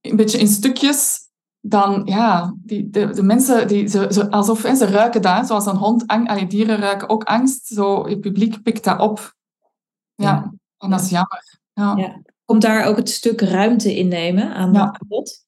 een 0.01 0.15
beetje 0.15 0.39
in 0.39 0.47
stukjes, 0.47 1.19
dan 1.59 2.01
ja, 2.05 2.55
die, 2.57 2.89
de, 2.89 3.09
de 3.09 3.23
mensen, 3.23 3.67
die, 3.67 3.87
ze, 3.87 4.07
ze, 4.09 4.31
alsof 4.31 4.63
hè, 4.63 4.75
ze 4.75 4.85
ruiken 4.85 5.21
dat, 5.21 5.47
zoals 5.47 5.65
een 5.65 5.75
hond, 5.75 6.07
ang, 6.07 6.49
dieren 6.49 6.77
ruiken 6.77 7.09
ook 7.09 7.23
angst. 7.23 7.67
Zo, 7.67 8.07
het 8.07 8.19
publiek 8.19 8.63
pikt 8.63 8.83
dat 8.83 8.99
op. 8.99 9.35
Ja, 10.15 10.53
en 10.85 10.91
dat 10.91 11.01
is 11.01 11.09
jammer. 11.09 11.59
Ja. 11.73 11.95
ja. 11.97 12.21
Komt 12.45 12.61
daar 12.61 12.85
ook 12.85 12.97
het 12.97 13.09
stuk 13.09 13.41
ruimte 13.41 13.95
innemen 13.95 14.53
aan 14.53 14.73
ja. 14.73 14.99
bod? 15.07 15.45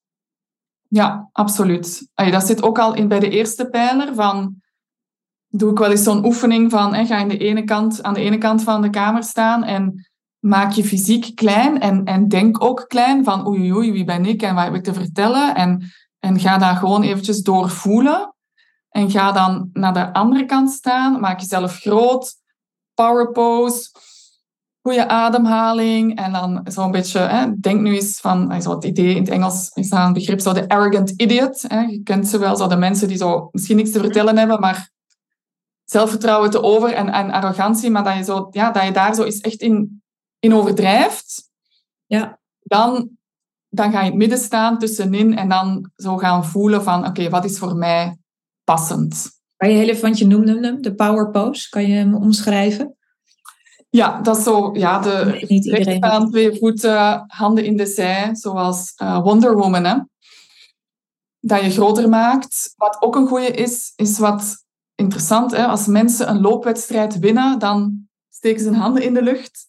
Ja, 0.87 1.29
absoluut. 1.31 2.09
dat 2.13 2.45
zit 2.45 2.63
ook 2.63 2.79
al 2.79 2.95
in 2.95 3.07
bij 3.07 3.19
de 3.19 3.29
eerste 3.29 3.69
pijler 3.69 4.15
van 4.15 4.55
doe 5.47 5.71
ik 5.71 5.77
wel 5.77 5.91
eens 5.91 6.03
zo'n 6.03 6.25
oefening 6.25 6.71
van 6.71 6.93
hè, 6.93 7.05
ga 7.05 7.17
in 7.17 7.27
de 7.27 7.37
ene 7.37 7.63
kant, 7.63 8.03
aan 8.03 8.13
de 8.13 8.19
ene 8.19 8.37
kant 8.37 8.63
van 8.63 8.81
de 8.81 8.89
kamer 8.89 9.23
staan 9.23 9.63
en 9.63 10.07
maak 10.39 10.71
je 10.71 10.83
fysiek 10.83 11.35
klein 11.35 11.79
en, 11.79 12.03
en 12.03 12.27
denk 12.27 12.63
ook 12.63 12.85
klein 12.87 13.23
van 13.23 13.47
oei 13.47 13.73
oei, 13.73 13.91
wie 13.91 14.05
ben 14.05 14.25
ik 14.25 14.41
en 14.41 14.55
wat 14.55 14.63
heb 14.63 14.73
ik 14.73 14.83
te 14.83 14.93
vertellen 14.93 15.55
en 15.55 15.91
en 16.19 16.39
ga 16.39 16.57
daar 16.57 16.75
gewoon 16.75 17.03
eventjes 17.03 17.41
doorvoelen. 17.41 18.35
En 18.89 19.11
ga 19.11 19.31
dan 19.31 19.69
naar 19.73 19.93
de 19.93 20.13
andere 20.13 20.45
kant 20.45 20.71
staan. 20.71 21.19
Maak 21.19 21.39
jezelf 21.39 21.79
groot. 21.79 22.35
Power 22.93 23.31
pose. 23.31 23.91
Goede 24.87 25.07
ademhaling. 25.07 26.17
En 26.17 26.31
dan 26.31 26.61
zo'n 26.63 26.91
beetje, 26.91 27.19
hè, 27.19 27.59
denk 27.59 27.81
nu 27.81 27.95
eens 27.95 28.19
van, 28.19 28.61
zo 28.61 28.75
het 28.75 28.83
idee 28.83 29.15
in 29.15 29.21
het 29.21 29.29
Engels 29.29 29.71
is 29.73 29.89
daar 29.89 30.05
een 30.05 30.13
begrip, 30.13 30.39
zo 30.39 30.53
de 30.53 30.67
arrogant 30.67 31.09
idiot. 31.09 31.65
Hè. 31.67 31.79
Je 31.79 32.03
kent 32.03 32.27
ze 32.27 32.37
wel, 32.37 32.55
zo 32.55 32.67
de 32.67 32.75
mensen 32.75 33.07
die 33.07 33.17
zo 33.17 33.49
misschien 33.51 33.77
niks 33.77 33.91
te 33.91 33.99
vertellen 33.99 34.37
hebben, 34.37 34.59
maar 34.59 34.89
zelfvertrouwen 35.83 36.49
te 36.49 36.61
over 36.61 36.93
en, 36.93 37.09
en 37.09 37.31
arrogantie, 37.31 37.89
maar 37.89 38.03
dat 38.03 38.15
je, 38.15 38.23
zo, 38.23 38.47
ja, 38.51 38.71
dat 38.71 38.83
je 38.83 38.91
daar 38.91 39.15
zo 39.15 39.23
eens 39.23 39.41
echt 39.41 39.61
in, 39.61 40.03
in 40.39 40.53
overdrijft. 40.53 41.49
Ja. 42.05 42.39
Dan 42.61 43.09
dan 43.69 43.91
ga 43.91 43.99
je 43.99 44.05
in 44.05 44.11
het 44.11 44.19
midden 44.19 44.37
staan 44.37 44.79
tussenin 44.79 45.37
en 45.37 45.49
dan 45.49 45.91
zo 45.95 46.17
gaan 46.17 46.45
voelen 46.45 46.83
van 46.83 47.05
oké, 47.07 47.29
wat 47.29 47.45
is 47.45 47.57
voor 47.57 47.75
mij 47.75 48.17
passend. 48.63 49.29
Kan 49.55 49.71
je 49.71 49.99
want 50.01 50.17
je 50.17 50.27
noemde 50.27 50.59
hem, 50.59 50.81
de 50.81 50.95
power 50.95 51.29
pose, 51.29 51.69
kan 51.69 51.87
je 51.87 51.93
hem 51.93 52.15
omschrijven? 52.15 52.97
Ja, 53.89 54.21
dat 54.21 54.37
is 54.37 54.43
zo, 54.43 54.69
ja, 54.73 54.99
de 54.99 55.45
nee, 55.47 55.95
staan, 55.95 56.29
twee 56.29 56.57
voeten, 56.57 57.23
handen 57.27 57.65
in 57.65 57.77
de 57.77 57.85
zij, 57.85 58.35
zoals 58.35 58.93
uh, 59.01 59.21
Wonder 59.21 59.55
Woman, 59.55 59.83
hè. 59.83 59.97
Dat 61.39 61.61
je 61.61 61.69
groter 61.69 62.09
maakt. 62.09 62.73
Wat 62.75 63.01
ook 63.01 63.15
een 63.15 63.27
goede 63.27 63.51
is, 63.51 63.93
is 63.95 64.19
wat 64.19 64.65
interessant, 64.95 65.51
hè. 65.51 65.65
Als 65.65 65.85
mensen 65.85 66.29
een 66.29 66.41
loopwedstrijd 66.41 67.19
winnen, 67.19 67.59
dan 67.59 68.07
steken 68.29 68.59
ze 68.59 68.69
hun 68.69 68.79
handen 68.79 69.03
in 69.03 69.13
de 69.13 69.23
lucht. 69.23 69.65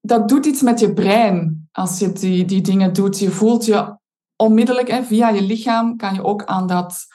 Dat 0.00 0.28
doet 0.28 0.46
iets 0.46 0.62
met 0.62 0.80
je 0.80 0.92
brein 0.92 1.68
als 1.72 1.98
je 1.98 2.12
die, 2.12 2.44
die 2.44 2.60
dingen 2.60 2.92
doet. 2.92 3.18
Je 3.18 3.30
voelt 3.30 3.64
je 3.64 3.96
onmiddellijk, 4.36 4.88
hè, 4.88 5.02
via 5.02 5.28
je 5.28 5.42
lichaam, 5.42 5.96
kan 5.96 6.14
je 6.14 6.24
ook 6.24 6.44
aan 6.44 6.66
dat 6.66 7.06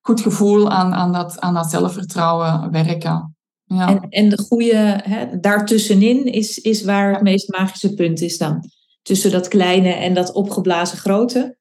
goed 0.00 0.20
gevoel, 0.20 0.70
aan, 0.70 0.94
aan, 0.94 1.12
dat, 1.12 1.40
aan 1.40 1.54
dat 1.54 1.70
zelfvertrouwen 1.70 2.70
werken. 2.70 3.35
Ja. 3.66 3.88
En, 3.88 4.08
en 4.08 4.28
de 4.28 4.38
goede, 4.38 5.00
hè, 5.04 5.40
daartussenin 5.40 6.24
is, 6.24 6.58
is 6.58 6.82
waar 6.82 7.12
het 7.12 7.22
meest 7.22 7.48
magische 7.48 7.94
punt 7.94 8.20
is 8.20 8.38
dan. 8.38 8.70
Tussen 9.02 9.30
dat 9.30 9.48
kleine 9.48 9.92
en 9.92 10.14
dat 10.14 10.32
opgeblazen 10.32 10.98
grote. 10.98 11.56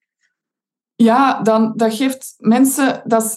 Ja, 0.95 1.41
dan, 1.41 1.73
dat 1.75 1.93
geeft 1.93 2.35
mensen, 2.37 3.01
dat 3.05 3.23
is, 3.23 3.33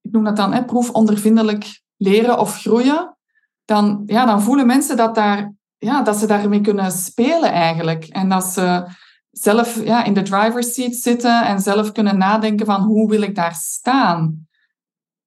ik 0.00 0.12
noem 0.12 0.24
dat 0.24 0.36
dan 0.36 0.52
hè, 0.52 0.64
proefondervindelijk 0.64 1.82
leren 1.96 2.38
of 2.38 2.60
groeien. 2.60 3.16
Dan, 3.64 4.02
ja, 4.06 4.26
dan 4.26 4.42
voelen 4.42 4.66
mensen 4.66 4.96
dat 4.96 5.14
daar 5.14 5.56
ja, 5.78 6.02
dat 6.02 6.16
ze 6.16 6.26
daarmee 6.26 6.60
kunnen 6.60 6.92
spelen 6.92 7.52
eigenlijk. 7.52 8.04
En 8.04 8.28
dat 8.28 8.44
ze 8.44 8.86
zelf 9.30 9.84
ja, 9.84 10.04
in 10.04 10.14
de 10.14 10.22
driver's 10.22 10.74
seat 10.74 10.94
zitten 10.94 11.46
en 11.46 11.60
zelf 11.60 11.92
kunnen 11.92 12.18
nadenken 12.18 12.66
van 12.66 12.82
hoe 12.82 13.10
wil 13.10 13.22
ik 13.22 13.34
daar 13.34 13.54
staan. 13.54 14.46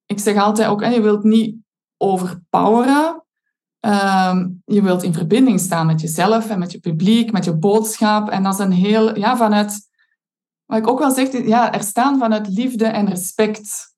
Ik 0.06 0.18
zeg 0.18 0.36
altijd 0.36 0.68
ook, 0.68 0.84
je 0.84 1.00
wilt 1.00 1.24
niet 1.24 1.56
overpoweren. 2.02 3.24
Ehm, 3.80 4.48
je 4.64 4.82
wilt 4.82 5.02
in 5.02 5.12
verbinding 5.12 5.60
staan 5.60 5.86
met 5.86 6.00
jezelf 6.00 6.50
en 6.50 6.58
met 6.58 6.72
je 6.72 6.80
publiek, 6.80 7.32
met 7.32 7.44
je 7.44 7.56
boodschap. 7.56 8.28
En 8.28 8.42
dat 8.42 8.52
is 8.54 8.58
een 8.58 8.72
heel, 8.72 9.18
ja, 9.18 9.36
vanuit 9.36 9.90
wat 10.64 10.78
ik 10.78 10.88
ook 10.88 10.98
wel 10.98 11.10
zeg, 11.10 11.46
ja, 11.46 11.72
er 11.72 11.82
staan 11.82 12.18
vanuit 12.18 12.48
liefde 12.48 12.86
en 12.86 13.08
respect. 13.08 13.94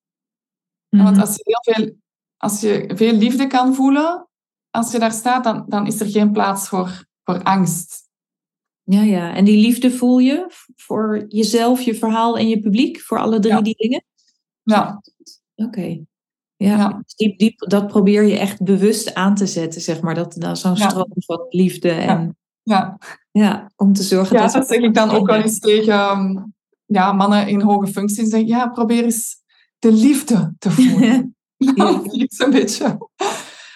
Mhm. 0.89 1.05
Want 1.05 1.19
als 1.19 1.37
je, 1.37 1.43
heel 1.45 1.75
veel, 1.75 1.97
als 2.37 2.61
je 2.61 2.91
veel 2.95 3.13
liefde 3.13 3.47
kan 3.47 3.75
voelen, 3.75 4.29
als 4.71 4.93
je 4.93 4.99
daar 4.99 5.13
staat, 5.13 5.45
dan, 5.45 5.65
dan 5.69 5.87
is 5.87 6.01
er 6.01 6.07
geen 6.07 6.33
plaats 6.33 6.69
voor, 6.69 7.05
voor 7.25 7.43
angst. 7.43 8.03
Ja, 8.83 9.03
ja. 9.03 9.35
En 9.35 9.45
die 9.45 9.61
liefde 9.61 9.91
voel 9.91 10.19
je 10.19 10.47
voor 10.77 11.25
jezelf, 11.29 11.81
je 11.81 11.95
verhaal 11.95 12.39
en 12.39 12.49
je 12.49 12.61
publiek, 12.61 13.01
voor 13.01 13.19
alle 13.19 13.39
drie 13.39 13.55
Ja. 13.55 13.61
die 13.61 13.77
dingen? 13.77 14.05
Ja, 14.63 15.03
Oké. 15.55 16.05
Ja, 16.65 16.77
Ja. 16.77 17.03
dus 17.05 17.15
die, 17.15 17.37
die, 17.37 17.55
dat 17.57 17.87
probeer 17.87 18.23
je 18.23 18.39
echt 18.39 18.63
bewust 18.63 19.15
aan 19.15 19.35
te 19.35 19.47
zetten, 19.47 19.81
zeg 19.81 20.01
maar. 20.01 20.15
Dat, 20.15 20.35
dat 20.39 20.59
zo'n 20.59 20.75
Ja. 20.75 20.89
stroom 20.89 21.13
van 21.17 21.47
liefde 21.49 21.91
en 21.91 22.37
ja. 22.63 22.99
ja, 23.31 23.71
om 23.77 23.93
te 23.93 24.03
zorgen 24.03 24.37
ja 24.37 24.43
dat... 24.43 24.53
dat 24.53 24.69
zeg 24.69 24.81
ik 24.81 24.95
dan 24.95 25.11
ook 25.11 25.27
wel 25.27 25.41
eens 25.41 25.59
tegen 25.59 26.11
um, 26.11 26.55
ja, 26.87 27.13
mannen 27.13 27.49
in 27.49 27.61
hoge 27.61 27.87
functies. 27.87 28.29
Zeg, 28.29 28.47
ja, 28.47 28.69
probeer 28.69 29.05
eens 29.05 29.37
de 29.79 29.93
liefde 29.93 30.55
te 30.59 30.71
voelen. 30.71 31.37
Iets 32.11 32.39
een 32.45 32.51
beetje. 32.51 32.99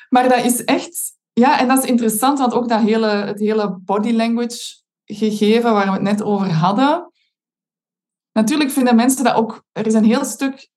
Maar 0.08 0.28
dat 0.28 0.44
is 0.44 0.64
echt... 0.64 1.16
Ja, 1.32 1.60
en 1.60 1.68
dat 1.68 1.82
is 1.82 1.90
interessant, 1.90 2.38
want 2.38 2.52
ook 2.52 2.68
dat 2.68 2.80
hele, 2.80 3.06
het 3.06 3.38
hele 3.38 3.78
body 3.84 4.12
language 4.12 4.76
gegeven 5.04 5.72
waar 5.72 5.86
we 5.86 5.92
het 5.92 6.02
net 6.02 6.22
over 6.22 6.52
hadden. 6.52 7.12
Natuurlijk 8.32 8.70
vinden 8.70 8.96
mensen 8.96 9.24
dat 9.24 9.34
ook... 9.34 9.64
Er 9.72 9.86
is 9.86 9.94
een 9.94 10.04
heel 10.04 10.24
stuk... 10.24 10.68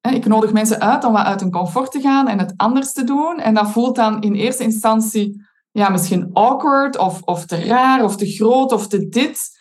Ik 0.00 0.26
nodig 0.26 0.52
mensen 0.52 0.80
uit 0.80 1.04
om 1.04 1.12
wat 1.12 1.24
uit 1.24 1.40
hun 1.40 1.50
comfort 1.50 1.90
te 1.90 2.00
gaan 2.00 2.28
en 2.28 2.38
het 2.38 2.54
anders 2.56 2.92
te 2.92 3.04
doen. 3.04 3.38
En 3.38 3.54
dat 3.54 3.70
voelt 3.70 3.96
dan 3.96 4.22
in 4.22 4.34
eerste 4.34 4.62
instantie 4.62 5.42
ja, 5.70 5.88
misschien 5.88 6.30
awkward 6.32 6.98
of, 6.98 7.22
of 7.22 7.46
te 7.46 7.64
raar 7.64 8.04
of 8.04 8.16
te 8.16 8.26
groot 8.30 8.72
of 8.72 8.86
te 8.86 9.08
dit. 9.08 9.58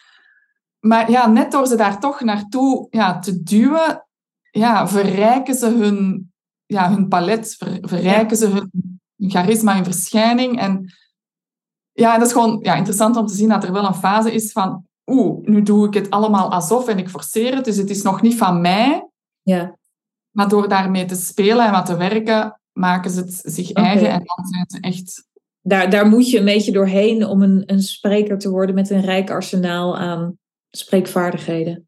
Maar 0.79 1.11
ja, 1.11 1.27
net 1.27 1.51
door 1.51 1.67
ze 1.67 1.75
daar 1.75 1.99
toch 1.99 2.21
naartoe 2.21 2.87
ja, 2.89 3.19
te 3.19 3.43
duwen, 3.43 4.07
ja, 4.51 4.87
verrijken 4.87 5.55
ze 5.55 5.67
hun, 5.67 6.31
ja, 6.65 6.89
hun 6.89 7.07
palet, 7.07 7.55
ver- 7.57 7.77
verrijken 7.81 8.37
ze 8.37 8.47
hun, 8.47 8.71
hun 9.15 9.29
charisma, 9.29 9.75
hun 9.75 9.83
verschijning. 9.83 10.59
En 10.59 10.93
ja, 11.91 12.17
dat 12.17 12.27
is 12.27 12.33
gewoon 12.33 12.59
ja, 12.61 12.75
interessant 12.75 13.15
om 13.17 13.25
te 13.25 13.33
zien 13.35 13.49
dat 13.49 13.63
er 13.63 13.71
wel 13.71 13.85
een 13.85 13.93
fase 13.93 14.33
is 14.33 14.51
van 14.51 14.87
oeh, 15.05 15.45
nu 15.47 15.61
doe 15.61 15.87
ik 15.87 15.93
het 15.93 16.09
allemaal 16.09 16.51
alsof 16.51 16.87
en 16.87 16.97
ik 16.97 17.09
forceer 17.09 17.55
het, 17.55 17.65
dus 17.65 17.77
het 17.77 17.89
is 17.89 18.01
nog 18.01 18.21
niet 18.21 18.37
van 18.37 18.61
mij. 18.61 19.09
Ja. 19.41 19.77
Maar 20.39 20.49
door 20.49 20.69
daarmee 20.69 21.05
te 21.05 21.15
spelen 21.15 21.65
en 21.65 21.71
wat 21.71 21.85
te 21.85 21.97
werken, 21.97 22.59
maken 22.71 23.11
ze 23.11 23.19
het 23.19 23.41
zich 23.43 23.71
eigen 23.71 24.09
en 24.09 24.21
dan 24.23 24.45
zijn 24.45 24.65
ze 24.67 24.79
echt... 24.79 25.27
Daar, 25.61 25.89
daar 25.89 26.07
moet 26.07 26.29
je 26.29 26.39
een 26.39 26.45
beetje 26.45 26.71
doorheen 26.71 27.25
om 27.25 27.41
een, 27.41 27.63
een 27.65 27.81
spreker 27.81 28.37
te 28.37 28.49
worden 28.49 28.75
met 28.75 28.89
een 28.89 29.01
rijk 29.01 29.29
arsenaal 29.29 29.97
aan 29.97 30.37
spreekvaardigheden. 30.69 31.87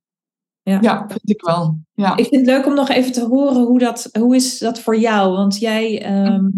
Ja, 0.61 1.05
vind 1.07 1.29
ik 1.29 1.41
wel. 1.41 1.79
Ja. 1.93 2.17
Ik 2.17 2.27
vind 2.27 2.47
het 2.47 2.55
leuk 2.55 2.65
om 2.65 2.73
nog 2.73 2.89
even 2.89 3.11
te 3.11 3.25
horen 3.25 3.63
hoe 3.63 3.79
dat, 3.79 4.09
hoe 4.19 4.35
is 4.35 4.57
dat 4.57 4.79
voor 4.79 4.97
jou? 4.97 5.35
Want 5.35 5.59
jij, 5.59 6.01
ehm, 6.01 6.49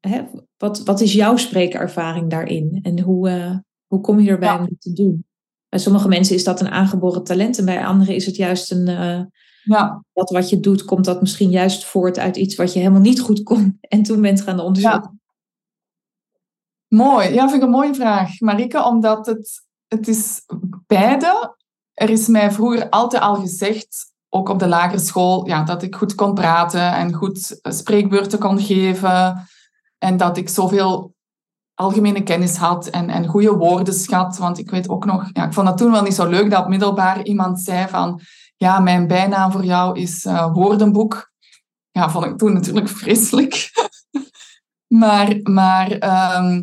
hè, 0.00 0.24
wat, 0.56 0.84
wat 0.84 1.00
is 1.00 1.12
jouw 1.12 1.36
spreekervaring 1.36 2.30
daarin? 2.30 2.78
En 2.82 3.00
hoe, 3.00 3.28
eh, 3.28 3.56
hoe 3.86 4.00
kom 4.00 4.20
je 4.20 4.30
erbij 4.30 4.48
Ja. 4.48 4.58
om 4.58 4.66
dit 4.68 4.80
te 4.80 4.92
doen? 4.92 5.26
Bij 5.68 5.78
sommige 5.78 6.08
mensen 6.08 6.34
is 6.34 6.44
dat 6.44 6.60
een 6.60 6.70
aangeboren 6.70 7.24
talent 7.24 7.58
en 7.58 7.64
bij 7.64 7.86
anderen 7.86 8.14
is 8.14 8.26
het 8.26 8.36
juist 8.36 8.70
een, 8.70 8.88
eh, 8.88 9.20
ja. 9.68 10.04
dat 10.12 10.30
wat 10.30 10.48
je 10.48 10.60
doet, 10.60 10.84
komt 10.84 11.04
dat 11.04 11.20
misschien 11.20 11.50
juist 11.50 11.84
voort 11.84 12.18
uit 12.18 12.36
iets 12.36 12.56
wat 12.56 12.72
je 12.72 12.78
helemaal 12.78 13.00
niet 13.00 13.20
goed 13.20 13.42
kon 13.42 13.78
en 13.80 14.02
toen 14.02 14.20
bent 14.20 14.40
gaan 14.40 14.60
onderzoeken. 14.60 15.10
Ja. 15.12 15.16
Mooi. 16.96 17.34
Ja, 17.34 17.48
vind 17.48 17.62
ik 17.62 17.62
een 17.62 17.74
mooie 17.74 17.94
vraag, 17.94 18.40
Marike, 18.40 18.84
omdat 18.84 19.26
het, 19.26 19.62
het 19.88 20.08
is 20.08 20.42
beide. 20.86 21.56
Er 21.94 22.10
is 22.10 22.26
mij 22.26 22.50
vroeger 22.50 22.88
altijd 22.88 23.22
al 23.22 23.34
gezegd, 23.34 24.12
ook 24.28 24.48
op 24.48 24.58
de 24.58 24.68
lagere 24.68 24.98
school, 24.98 25.46
ja, 25.46 25.62
dat 25.62 25.82
ik 25.82 25.94
goed 25.94 26.14
kon 26.14 26.34
praten 26.34 26.92
en 26.92 27.12
goed 27.12 27.60
eh, 27.60 27.72
spreekbeurten 27.72 28.38
kon 28.38 28.60
geven. 28.60 29.48
En 29.98 30.16
dat 30.16 30.36
ik 30.36 30.48
zoveel 30.48 31.14
algemene 31.74 32.22
kennis 32.22 32.56
had 32.56 32.86
en, 32.86 33.10
en 33.10 33.26
goede 33.26 33.52
woordenschat. 33.52 34.38
Want 34.38 34.58
ik 34.58 34.70
weet 34.70 34.88
ook 34.88 35.04
nog, 35.04 35.30
ja, 35.32 35.44
ik 35.46 35.52
vond 35.52 35.66
dat 35.66 35.78
toen 35.78 35.90
wel 35.90 36.02
niet 36.02 36.14
zo 36.14 36.28
leuk 36.28 36.50
dat 36.50 36.62
op 36.62 36.68
middelbaar 36.68 37.22
iemand 37.22 37.60
zei 37.60 37.88
van, 37.88 38.20
ja, 38.58 38.80
mijn 38.80 39.06
bijnaam 39.06 39.52
voor 39.52 39.64
jou 39.64 39.98
is 39.98 40.24
eh, 40.24 40.52
woordenboek. 40.52 41.32
Ja, 41.90 42.10
vond 42.10 42.24
ik 42.24 42.38
toen 42.38 42.52
natuurlijk 42.52 42.88
vreselijk. 43.02 43.70
maar, 44.86 45.38
maar 45.42 45.90
ehm, 45.90 46.62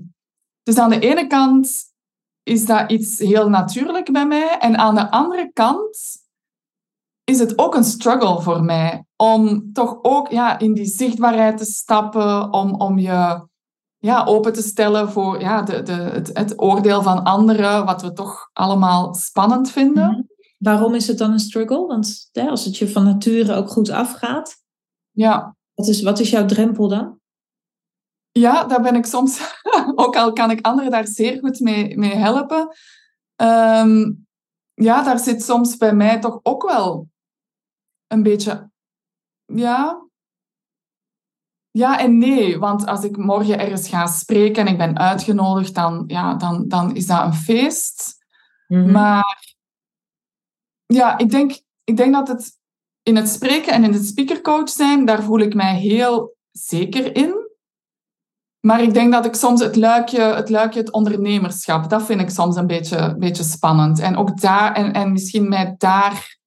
dus 0.63 0.77
aan 0.77 0.89
de 0.89 0.99
ene 0.99 1.27
kant 1.27 1.93
is 2.43 2.65
dat 2.65 2.91
iets 2.91 3.19
heel 3.19 3.49
natuurlijk 3.49 4.11
bij 4.11 4.27
mij. 4.27 4.57
En 4.59 4.77
aan 4.77 4.95
de 4.95 5.11
andere 5.11 5.51
kant 5.53 5.97
is 7.23 7.39
het 7.39 7.57
ook 7.57 7.75
een 7.75 7.83
struggle 7.83 8.41
voor 8.41 8.63
mij. 8.63 9.05
Om 9.15 9.73
toch 9.73 9.99
ook 10.01 10.31
ja, 10.31 10.59
in 10.59 10.73
die 10.73 10.85
zichtbaarheid 10.85 11.57
te 11.57 11.65
stappen. 11.65 12.53
Om, 12.53 12.73
om 12.73 12.99
je 12.99 13.47
ja, 13.97 14.25
open 14.25 14.53
te 14.53 14.61
stellen 14.61 15.11
voor 15.11 15.39
ja, 15.39 15.61
de, 15.61 15.81
de, 15.81 16.31
het, 16.33 16.61
oordeel 16.61 17.01
van 17.01 17.23
anderen. 17.23 17.85
Wat 17.85 18.01
we 18.01 18.13
toch 18.13 18.49
allemaal 18.53 19.13
spannend 19.13 19.71
vinden. 19.71 20.09
Mhm. 20.09 20.34
Waarom 20.65 20.93
is 20.95 21.07
het 21.07 21.17
dan 21.17 21.31
een 21.31 21.39
struggle? 21.39 21.85
Want 21.85 22.29
hè, 22.31 22.47
als 22.49 22.65
het 22.65 22.77
je 22.77 22.89
van 22.89 23.03
nature 23.03 23.53
ook 23.53 23.69
goed 23.69 23.89
afgaat, 23.89 24.55
Ja. 25.11 25.55
wat 25.73 25.87
is, 25.87 26.01
wat 26.01 26.19
is 26.19 26.29
jouw 26.29 26.45
drempel 26.45 26.87
dan? 26.87 27.19
Ja, 28.31 28.63
daar 28.63 28.81
ben 28.81 28.95
ik 28.95 29.05
soms, 29.05 29.59
ook 29.95 30.15
al 30.15 30.33
kan 30.33 30.51
ik 30.51 30.65
anderen 30.65 30.91
daar 30.91 31.07
zeer 31.07 31.39
goed 31.39 31.59
mee, 31.59 31.97
mee 31.97 32.15
helpen. 32.15 32.75
Ehm, 33.35 34.11
ja, 34.73 35.03
daar 35.03 35.19
zit 35.19 35.43
soms 35.43 35.77
bij 35.77 35.93
mij 35.93 36.19
toch 36.19 36.39
ook 36.43 36.63
wel 36.69 37.09
een 38.07 38.23
beetje, 38.23 38.69
ja. 39.45 40.03
Ja 41.71 41.99
en 41.99 42.17
nee, 42.17 42.59
want 42.59 42.85
als 42.85 43.03
ik 43.03 43.17
morgen 43.17 43.59
ergens 43.59 43.89
ga 43.89 44.07
spreken 44.07 44.65
en 44.65 44.71
ik 44.71 44.77
ben 44.77 44.97
uitgenodigd, 44.97 45.75
dan, 45.75 46.03
ja, 46.07 46.35
dan, 46.35 46.67
dan 46.67 46.95
is 46.95 47.05
dat 47.05 47.25
een 47.25 47.33
feest. 47.33 48.23
Mhm. 48.67 48.91
Maar 48.91 49.44
ja, 50.85 51.17
ik 51.17 51.29
denk, 51.29 51.59
ik 51.83 51.97
denk 51.97 52.13
dat 52.13 52.27
het 52.27 52.59
in 53.03 53.15
het 53.15 53.29
spreken 53.29 53.73
en 53.73 53.83
in 53.83 53.93
het 53.93 54.05
speakercoach 54.05 54.69
zijn, 54.69 55.05
daar 55.05 55.23
voel 55.23 55.39
ik 55.39 55.53
mij 55.53 55.75
heel 55.75 56.35
zeker 56.51 57.15
in. 57.15 57.43
Maar 58.59 58.81
ik 58.81 58.93
denk 58.93 59.11
dat 59.11 59.25
ik 59.25 59.35
soms 59.35 59.61
het 59.61 59.75
luikje, 59.75 60.21
het 60.21 60.49
luikje, 60.49 60.79
het 60.79 60.91
ondernemerschap, 60.91 61.89
dat 61.89 62.05
vind 62.05 62.21
ik 62.21 62.29
soms 62.29 62.55
een 62.55 62.67
beetje, 62.67 63.15
beetje 63.17 63.43
spannend. 63.43 63.99
En 63.99 64.15
ook 64.15 64.41
daar, 64.41 64.73
en, 64.73 64.93
en 64.93 65.11
misschien 65.11 65.49
mij 65.49 65.75
daar, 65.77 66.37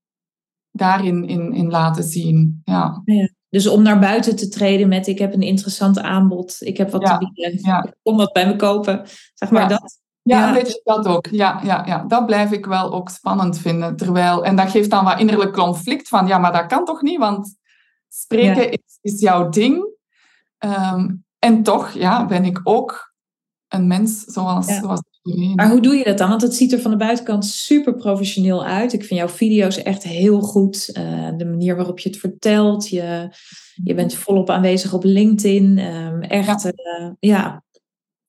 daarin 0.70 1.28
in, 1.28 1.52
in 1.52 1.70
laten 1.70 2.04
zien. 2.04 2.60
Ja. 2.64 3.02
Dus 3.48 3.66
om 3.66 3.82
naar 3.82 3.98
buiten 3.98 4.36
te 4.36 4.48
treden 4.48 4.88
met 4.88 5.06
ik 5.06 5.18
heb 5.18 5.34
een 5.34 5.42
interessant 5.42 5.98
aanbod, 5.98 6.56
ik 6.58 6.76
heb 6.76 6.90
wat 6.90 7.02
Ja, 7.02 7.18
te 7.18 7.30
bieden, 7.32 7.58
ja. 7.62 7.92
kom 8.02 8.16
wat 8.16 8.32
bij 8.32 8.46
me 8.46 8.56
kopen. 8.56 9.06
Zeg 9.34 9.50
maar 9.50 9.68
dat. 9.68 10.00
Ja, 10.28 10.38
Ja. 10.38 10.48
een 10.48 10.54
beetje 10.54 10.80
dat 10.84 11.06
ook. 11.06 11.26
Ja, 11.30 11.60
ja, 11.64 11.82
ja, 11.86 12.04
dat 12.08 12.26
blijf 12.26 12.52
ik 12.52 12.66
wel 12.66 12.92
ook 12.92 13.08
spannend 13.08 13.58
vinden. 13.58 13.96
Terwijl, 13.96 14.44
en 14.44 14.56
dat 14.56 14.70
geeft 14.70 14.90
dan 14.90 15.04
wat 15.04 15.20
innerlijk 15.20 15.52
conflict 15.52 16.08
van, 16.08 16.26
ja, 16.26 16.38
maar 16.38 16.52
dat 16.52 16.66
kan 16.66 16.84
toch 16.84 17.02
niet, 17.02 17.18
want 17.18 17.56
spreken 18.08 18.62
Ja. 18.62 18.70
is, 18.70 18.98
is 19.00 19.20
jouw 19.20 19.48
ding. 19.48 19.86
Ehm, 20.58 21.14
en 21.38 21.62
toch, 21.62 21.90
ja, 21.90 22.26
ben 22.26 22.44
ik 22.44 22.60
ook 22.64 23.12
een 23.68 23.86
mens 23.86 24.24
zoals, 24.24 24.66
Ja. 24.66 24.80
zoals 24.80 25.00
iedereen. 25.22 25.54
Maar 25.54 25.70
hoe 25.70 25.80
doe 25.80 25.94
je 25.94 26.04
dat 26.04 26.18
dan? 26.18 26.28
Want 26.28 26.42
het 26.42 26.54
ziet 26.54 26.72
er 26.72 26.80
van 26.80 26.90
de 26.90 26.96
buitenkant 26.96 27.44
super 27.44 27.94
professioneel 27.94 28.64
uit. 28.64 28.92
Ik 28.92 29.04
vind 29.04 29.20
jouw 29.20 29.28
video's 29.28 29.82
echt 29.82 30.02
heel 30.02 30.40
goed. 30.40 30.90
Eh, 30.92 31.28
de 31.36 31.44
manier 31.46 31.76
waarop 31.76 31.98
je 31.98 32.08
het 32.08 32.18
vertelt. 32.18 32.88
Je, 32.88 33.28
je 33.74 33.94
bent 33.94 34.14
volop 34.14 34.50
aanwezig 34.50 34.92
op 34.92 35.04
LinkedIn. 35.04 35.78
Ehm, 35.78 36.20
echt, 36.20 36.62
ja. 36.62 37.16
ja, 37.20 37.62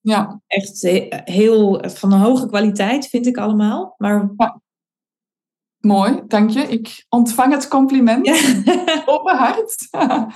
Ja, 0.01 0.41
echt 0.47 0.81
he- 0.81 1.07
heel 1.23 1.83
van 1.89 2.11
een 2.13 2.19
hoge 2.19 2.47
kwaliteit 2.47 3.07
vind 3.07 3.25
ik 3.25 3.37
allemaal. 3.37 3.95
Maar 3.97 4.29
mooi, 5.79 6.21
dank 6.27 6.49
je. 6.49 6.59
Ik 6.61 7.05
ontvang 7.09 7.53
het 7.53 7.67
compliment. 7.67 8.25
Ja. 8.25 8.35
Open 9.13 9.37
hart. 9.37 9.87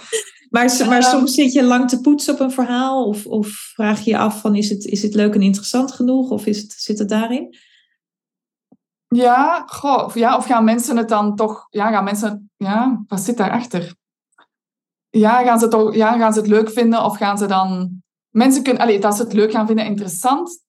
Maar, 0.49 0.75
maar 0.87 0.99
Ehm. 1.01 1.09
soms 1.09 1.33
zit 1.33 1.53
je 1.53 1.63
lang 1.63 1.89
te 1.89 2.01
poetsen 2.01 2.33
op 2.33 2.39
een 2.39 2.51
verhaal. 2.51 3.05
Of, 3.05 3.25
of 3.25 3.47
vraag 3.47 3.99
je 3.99 4.09
je 4.11 4.17
af 4.17 4.41
van 4.41 4.55
is 4.55 4.69
het, 4.69 4.85
is 4.85 5.01
het 5.01 5.13
leuk 5.13 5.33
en 5.35 5.41
interessant 5.41 5.91
genoeg? 5.91 6.29
Of 6.29 6.45
is 6.45 6.57
het, 6.61 6.71
zit 6.71 6.99
het 6.99 7.09
daarin? 7.09 7.55
Ja, 9.07 9.63
goh, 9.65 10.03
of, 10.03 10.13
ja, 10.15 10.37
of 10.37 10.45
gaan 10.45 10.63
mensen 10.63 10.97
het 10.97 11.09
dan 11.09 11.35
toch... 11.35 11.67
Ja, 11.69 11.91
gaan 11.91 12.03
mensen... 12.03 12.51
Ja, 12.57 13.03
wat 13.07 13.19
zit 13.19 13.37
daarachter? 13.37 13.95
Ja, 15.09 15.43
gaan 15.43 15.59
ze, 15.59 15.67
toch, 15.67 15.95
ja, 15.95 16.17
gaan 16.17 16.33
ze 16.33 16.39
het 16.39 16.49
leuk 16.49 16.69
vinden 16.71 17.03
of 17.03 17.17
gaan 17.17 17.37
ze 17.37 17.45
dan... 17.45 18.01
Mensen 18.33 18.63
kunnen... 18.63 18.81
Allee, 18.81 18.99
dat 18.99 19.15
ze 19.15 19.23
het 19.23 19.33
leuk 19.33 19.51
gaan 19.51 19.67
vinden, 19.67 19.85
interessant. 19.85 20.63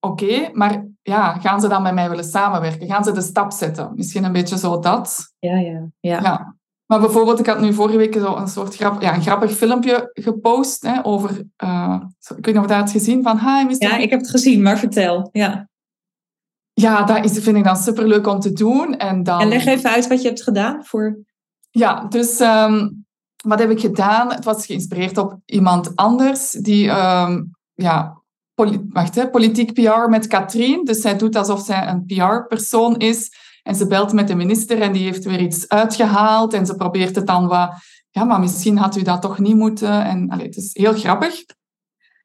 Oké, 0.00 0.50
maar 0.52 0.86
ja, 1.02 1.38
gaan 1.38 1.60
ze 1.60 1.68
dan 1.68 1.82
met 1.82 1.94
mij 1.94 2.08
willen 2.08 2.24
samenwerken? 2.24 2.86
Gaan 2.86 3.04
ze 3.04 3.12
de 3.12 3.20
stap 3.20 3.52
zetten? 3.52 3.92
Misschien 3.94 4.24
een 4.24 4.32
beetje 4.32 4.58
zo 4.58 4.78
dat. 4.78 5.34
Ja, 5.38 5.58
ja. 5.58 5.88
ja. 6.00 6.20
Ja. 6.20 6.56
Maar 6.86 7.00
bijvoorbeeld, 7.00 7.38
ik 7.38 7.46
had 7.46 7.60
nu 7.60 7.72
vorige 7.72 7.96
week 7.96 8.14
zo 8.14 8.36
een 8.36 8.48
soort 8.48 8.76
grap, 8.76 9.02
ja, 9.02 9.14
een 9.14 9.22
grappig 9.22 9.52
filmpje 9.52 10.10
gepost 10.12 10.82
hè, 10.82 11.04
over... 11.04 11.44
eh, 11.56 12.00
ik 12.36 12.44
weet 12.44 12.54
niet 12.54 12.56
of 12.56 12.62
je 12.62 12.68
dat 12.68 12.76
hebt 12.76 12.90
gezien, 12.90 13.22
van... 13.22 13.38
Hi, 13.38 13.64
Mr. 13.64 13.76
Ja, 13.78 13.96
ik 13.96 14.10
heb 14.10 14.20
het 14.20 14.30
gezien, 14.30 14.62
maar 14.62 14.78
vertel. 14.78 15.28
Ja. 15.32 15.68
ja, 16.72 17.04
dat 17.04 17.24
is, 17.24 17.38
vind 17.38 17.56
ik 17.56 17.64
dan 17.64 17.76
superleuk 17.76 18.26
om 18.26 18.40
te 18.40 18.52
doen. 18.52 18.96
En, 18.96 19.22
dan... 19.22 19.40
en 19.40 19.48
leg 19.48 19.64
even 19.66 19.90
uit 19.90 20.06
wat 20.06 20.22
je 20.22 20.28
hebt 20.28 20.42
gedaan 20.42 20.84
voor... 20.84 21.18
Ja, 21.70 22.04
dus 22.04 22.40
ehm, 22.40 22.88
wat 23.46 23.58
heb 23.58 23.70
ik 23.70 23.80
gedaan? 23.80 24.32
Het 24.32 24.44
was 24.44 24.66
geïnspireerd 24.66 25.18
op 25.18 25.36
iemand 25.44 25.96
anders 25.96 26.50
die... 26.50 26.88
ehm, 26.88 27.42
ja, 27.74 28.22
wacht, 28.88 29.14
hè, 29.14 29.30
politiek 29.30 29.72
PR 29.72 30.08
met 30.08 30.26
Katrien. 30.26 30.84
Dus 30.84 31.00
zij 31.00 31.16
doet 31.16 31.36
alsof 31.36 31.64
zij 31.64 31.88
een 31.88 32.04
PR-persoon 32.06 32.96
is. 32.96 33.30
En 33.62 33.74
ze 33.74 33.86
belt 33.86 34.12
met 34.12 34.28
de 34.28 34.34
minister 34.34 34.80
en 34.80 34.92
die 34.92 35.02
heeft 35.02 35.24
weer 35.24 35.40
iets 35.40 35.68
uitgehaald. 35.68 36.52
En 36.52 36.66
ze 36.66 36.74
probeert 36.74 37.16
het 37.16 37.26
dan 37.26 37.46
wat... 37.46 37.72
Ja, 38.10 38.24
maar 38.24 38.40
misschien 38.40 38.76
had 38.76 38.96
u 38.96 39.02
dat 39.02 39.22
toch 39.22 39.38
niet 39.38 39.56
moeten. 39.56 40.04
En 40.04 40.30
allee, 40.30 40.46
het 40.46 40.56
is 40.56 40.70
heel 40.72 40.92
grappig. 40.92 41.44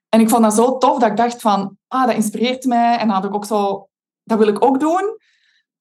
En 0.09 0.19
ik 0.19 0.29
vond 0.29 0.43
dat 0.43 0.53
zo 0.53 0.77
tof 0.77 0.99
dat 0.99 1.09
ik 1.09 1.17
dacht 1.17 1.41
van... 1.41 1.77
Ah, 1.87 2.05
dat 2.05 2.15
inspireert 2.15 2.65
mij. 2.65 2.97
En 2.97 3.07
dan 3.07 3.15
had 3.15 3.25
ik 3.25 3.35
ook 3.35 3.45
zo... 3.45 3.87
Dat 4.23 4.37
wil 4.37 4.47
ik 4.47 4.65
ook 4.65 4.79
doen. 4.79 5.17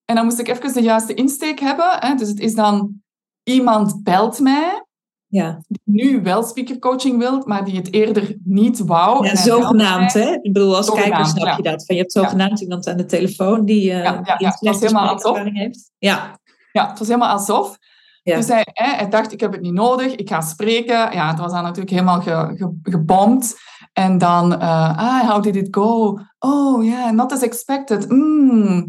En 0.04 0.14
dan 0.14 0.24
moest 0.24 0.38
ik 0.38 0.48
even 0.48 0.72
de 0.72 0.82
juiste 0.82 1.14
insteek 1.14 1.60
hebben. 1.60 1.96
Hè. 1.98 2.14
Dus 2.14 2.28
het 2.28 2.40
is 2.40 2.54
dan... 2.54 3.02
Iemand 3.42 4.02
belt 4.02 4.40
mij 4.40 4.84
Ja, 5.30 5.60
die 5.68 5.80
nu 5.84 6.22
wel 6.22 6.42
speakercoaching 6.42 7.18
wil, 7.18 7.42
maar 7.46 7.64
die 7.64 7.76
het 7.76 7.92
eerder 7.92 8.36
niet 8.44 8.78
wou. 8.78 9.24
ja 9.24 9.30
En 9.30 9.36
zogenaamd 9.36 10.12
hè? 10.12 10.38
Ik 10.42 10.52
bedoel, 10.52 10.76
als 10.76 10.86
kijker 10.86 11.04
Zogenaamd, 11.04 11.28
snap 11.28 11.46
ja. 11.46 11.56
je 11.56 11.62
dat. 11.62 11.86
Van, 11.86 11.94
je 11.94 12.00
hebt 12.00 12.12
zogenaamd 12.12 12.60
iemand 12.60 12.86
aan 12.88 12.96
de 12.96 13.04
telefoon 13.04 13.64
die, 13.64 13.92
eh 13.92 14.02
Ja, 14.02 14.36
die 14.36 14.50
slechte 14.52 14.84
helemaal 14.86 15.08
alsof. 15.08 15.38
heeft. 15.42 15.90
Ja, 15.98 16.38
Ja, 16.72 16.88
het 16.88 16.98
was 16.98 17.08
helemaal 17.08 17.28
alsof. 17.28 17.78
Dus 18.22 18.48
hij, 18.48 18.66
hè, 18.72 18.94
hij 18.94 19.08
dacht, 19.08 19.32
ik 19.32 19.40
heb 19.40 19.52
het 19.52 19.60
niet 19.60 19.72
nodig, 19.72 20.14
ik 20.14 20.28
ga 20.28 20.40
spreken. 20.40 21.12
Ja, 21.12 21.28
het 21.28 21.38
was 21.38 21.52
dan 21.52 21.62
natuurlijk 21.62 21.90
helemaal 21.90 22.20
ge, 22.20 22.54
ge, 22.56 22.78
gebomd. 22.82 23.56
En 23.92 24.18
dan, 24.18 24.60
eh, 24.60 24.98
ah, 24.98 25.30
how 25.30 25.42
did 25.42 25.56
it 25.56 25.68
go? 25.70 26.18
Oh, 26.38 26.84
yeah, 26.84 27.10
not 27.12 27.32
as 27.32 27.42
expected. 27.42 28.08
Mm. 28.08 28.88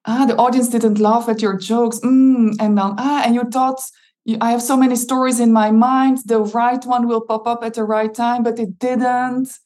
Ah, 0.00 0.26
the 0.26 0.34
audience 0.34 0.70
didn't 0.70 0.98
laugh 0.98 1.28
at 1.28 1.40
your 1.40 1.58
jokes. 1.58 2.00
Mm. 2.00 2.52
En 2.56 2.74
dan, 2.74 2.94
ah, 2.94 3.24
and 3.24 3.34
you 3.34 3.48
thought, 3.48 3.90
I 4.24 4.36
have 4.50 4.60
so 4.60 4.76
many 4.76 4.94
stories 4.96 5.38
in 5.40 5.52
my 5.52 5.70
mind. 5.70 6.22
The 6.26 6.42
right 6.42 6.86
one 6.86 7.06
will 7.06 7.24
pop 7.24 7.46
up 7.46 7.62
at 7.62 7.74
the 7.74 7.84
right 7.84 8.14
time, 8.14 8.42
but 8.42 8.58
it 8.58 8.78
didn't. 8.78 9.60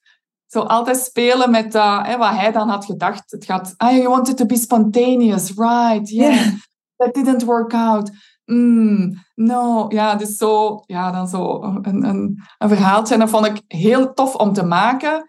Zo 0.46 0.60
altijd 0.60 0.96
spelen 0.96 1.50
met 1.50 1.72
dat, 1.72 2.06
hè, 2.06 2.16
wat 2.16 2.30
hij 2.30 2.52
dan 2.52 2.68
had 2.68 2.84
gedacht. 2.84 3.30
Het 3.30 3.44
gaat, 3.44 3.74
ah, 3.76 3.90
you 3.90 4.08
wanted 4.08 4.36
to 4.36 4.46
be 4.46 4.56
spontaneous, 4.56 5.52
right, 5.56 6.08
yeah. 6.10 6.52
That 6.96 7.14
didn't 7.14 7.44
work 7.44 7.74
out. 7.74 8.10
Mm, 8.44 9.24
no, 9.34 9.86
ja, 9.88 10.14
dus 10.14 10.36
zo, 10.36 10.82
ja, 10.86 11.10
dan 11.10 11.28
zo 11.28 11.62
een, 11.62 12.04
een, 12.04 12.42
een 12.58 12.68
verhaaltje. 12.68 13.14
En 13.14 13.20
dat 13.20 13.30
vond 13.30 13.46
ik 13.46 13.62
heel 13.66 14.12
tof 14.14 14.34
om 14.34 14.52
te 14.52 14.62
maken. 14.64 15.24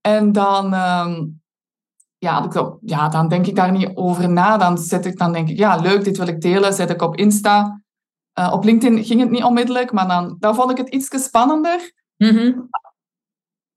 En 0.00 0.32
dan, 0.32 0.74
ehm, 0.74 1.26
ja, 2.18 2.50
zo- 2.50 2.78
ja, 2.80 3.08
dan 3.08 3.28
denk 3.28 3.46
ik 3.46 3.56
daar 3.56 3.72
niet 3.72 3.90
over 3.94 4.30
na. 4.30 4.56
Dan, 4.56 4.78
zet 4.78 5.06
ik, 5.06 5.18
dan 5.18 5.32
denk 5.32 5.48
ik, 5.48 5.58
ja, 5.58 5.76
leuk, 5.76 6.04
dit 6.04 6.16
wil 6.16 6.26
ik 6.28 6.40
delen. 6.40 6.72
Zet 6.74 6.90
ik 6.90 7.02
op 7.02 7.16
Insta. 7.16 7.82
Eh, 8.40 8.52
op 8.52 8.64
LinkedIn 8.64 9.04
ging 9.04 9.20
het 9.20 9.30
niet 9.30 9.42
onmiddellijk, 9.42 9.92
maar 9.92 10.08
dan, 10.08 10.36
dan 10.38 10.54
vond 10.54 10.70
ik 10.70 10.76
het 10.76 10.88
iets 10.88 11.24
spannender. 11.24 11.92
Mhm. 12.16 12.60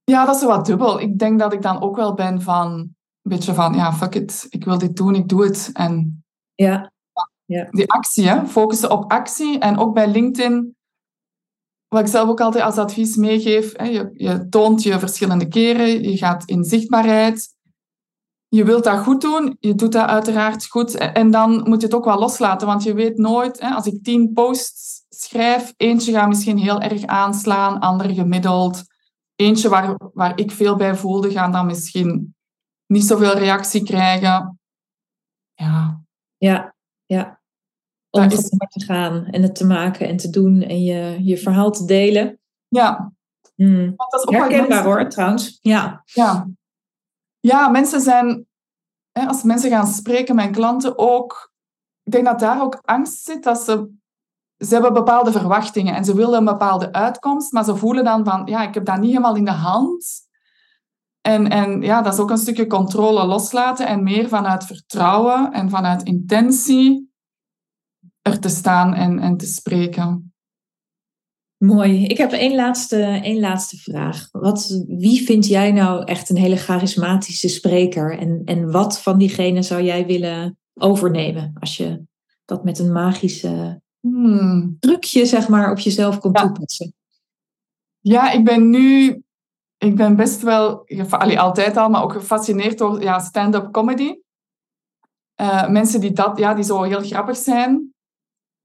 Ja, 0.03 0.26
dat 0.26 0.36
is 0.36 0.43
wat 0.43 0.66
dubbel. 0.66 0.99
Ik 0.99 1.20
denk 1.20 1.39
dat 1.39 1.53
ik 1.53 1.61
dan 1.61 1.82
ook 1.82 1.95
wel 1.95 2.14
ben 2.14 2.41
van, 2.41 2.72
een 2.72 2.95
beetje 3.22 3.53
van, 3.53 3.74
ja, 3.74 3.93
fuck 3.93 4.16
it, 4.16 4.45
ik 4.49 4.66
wil 4.66 4.78
dit 4.78 4.95
doen, 4.95 5.16
ik 5.16 5.30
doe 5.30 5.43
het. 5.43 5.70
En 5.74 6.24
ja. 6.55 6.91
die 7.45 7.91
actie, 7.91 8.28
hè? 8.28 8.45
focussen 8.45 8.91
op 8.91 9.11
actie. 9.11 9.59
En 9.59 9.78
ook 9.78 9.93
bij 9.93 10.07
LinkedIn, 10.07 10.76
wat 11.88 12.01
ik 12.01 12.07
zelf 12.07 12.30
ook 12.30 12.41
altijd 12.41 12.64
als 12.64 12.78
advies 12.78 13.16
meegeef, 13.16 13.78
hè? 13.78 13.86
Je, 13.86 14.09
je 14.14 14.47
toont 14.49 14.84
je 14.84 14.99
verschillende 14.99 15.47
keren, 15.47 16.09
je 16.09 16.18
gaat 16.18 16.45
in 16.45 16.64
zichtbaarheid. 16.64 17.55
Je 18.54 18.64
wilt 18.64 18.84
dat 18.84 18.99
goed 18.99 19.22
doen, 19.22 19.58
je 19.60 19.76
doet 19.76 19.91
dat 19.91 20.08
uiteraard 20.08 20.66
goed. 20.68 20.95
En 20.95 21.32
dan 21.32 21.51
moet 21.70 21.80
je 21.82 21.86
het 21.86 21.95
ook 21.95 22.06
wel 22.06 22.20
loslaten, 22.20 22.68
want 22.68 22.84
je 22.84 22.93
weet 22.93 23.18
nooit, 23.18 23.60
hè? 23.60 23.70
als 23.70 23.86
ik 23.86 24.04
tien 24.04 24.34
posts 24.34 25.06
schrijf, 25.10 25.74
eentje 25.78 26.12
gaat 26.12 26.28
misschien 26.28 26.58
heel 26.58 26.82
erg 26.82 27.06
aanslaan, 27.06 27.80
andere 27.80 28.14
gemiddeld. 28.14 28.82
Eentje 29.36 29.70
waar, 29.70 29.95
waar 30.14 30.39
ik 30.39 30.51
veel 30.51 30.76
bij 30.76 30.95
voelde, 30.95 31.32
gaan 31.32 31.51
dan 31.51 31.66
misschien 31.66 32.36
niet 32.88 33.04
zoveel 33.06 33.34
reactie 33.38 33.84
krijgen. 33.84 34.60
Ja, 35.54 36.01
Ja, 36.38 36.76
ja. 37.06 37.41
Om 38.10 38.24
is- 38.24 38.49
te 38.49 38.84
gaan 38.86 39.26
en 39.26 39.41
het 39.41 39.56
te 39.56 39.66
maken 39.66 40.08
en 40.08 40.18
te 40.18 40.30
doen 40.30 40.62
en 40.62 40.84
je, 40.84 41.18
je 41.24 41.38
verhaal 41.38 41.72
te 41.72 41.86
delen. 41.86 42.39
ja. 42.68 43.12
Hmm. 43.56 43.93
Want 43.95 44.12
dat 44.12 44.20
is 44.20 44.28
ook 44.28 44.34
Herkenbaar 44.34 44.68
mensen- 44.68 44.86
hoor, 44.86 45.10
trouwens. 45.10 45.58
Ja. 45.62 46.01
Ja, 46.06 46.47
ja 47.48 47.68
mensen 47.68 48.02
zijn, 48.02 48.46
hè, 49.12 49.26
als 49.28 49.44
mensen 49.44 49.70
gaan 49.70 49.88
spreken, 49.88 50.36
mijn 50.36 50.52
klanten 50.52 50.98
ook, 50.98 51.54
ik 52.04 52.12
denk 52.12 52.26
dat 52.26 52.39
daar 52.39 52.62
ook 52.62 52.80
angst 52.82 53.24
zit, 53.24 53.44
dat 53.44 53.62
ze, 53.62 53.91
ze 54.58 54.74
hebben 54.74 54.94
bepaalde 54.94 55.32
verwachtingen 55.32 55.96
en 55.96 56.06
ze 56.06 56.16
willen 56.16 56.38
een 56.38 56.46
bepaalde 56.46 56.91
uitkomst, 56.91 57.52
maar 57.52 57.64
ze 57.64 57.76
voelen 57.76 58.04
dan 58.04 58.26
van, 58.26 58.46
ja, 58.46 58.68
ik 58.68 58.74
heb 58.74 58.86
dat 58.86 59.00
niet 59.00 59.10
helemaal 59.10 59.36
in 59.36 59.46
de 59.46 59.52
hand. 59.52 60.22
En, 61.22 61.50
en 61.50 61.82
ja, 61.82 62.02
dat 62.02 62.14
is 62.14 62.20
ook 62.20 62.30
een 62.30 62.38
stukje 62.38 62.68
controle 62.68 63.26
loslaten 63.26 63.88
en 63.88 64.04
meer 64.04 64.28
vanuit 64.28 64.66
vertrouwen 64.66 65.52
en 65.52 65.70
vanuit 65.70 66.04
intentie 66.04 67.12
er 68.22 68.39
te 68.39 68.50
staan 68.50 68.94
en, 68.94 69.20
en 69.20 69.38
te 69.38 69.46
spreken. 69.46 70.32
Mooi. 71.64 72.05
Ik 72.05 72.18
heb 72.18 72.32
één 72.32 72.55
laatste, 72.55 73.01
één 73.01 73.39
laatste 73.39 73.78
vraag. 73.78 74.28
Wat, 74.32 74.84
wie 74.88 75.22
vind 75.22 75.47
jij 75.47 75.72
nou 75.72 76.03
echt 76.03 76.30
een 76.30 76.38
hele 76.38 76.55
charismatische 76.57 77.47
spreker? 77.47 78.18
En, 78.18 78.41
en 78.45 78.72
wat 78.72 79.01
van 79.01 79.18
diegene 79.18 79.61
zou 79.61 79.82
jij 79.82 80.05
willen 80.05 80.57
overnemen 80.74 81.53
als 81.59 81.78
je 81.78 82.03
dat 82.45 82.64
met 82.64 82.80
een 82.80 82.91
magische 82.91 83.82
Hmm. 83.99 84.78
trucje 84.80 85.26
zeg 85.26 85.47
maar, 85.47 85.72
op 85.72 85.80
jezelf 85.80 86.20
kon 86.20 86.32
Ja. 86.34 86.41
toepassen? 86.41 86.93
Ja, 87.99 88.32
ik 88.32 88.43
ben 88.43 88.70
nu... 88.70 89.24
Ik 89.78 89.95
ben 89.95 90.16
best 90.16 90.41
wel... 90.41 90.86
allee, 91.09 91.39
altijd 91.39 91.78
al, 91.78 91.89
maar 91.89 92.03
ook 92.03 92.14
gefascineerd 92.14 92.78
door 92.78 93.01
ja, 93.01 93.20
stand-up 93.20 93.72
comedy. 93.72 94.20
Eh, 95.36 95.70
mensen 95.70 95.99
die, 95.99 96.11
dat, 96.11 96.38
ja, 96.38 96.53
die 96.53 96.64
zo 96.64 96.82
heel 96.82 97.01
grappig 97.01 97.38
zijn. 97.38 97.93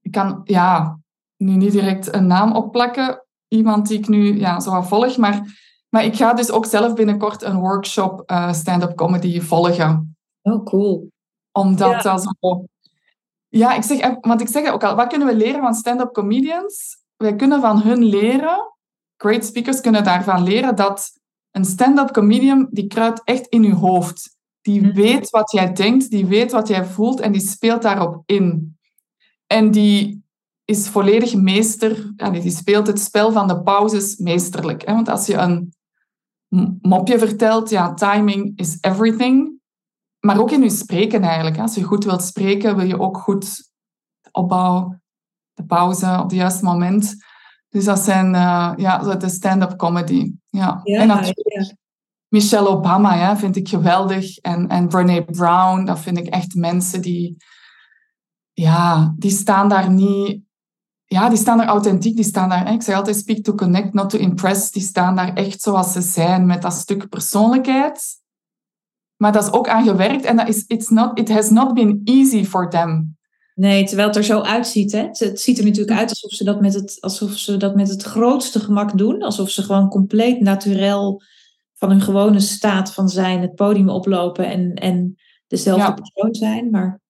Ik 0.01 0.11
kan 0.11 0.41
ja, 0.43 0.98
nu 1.43 1.55
niet 1.55 1.71
direct 1.71 2.13
een 2.13 2.27
naam 2.27 2.55
opplakken. 2.55 3.23
Iemand 3.47 3.87
die 3.87 3.97
ik 3.99 4.07
nu 4.07 4.39
ja, 4.39 4.59
zo 4.59 4.81
volg. 4.81 5.17
Maar, 5.17 5.41
maar 5.89 6.03
ik 6.03 6.15
ga 6.15 6.33
dus 6.33 6.51
ook 6.51 6.65
zelf 6.65 6.93
binnenkort 6.93 7.41
een 7.41 7.59
workshop 7.59 8.21
eh, 8.25 8.53
stand-up 8.53 8.95
comedy 8.95 9.41
volgen. 9.41 10.17
Oh, 10.41 10.65
cool. 10.65 11.11
Omdat 11.51 11.91
Ja. 11.91 12.01
dat 12.01 12.35
zo... 12.39 12.65
Ja, 13.47 13.73
ik 13.73 13.83
zeg, 13.83 14.15
want 14.21 14.41
ik 14.41 14.47
zeg 14.47 14.71
ook 14.71 14.83
al, 14.83 14.95
wat 14.95 15.07
kunnen 15.07 15.27
we 15.27 15.35
leren 15.35 15.61
van 15.61 15.73
stand-up 15.73 16.13
comedians? 16.13 16.97
Wij 17.17 17.35
kunnen 17.35 17.61
van 17.61 17.81
hun 17.81 18.03
leren, 18.03 18.73
great 19.17 19.45
speakers 19.45 19.81
kunnen 19.81 20.03
daarvan 20.03 20.43
leren, 20.43 20.75
dat 20.75 21.11
een 21.51 21.65
stand-up 21.65 22.11
comedian, 22.11 22.67
die 22.71 22.87
kruipt 22.87 23.21
echt 23.23 23.47
in 23.47 23.63
je 23.63 23.73
hoofd. 23.73 24.37
Die 24.61 24.81
Mhm. 24.81 24.93
weet 24.93 25.29
wat 25.29 25.51
jij 25.51 25.73
denkt, 25.73 26.09
die 26.09 26.25
weet 26.25 26.51
wat 26.51 26.67
jij 26.67 26.85
voelt 26.85 27.19
en 27.19 27.31
die 27.31 27.41
speelt 27.41 27.81
daarop 27.81 28.23
in. 28.25 28.77
En 29.47 29.71
die 29.71 30.23
is 30.69 30.89
volledig 30.89 31.35
meester, 31.35 32.13
die 32.31 32.51
speelt 32.51 32.87
het 32.87 32.99
spel 32.99 33.31
van 33.31 33.47
de 33.47 33.61
pauzes 33.61 34.17
meesterlijk. 34.17 34.85
Hè? 34.85 34.93
Want 34.93 35.09
als 35.09 35.25
je 35.25 35.33
een 35.33 35.73
mopje 36.81 37.19
vertelt, 37.19 37.69
ja, 37.69 37.93
timing 37.93 38.57
is 38.57 38.77
everything. 38.81 39.59
Maar 40.19 40.39
ook 40.39 40.51
in 40.51 40.61
je 40.61 40.69
spreken 40.69 41.21
eigenlijk. 41.21 41.55
hè. 41.55 41.61
Als 41.61 41.75
je 41.75 41.83
goed 41.83 42.03
wilt 42.03 42.23
spreken, 42.23 42.75
wil 42.75 42.85
je 42.85 42.99
ook 42.99 43.17
goed 43.17 43.71
opbouw, 44.31 44.99
de 45.53 45.65
pauze 45.65 46.17
op 46.17 46.23
het 46.23 46.31
juiste 46.31 46.63
moment. 46.63 47.15
Dus 47.69 47.85
dat 47.85 47.99
zijn 47.99 48.35
eh, 48.35 48.73
ja, 48.75 49.15
de 49.15 49.29
stand-up 49.29 49.77
comedy. 49.77 50.33
Ja. 50.49 50.79
Ja, 50.83 51.01
en 51.01 51.07
natuurlijk 51.07 51.49
ja. 51.49 51.75
Michelle 52.27 52.69
Obama 52.69 53.15
ja, 53.15 53.37
vind 53.37 53.55
ik 53.55 53.69
geweldig. 53.69 54.37
En, 54.37 54.67
en 54.67 54.87
Brene 54.87 55.25
Brown, 55.25 55.85
dat 55.85 55.99
vind 55.99 56.17
ik 56.17 56.27
echt 56.27 56.55
mensen 56.55 57.01
die... 57.01 57.37
Ja, 58.53 59.13
die 59.17 59.31
staan 59.31 59.69
daar 59.69 59.91
niet... 59.91 60.47
Ja, 61.11 61.29
die 61.29 61.37
staan 61.37 61.57
daar 61.57 61.67
authentiek. 61.67 62.15
Die 62.15 62.25
staan 62.25 62.49
daar... 62.49 62.73
Ik 62.73 62.81
zeg 62.81 62.95
altijd, 62.95 63.15
speak 63.15 63.37
to 63.37 63.53
connect, 63.53 63.93
not 63.93 64.09
to 64.09 64.17
impress. 64.17 64.71
Die 64.71 64.81
staan 64.81 65.15
daar 65.15 65.33
echt 65.33 65.61
zoals 65.61 65.91
ze 65.91 66.01
zijn, 66.01 66.45
met 66.45 66.61
dat 66.61 66.73
stuk 66.73 67.09
persoonlijkheid. 67.09 68.17
Maar 69.17 69.31
dat 69.31 69.43
is 69.43 69.51
ook 69.51 69.67
aan 69.67 69.83
gewerkt. 69.83 70.25
En 70.25 70.35
dat 70.35 70.47
is, 70.47 70.63
it's 70.67 70.89
not, 70.89 71.19
it 71.19 71.29
has 71.29 71.49
not 71.49 71.73
been 71.73 72.01
easy 72.03 72.45
for 72.45 72.69
them. 72.69 73.17
Nee, 73.55 73.85
terwijl 73.85 74.07
het 74.07 74.17
er 74.17 74.23
zo 74.23 74.41
uitziet. 74.41 74.91
Hè? 74.91 75.07
Het, 75.11 75.39
ziet 75.41 75.57
er 75.57 75.65
natuurlijk 75.65 75.99
uit 75.99 76.09
alsof 76.09 76.31
ze, 76.31 76.43
dat 76.43 76.61
met 76.61 76.73
het, 76.73 76.97
alsof 76.99 77.31
ze 77.31 77.57
dat 77.57 77.75
met 77.75 77.89
het 77.89 78.03
grootste 78.03 78.59
gemak 78.59 78.97
doen. 78.97 79.21
Alsof 79.21 79.49
ze 79.49 79.63
gewoon 79.63 79.89
compleet 79.89 80.39
naturel 80.39 81.21
van 81.73 81.89
hun 81.89 82.01
gewone 82.01 82.39
staat 82.39 82.93
van 82.93 83.09
zijn 83.09 83.41
het 83.41 83.55
podium 83.55 83.89
oplopen 83.89 84.45
en, 84.45 84.73
en 84.73 85.15
dezelfde 85.47 85.83
Ja. 85.83 85.91
persoon 85.91 86.35
zijn. 86.35 86.69
Maar 86.69 87.01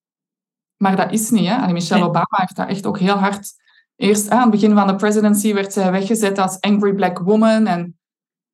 Maar 0.76 0.96
dat 0.96 1.12
is 1.12 1.30
niet. 1.30 1.48
Hè? 1.48 1.72
Michelle 1.72 2.00
Nee. 2.00 2.08
Obama 2.08 2.36
heeft 2.36 2.56
dat 2.56 2.68
echt 2.68 2.86
ook 2.86 2.98
heel 2.98 3.16
hard... 3.16 3.58
Eerst 4.00 4.28
hè, 4.28 4.34
aan 4.34 4.40
het 4.40 4.50
begin 4.50 4.74
van 4.74 4.86
de 4.86 4.96
presidency 4.96 5.54
werd 5.54 5.72
zij 5.72 5.90
weggezet 5.90 6.38
als 6.38 6.60
angry 6.60 6.94
black 6.94 7.18
woman. 7.18 7.66
En 7.66 7.98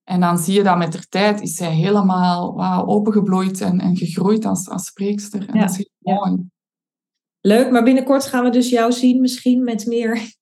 En 0.05 0.21
dan 0.21 0.39
zie 0.39 0.55
je 0.55 0.63
dat 0.63 0.79
met 0.79 0.93
de 0.93 1.07
tijd 1.09 1.41
is 1.41 1.55
zij 1.55 1.75
helemaal 1.75 2.53
wow, 2.53 2.89
opengebloeid 2.89 3.61
en, 3.61 3.81
en 3.81 3.97
gegroeid 3.97 4.45
als, 4.45 4.69
als 4.69 4.87
spreekster. 4.87 5.49
En 5.49 5.55
Ja, 5.55 5.61
dat 5.61 5.71
is 5.71 5.77
heel 5.77 6.15
mooi. 6.15 6.49
Leuk, 7.41 7.71
maar 7.71 7.83
binnenkort 7.85 8.27
gaan 8.27 8.45
we 8.45 8.51
dus 8.51 8.69
jou 8.71 8.93
zien, 8.93 9.21
misschien 9.21 9.65
met 9.65 9.87
meer, 9.87 10.33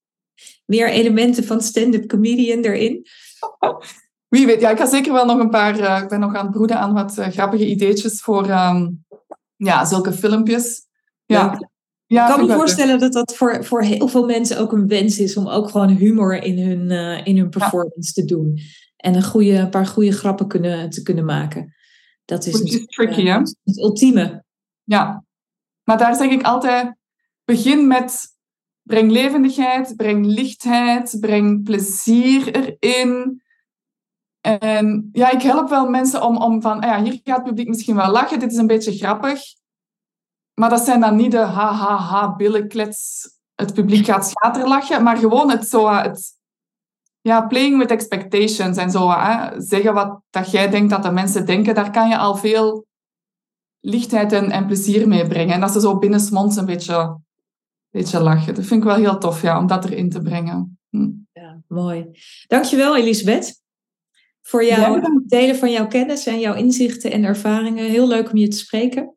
meer 0.67 0.89
elementen 0.89 1.45
van 1.45 1.61
stand-up 1.61 2.09
comedian 2.09 2.61
erin. 2.61 3.07
Wie 4.35 4.47
weet, 4.47 4.61
ja, 4.61 4.71
ik 4.71 4.79
ga 4.79 4.87
zeker 4.87 5.13
wel 5.13 5.27
nog 5.27 5.39
een 5.39 5.51
paar... 5.51 5.79
eh, 5.79 6.03
ik 6.03 6.09
ben 6.09 6.21
nog 6.21 6.35
aan 6.35 6.47
het 6.47 6.55
broeden 6.55 6.79
aan 6.79 6.93
wat 6.93 7.19
eh, 7.19 7.29
grappige 7.29 7.67
ideetjes 7.67 8.21
voor 8.21 8.49
ehm, 8.49 8.91
ja, 9.57 9.85
zulke 9.85 10.13
filmpjes. 10.13 10.87
Ja, 11.25 11.51
Leuk. 11.51 11.69
Ja 12.15 12.29
ik 12.29 12.37
kan 12.37 12.47
me 12.47 12.55
voorstellen 12.55 12.99
dat 12.99 13.13
dat 13.13 13.37
voor, 13.37 13.65
voor 13.65 13.83
heel 13.83 14.09
veel 14.09 14.25
mensen 14.25 14.59
ook 14.59 14.73
een 14.73 14.89
wens 14.89 15.19
is 15.19 15.37
om 15.37 15.49
ook 15.49 15.71
gewoon 15.71 15.89
humor 15.89 16.43
in 16.43 16.59
hun, 16.59 16.91
eh, 16.91 17.27
in 17.27 17.39
hun 17.39 17.51
performance 17.51 18.13
te 18.13 18.25
doen. 18.25 18.59
En 18.97 19.15
een, 19.15 19.25
goede, 19.25 19.53
een 19.53 19.71
paar 19.71 19.87
goede 19.87 20.13
grappen 20.13 20.49
kunnen, 20.49 20.91
te 20.91 21.03
kunnen 21.03 21.25
maken. 21.25 21.75
Dat 22.25 22.47
is, 22.47 22.53
natuurlijk, 22.53 22.91
tricky, 22.91 23.21
eh, 23.21 23.35
hè? 23.35 23.39
het 23.65 23.79
ultieme. 23.79 24.45
Ja, 24.83 25.25
maar 25.85 25.99
daar 25.99 26.15
zeg 26.15 26.31
ik 26.31 26.43
altijd: 26.43 26.95
begin 27.45 27.87
met 27.87 28.33
breng 28.83 29.11
levendigheid, 29.11 29.97
breng 29.97 30.27
lichtheid, 30.27 31.17
breng 31.21 31.65
plezier 31.65 32.55
erin. 32.55 33.43
En 34.41 35.09
ja, 35.13 35.31
ik 35.31 35.43
help 35.43 35.69
wel 35.69 35.89
mensen 35.89 36.23
om, 36.23 36.37
om 36.37 36.63
van, 36.63 36.81
ah 36.81 36.89
ja, 36.89 37.03
hier 37.03 37.21
gaat 37.25 37.37
het 37.37 37.45
publiek 37.45 37.69
misschien 37.69 37.97
wel 37.97 38.11
lachen, 38.11 38.39
dit 38.39 38.53
is 38.53 38.59
een 38.59 38.67
beetje 38.67 38.97
grappig. 38.97 39.41
Maar 40.55 40.71
dat 40.71 40.85
zijn 40.85 41.01
dan 41.01 41.17
niet 41.17 41.31
de 41.31 41.39
ha 41.39 41.73
ha 41.73 41.97
ha 41.97 42.37
billenklets, 42.37 43.29
het 43.55 43.75
publiek 43.75 44.05
gaat 44.05 44.27
schaterlachen, 44.27 45.03
maar 45.03 45.17
gewoon 45.17 45.51
het 45.51 45.69
zo, 45.69 45.87
eh, 45.87 46.03
het, 46.03 46.39
ja, 47.21 47.47
playing 47.47 47.79
with 47.79 47.91
expectations 47.91 48.77
en 48.77 48.91
zo, 48.91 49.11
hè, 49.11 49.61
zeggen 49.61 49.95
wat 49.95 50.21
dat 50.31 50.51
jij 50.51 50.71
denkt 50.71 50.91
dat 50.91 51.03
de 51.03 51.11
mensen 51.11 51.47
denken, 51.47 51.75
daar 51.75 51.91
kan 51.91 52.09
je 52.09 52.17
al 52.17 52.37
veel 52.37 52.87
lichtheid 53.85 54.33
en, 54.33 54.51
en 54.51 54.67
plezier 54.67 55.09
meebrengen. 55.09 55.55
En 55.55 55.61
dat 55.61 55.73
ze 55.73 55.81
zo 55.81 55.99
binnensmonds 55.99 56.57
een 56.57 56.67
beetje, 56.67 57.21
beetje 57.91 58.21
lachen. 58.21 58.55
Dat 58.55 58.65
vind 58.65 58.81
ik 58.81 58.87
wel 58.89 58.97
heel 58.97 59.19
tof, 59.19 59.43
ja, 59.43 59.59
om 59.59 59.67
dat 59.67 59.85
erin 59.85 60.11
te 60.11 60.23
brengen. 60.23 60.79
Hm. 60.91 61.11
Ja, 61.33 61.63
mooi. 61.69 62.11
Dankjewel 62.47 62.97
Elisabeth. 62.97 63.63
Voor 64.43 64.65
jouw 64.65 65.01
delen 65.27 65.57
van 65.57 65.71
jouw 65.71 65.87
kennis 65.87 66.27
en 66.27 66.41
jouw 66.41 66.55
inzichten 66.55 67.13
en 67.13 67.25
ervaringen. 67.25 67.91
Heel 67.91 68.09
leuk 68.09 68.31
om 68.31 68.37
je 68.37 68.49
te 68.49 68.57
spreken. 68.57 69.14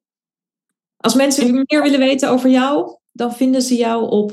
Als 0.98 1.16
mensen 1.16 1.54
meer 1.54 1.82
willen 1.82 2.00
weten 2.00 2.30
over 2.30 2.50
jou, 2.50 2.98
dan 3.12 3.34
vinden 3.34 3.62
ze 3.62 3.76
jou 3.76 4.10
op 4.10 4.32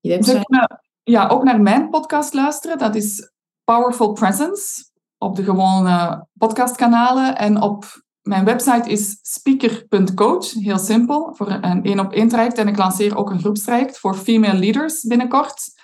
je 0.00 0.10
Ze 0.10 0.16
website. 0.16 0.44
kunnen 0.44 0.80
ja, 1.02 1.28
ook 1.28 1.44
naar 1.44 1.60
mijn 1.60 1.90
podcast 1.90 2.34
luisteren. 2.34 2.78
Dat 2.78 2.94
is 2.94 3.32
Powerful 3.64 4.12
Presence. 4.12 4.90
Op 5.18 5.36
de 5.36 5.42
gewone 5.42 6.26
podcastkanalen. 6.34 7.36
En 7.36 7.60
op 7.62 8.02
mijn 8.22 8.44
website 8.44 8.90
is 8.90 9.18
speaker.coach. 9.22 10.52
Heel 10.52 10.78
simpel. 10.78 11.34
Voor 11.34 11.50
een 11.50 11.84
één 11.84 12.00
op 12.00 12.12
één 12.12 12.28
traject. 12.28 12.58
En 12.58 12.68
ik 12.68 12.76
lanceer 12.76 13.16
ook 13.16 13.30
een 13.30 13.40
groepstraject 13.40 13.98
voor 13.98 14.14
female 14.14 14.58
leaders 14.58 15.02
binnenkort. 15.06 15.80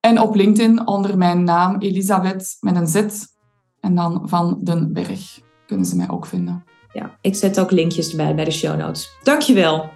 En 0.00 0.20
op 0.20 0.34
LinkedIn 0.34 0.86
onder 0.86 1.18
mijn 1.18 1.44
naam 1.44 1.78
Elisabeth 1.78 2.56
met 2.60 2.76
een 2.76 2.86
Z. 2.86 3.26
En 3.80 3.94
dan 3.94 4.28
van 4.28 4.58
den 4.62 4.92
Berg. 4.92 5.40
Kunnen 5.66 5.86
ze 5.86 5.96
mij 5.96 6.10
ook 6.10 6.26
vinden. 6.26 6.64
Ja, 6.92 7.18
ik 7.20 7.34
zet 7.34 7.60
ook 7.60 7.70
linkjes 7.70 8.10
erbij 8.10 8.34
bij 8.34 8.44
de 8.44 8.50
show 8.50 8.76
notes. 8.76 9.10
Dankjewel. 9.22 9.90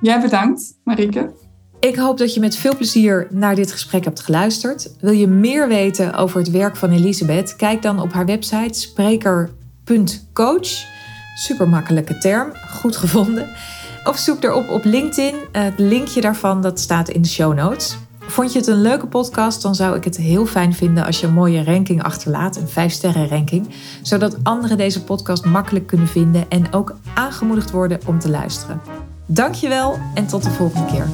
Jij 0.00 0.20
bedankt, 0.20 0.78
Marike. 0.84 1.32
Ik 1.80 1.96
hoop 1.96 2.18
dat 2.18 2.34
je 2.34 2.40
met 2.40 2.56
veel 2.56 2.76
plezier 2.76 3.26
naar 3.30 3.54
dit 3.54 3.72
gesprek 3.72 4.04
hebt 4.04 4.20
geluisterd. 4.20 4.96
Wil 5.00 5.12
je 5.12 5.26
meer 5.26 5.68
weten 5.68 6.14
over 6.14 6.38
het 6.38 6.50
werk 6.50 6.76
van 6.76 6.90
Elisabeth? 6.90 7.56
Kijk 7.56 7.82
dan 7.82 8.00
op 8.00 8.12
haar 8.12 8.26
website 8.26 8.78
spreker.coach. 8.78 10.68
Super 11.34 11.68
makkelijke 11.68 12.18
term, 12.18 12.52
goed 12.54 12.96
gevonden. 12.96 13.48
Of 14.04 14.18
zoek 14.18 14.44
erop 14.44 14.68
op 14.68 14.84
LinkedIn. 14.84 15.34
Het 15.52 15.78
linkje 15.78 16.20
daarvan 16.20 16.62
dat 16.62 16.80
staat 16.80 17.08
in 17.08 17.22
de 17.22 17.28
show 17.28 17.54
notes. 17.54 17.96
Vond 18.30 18.52
je 18.52 18.58
het 18.58 18.68
een 18.68 18.80
leuke 18.80 19.06
podcast, 19.06 19.62
dan 19.62 19.74
zou 19.74 19.96
ik 19.96 20.04
het 20.04 20.16
heel 20.16 20.46
fijn 20.46 20.74
vinden 20.74 21.04
als 21.04 21.20
je 21.20 21.26
een 21.26 21.32
mooie 21.32 21.64
ranking 21.64 22.02
achterlaat, 22.02 22.56
een 22.56 22.68
5 22.68 22.92
sterren 22.92 23.28
ranking, 23.28 23.68
zodat 24.02 24.36
anderen 24.42 24.76
deze 24.76 25.04
podcast 25.04 25.44
makkelijk 25.44 25.86
kunnen 25.86 26.08
vinden 26.08 26.44
en 26.48 26.72
ook 26.72 26.94
aangemoedigd 27.14 27.70
worden 27.70 28.00
om 28.06 28.18
te 28.18 28.30
luisteren. 28.30 28.80
Dankjewel 29.26 29.98
en 30.14 30.26
tot 30.26 30.42
de 30.42 30.50
volgende 30.50 30.86
keer. 30.86 31.08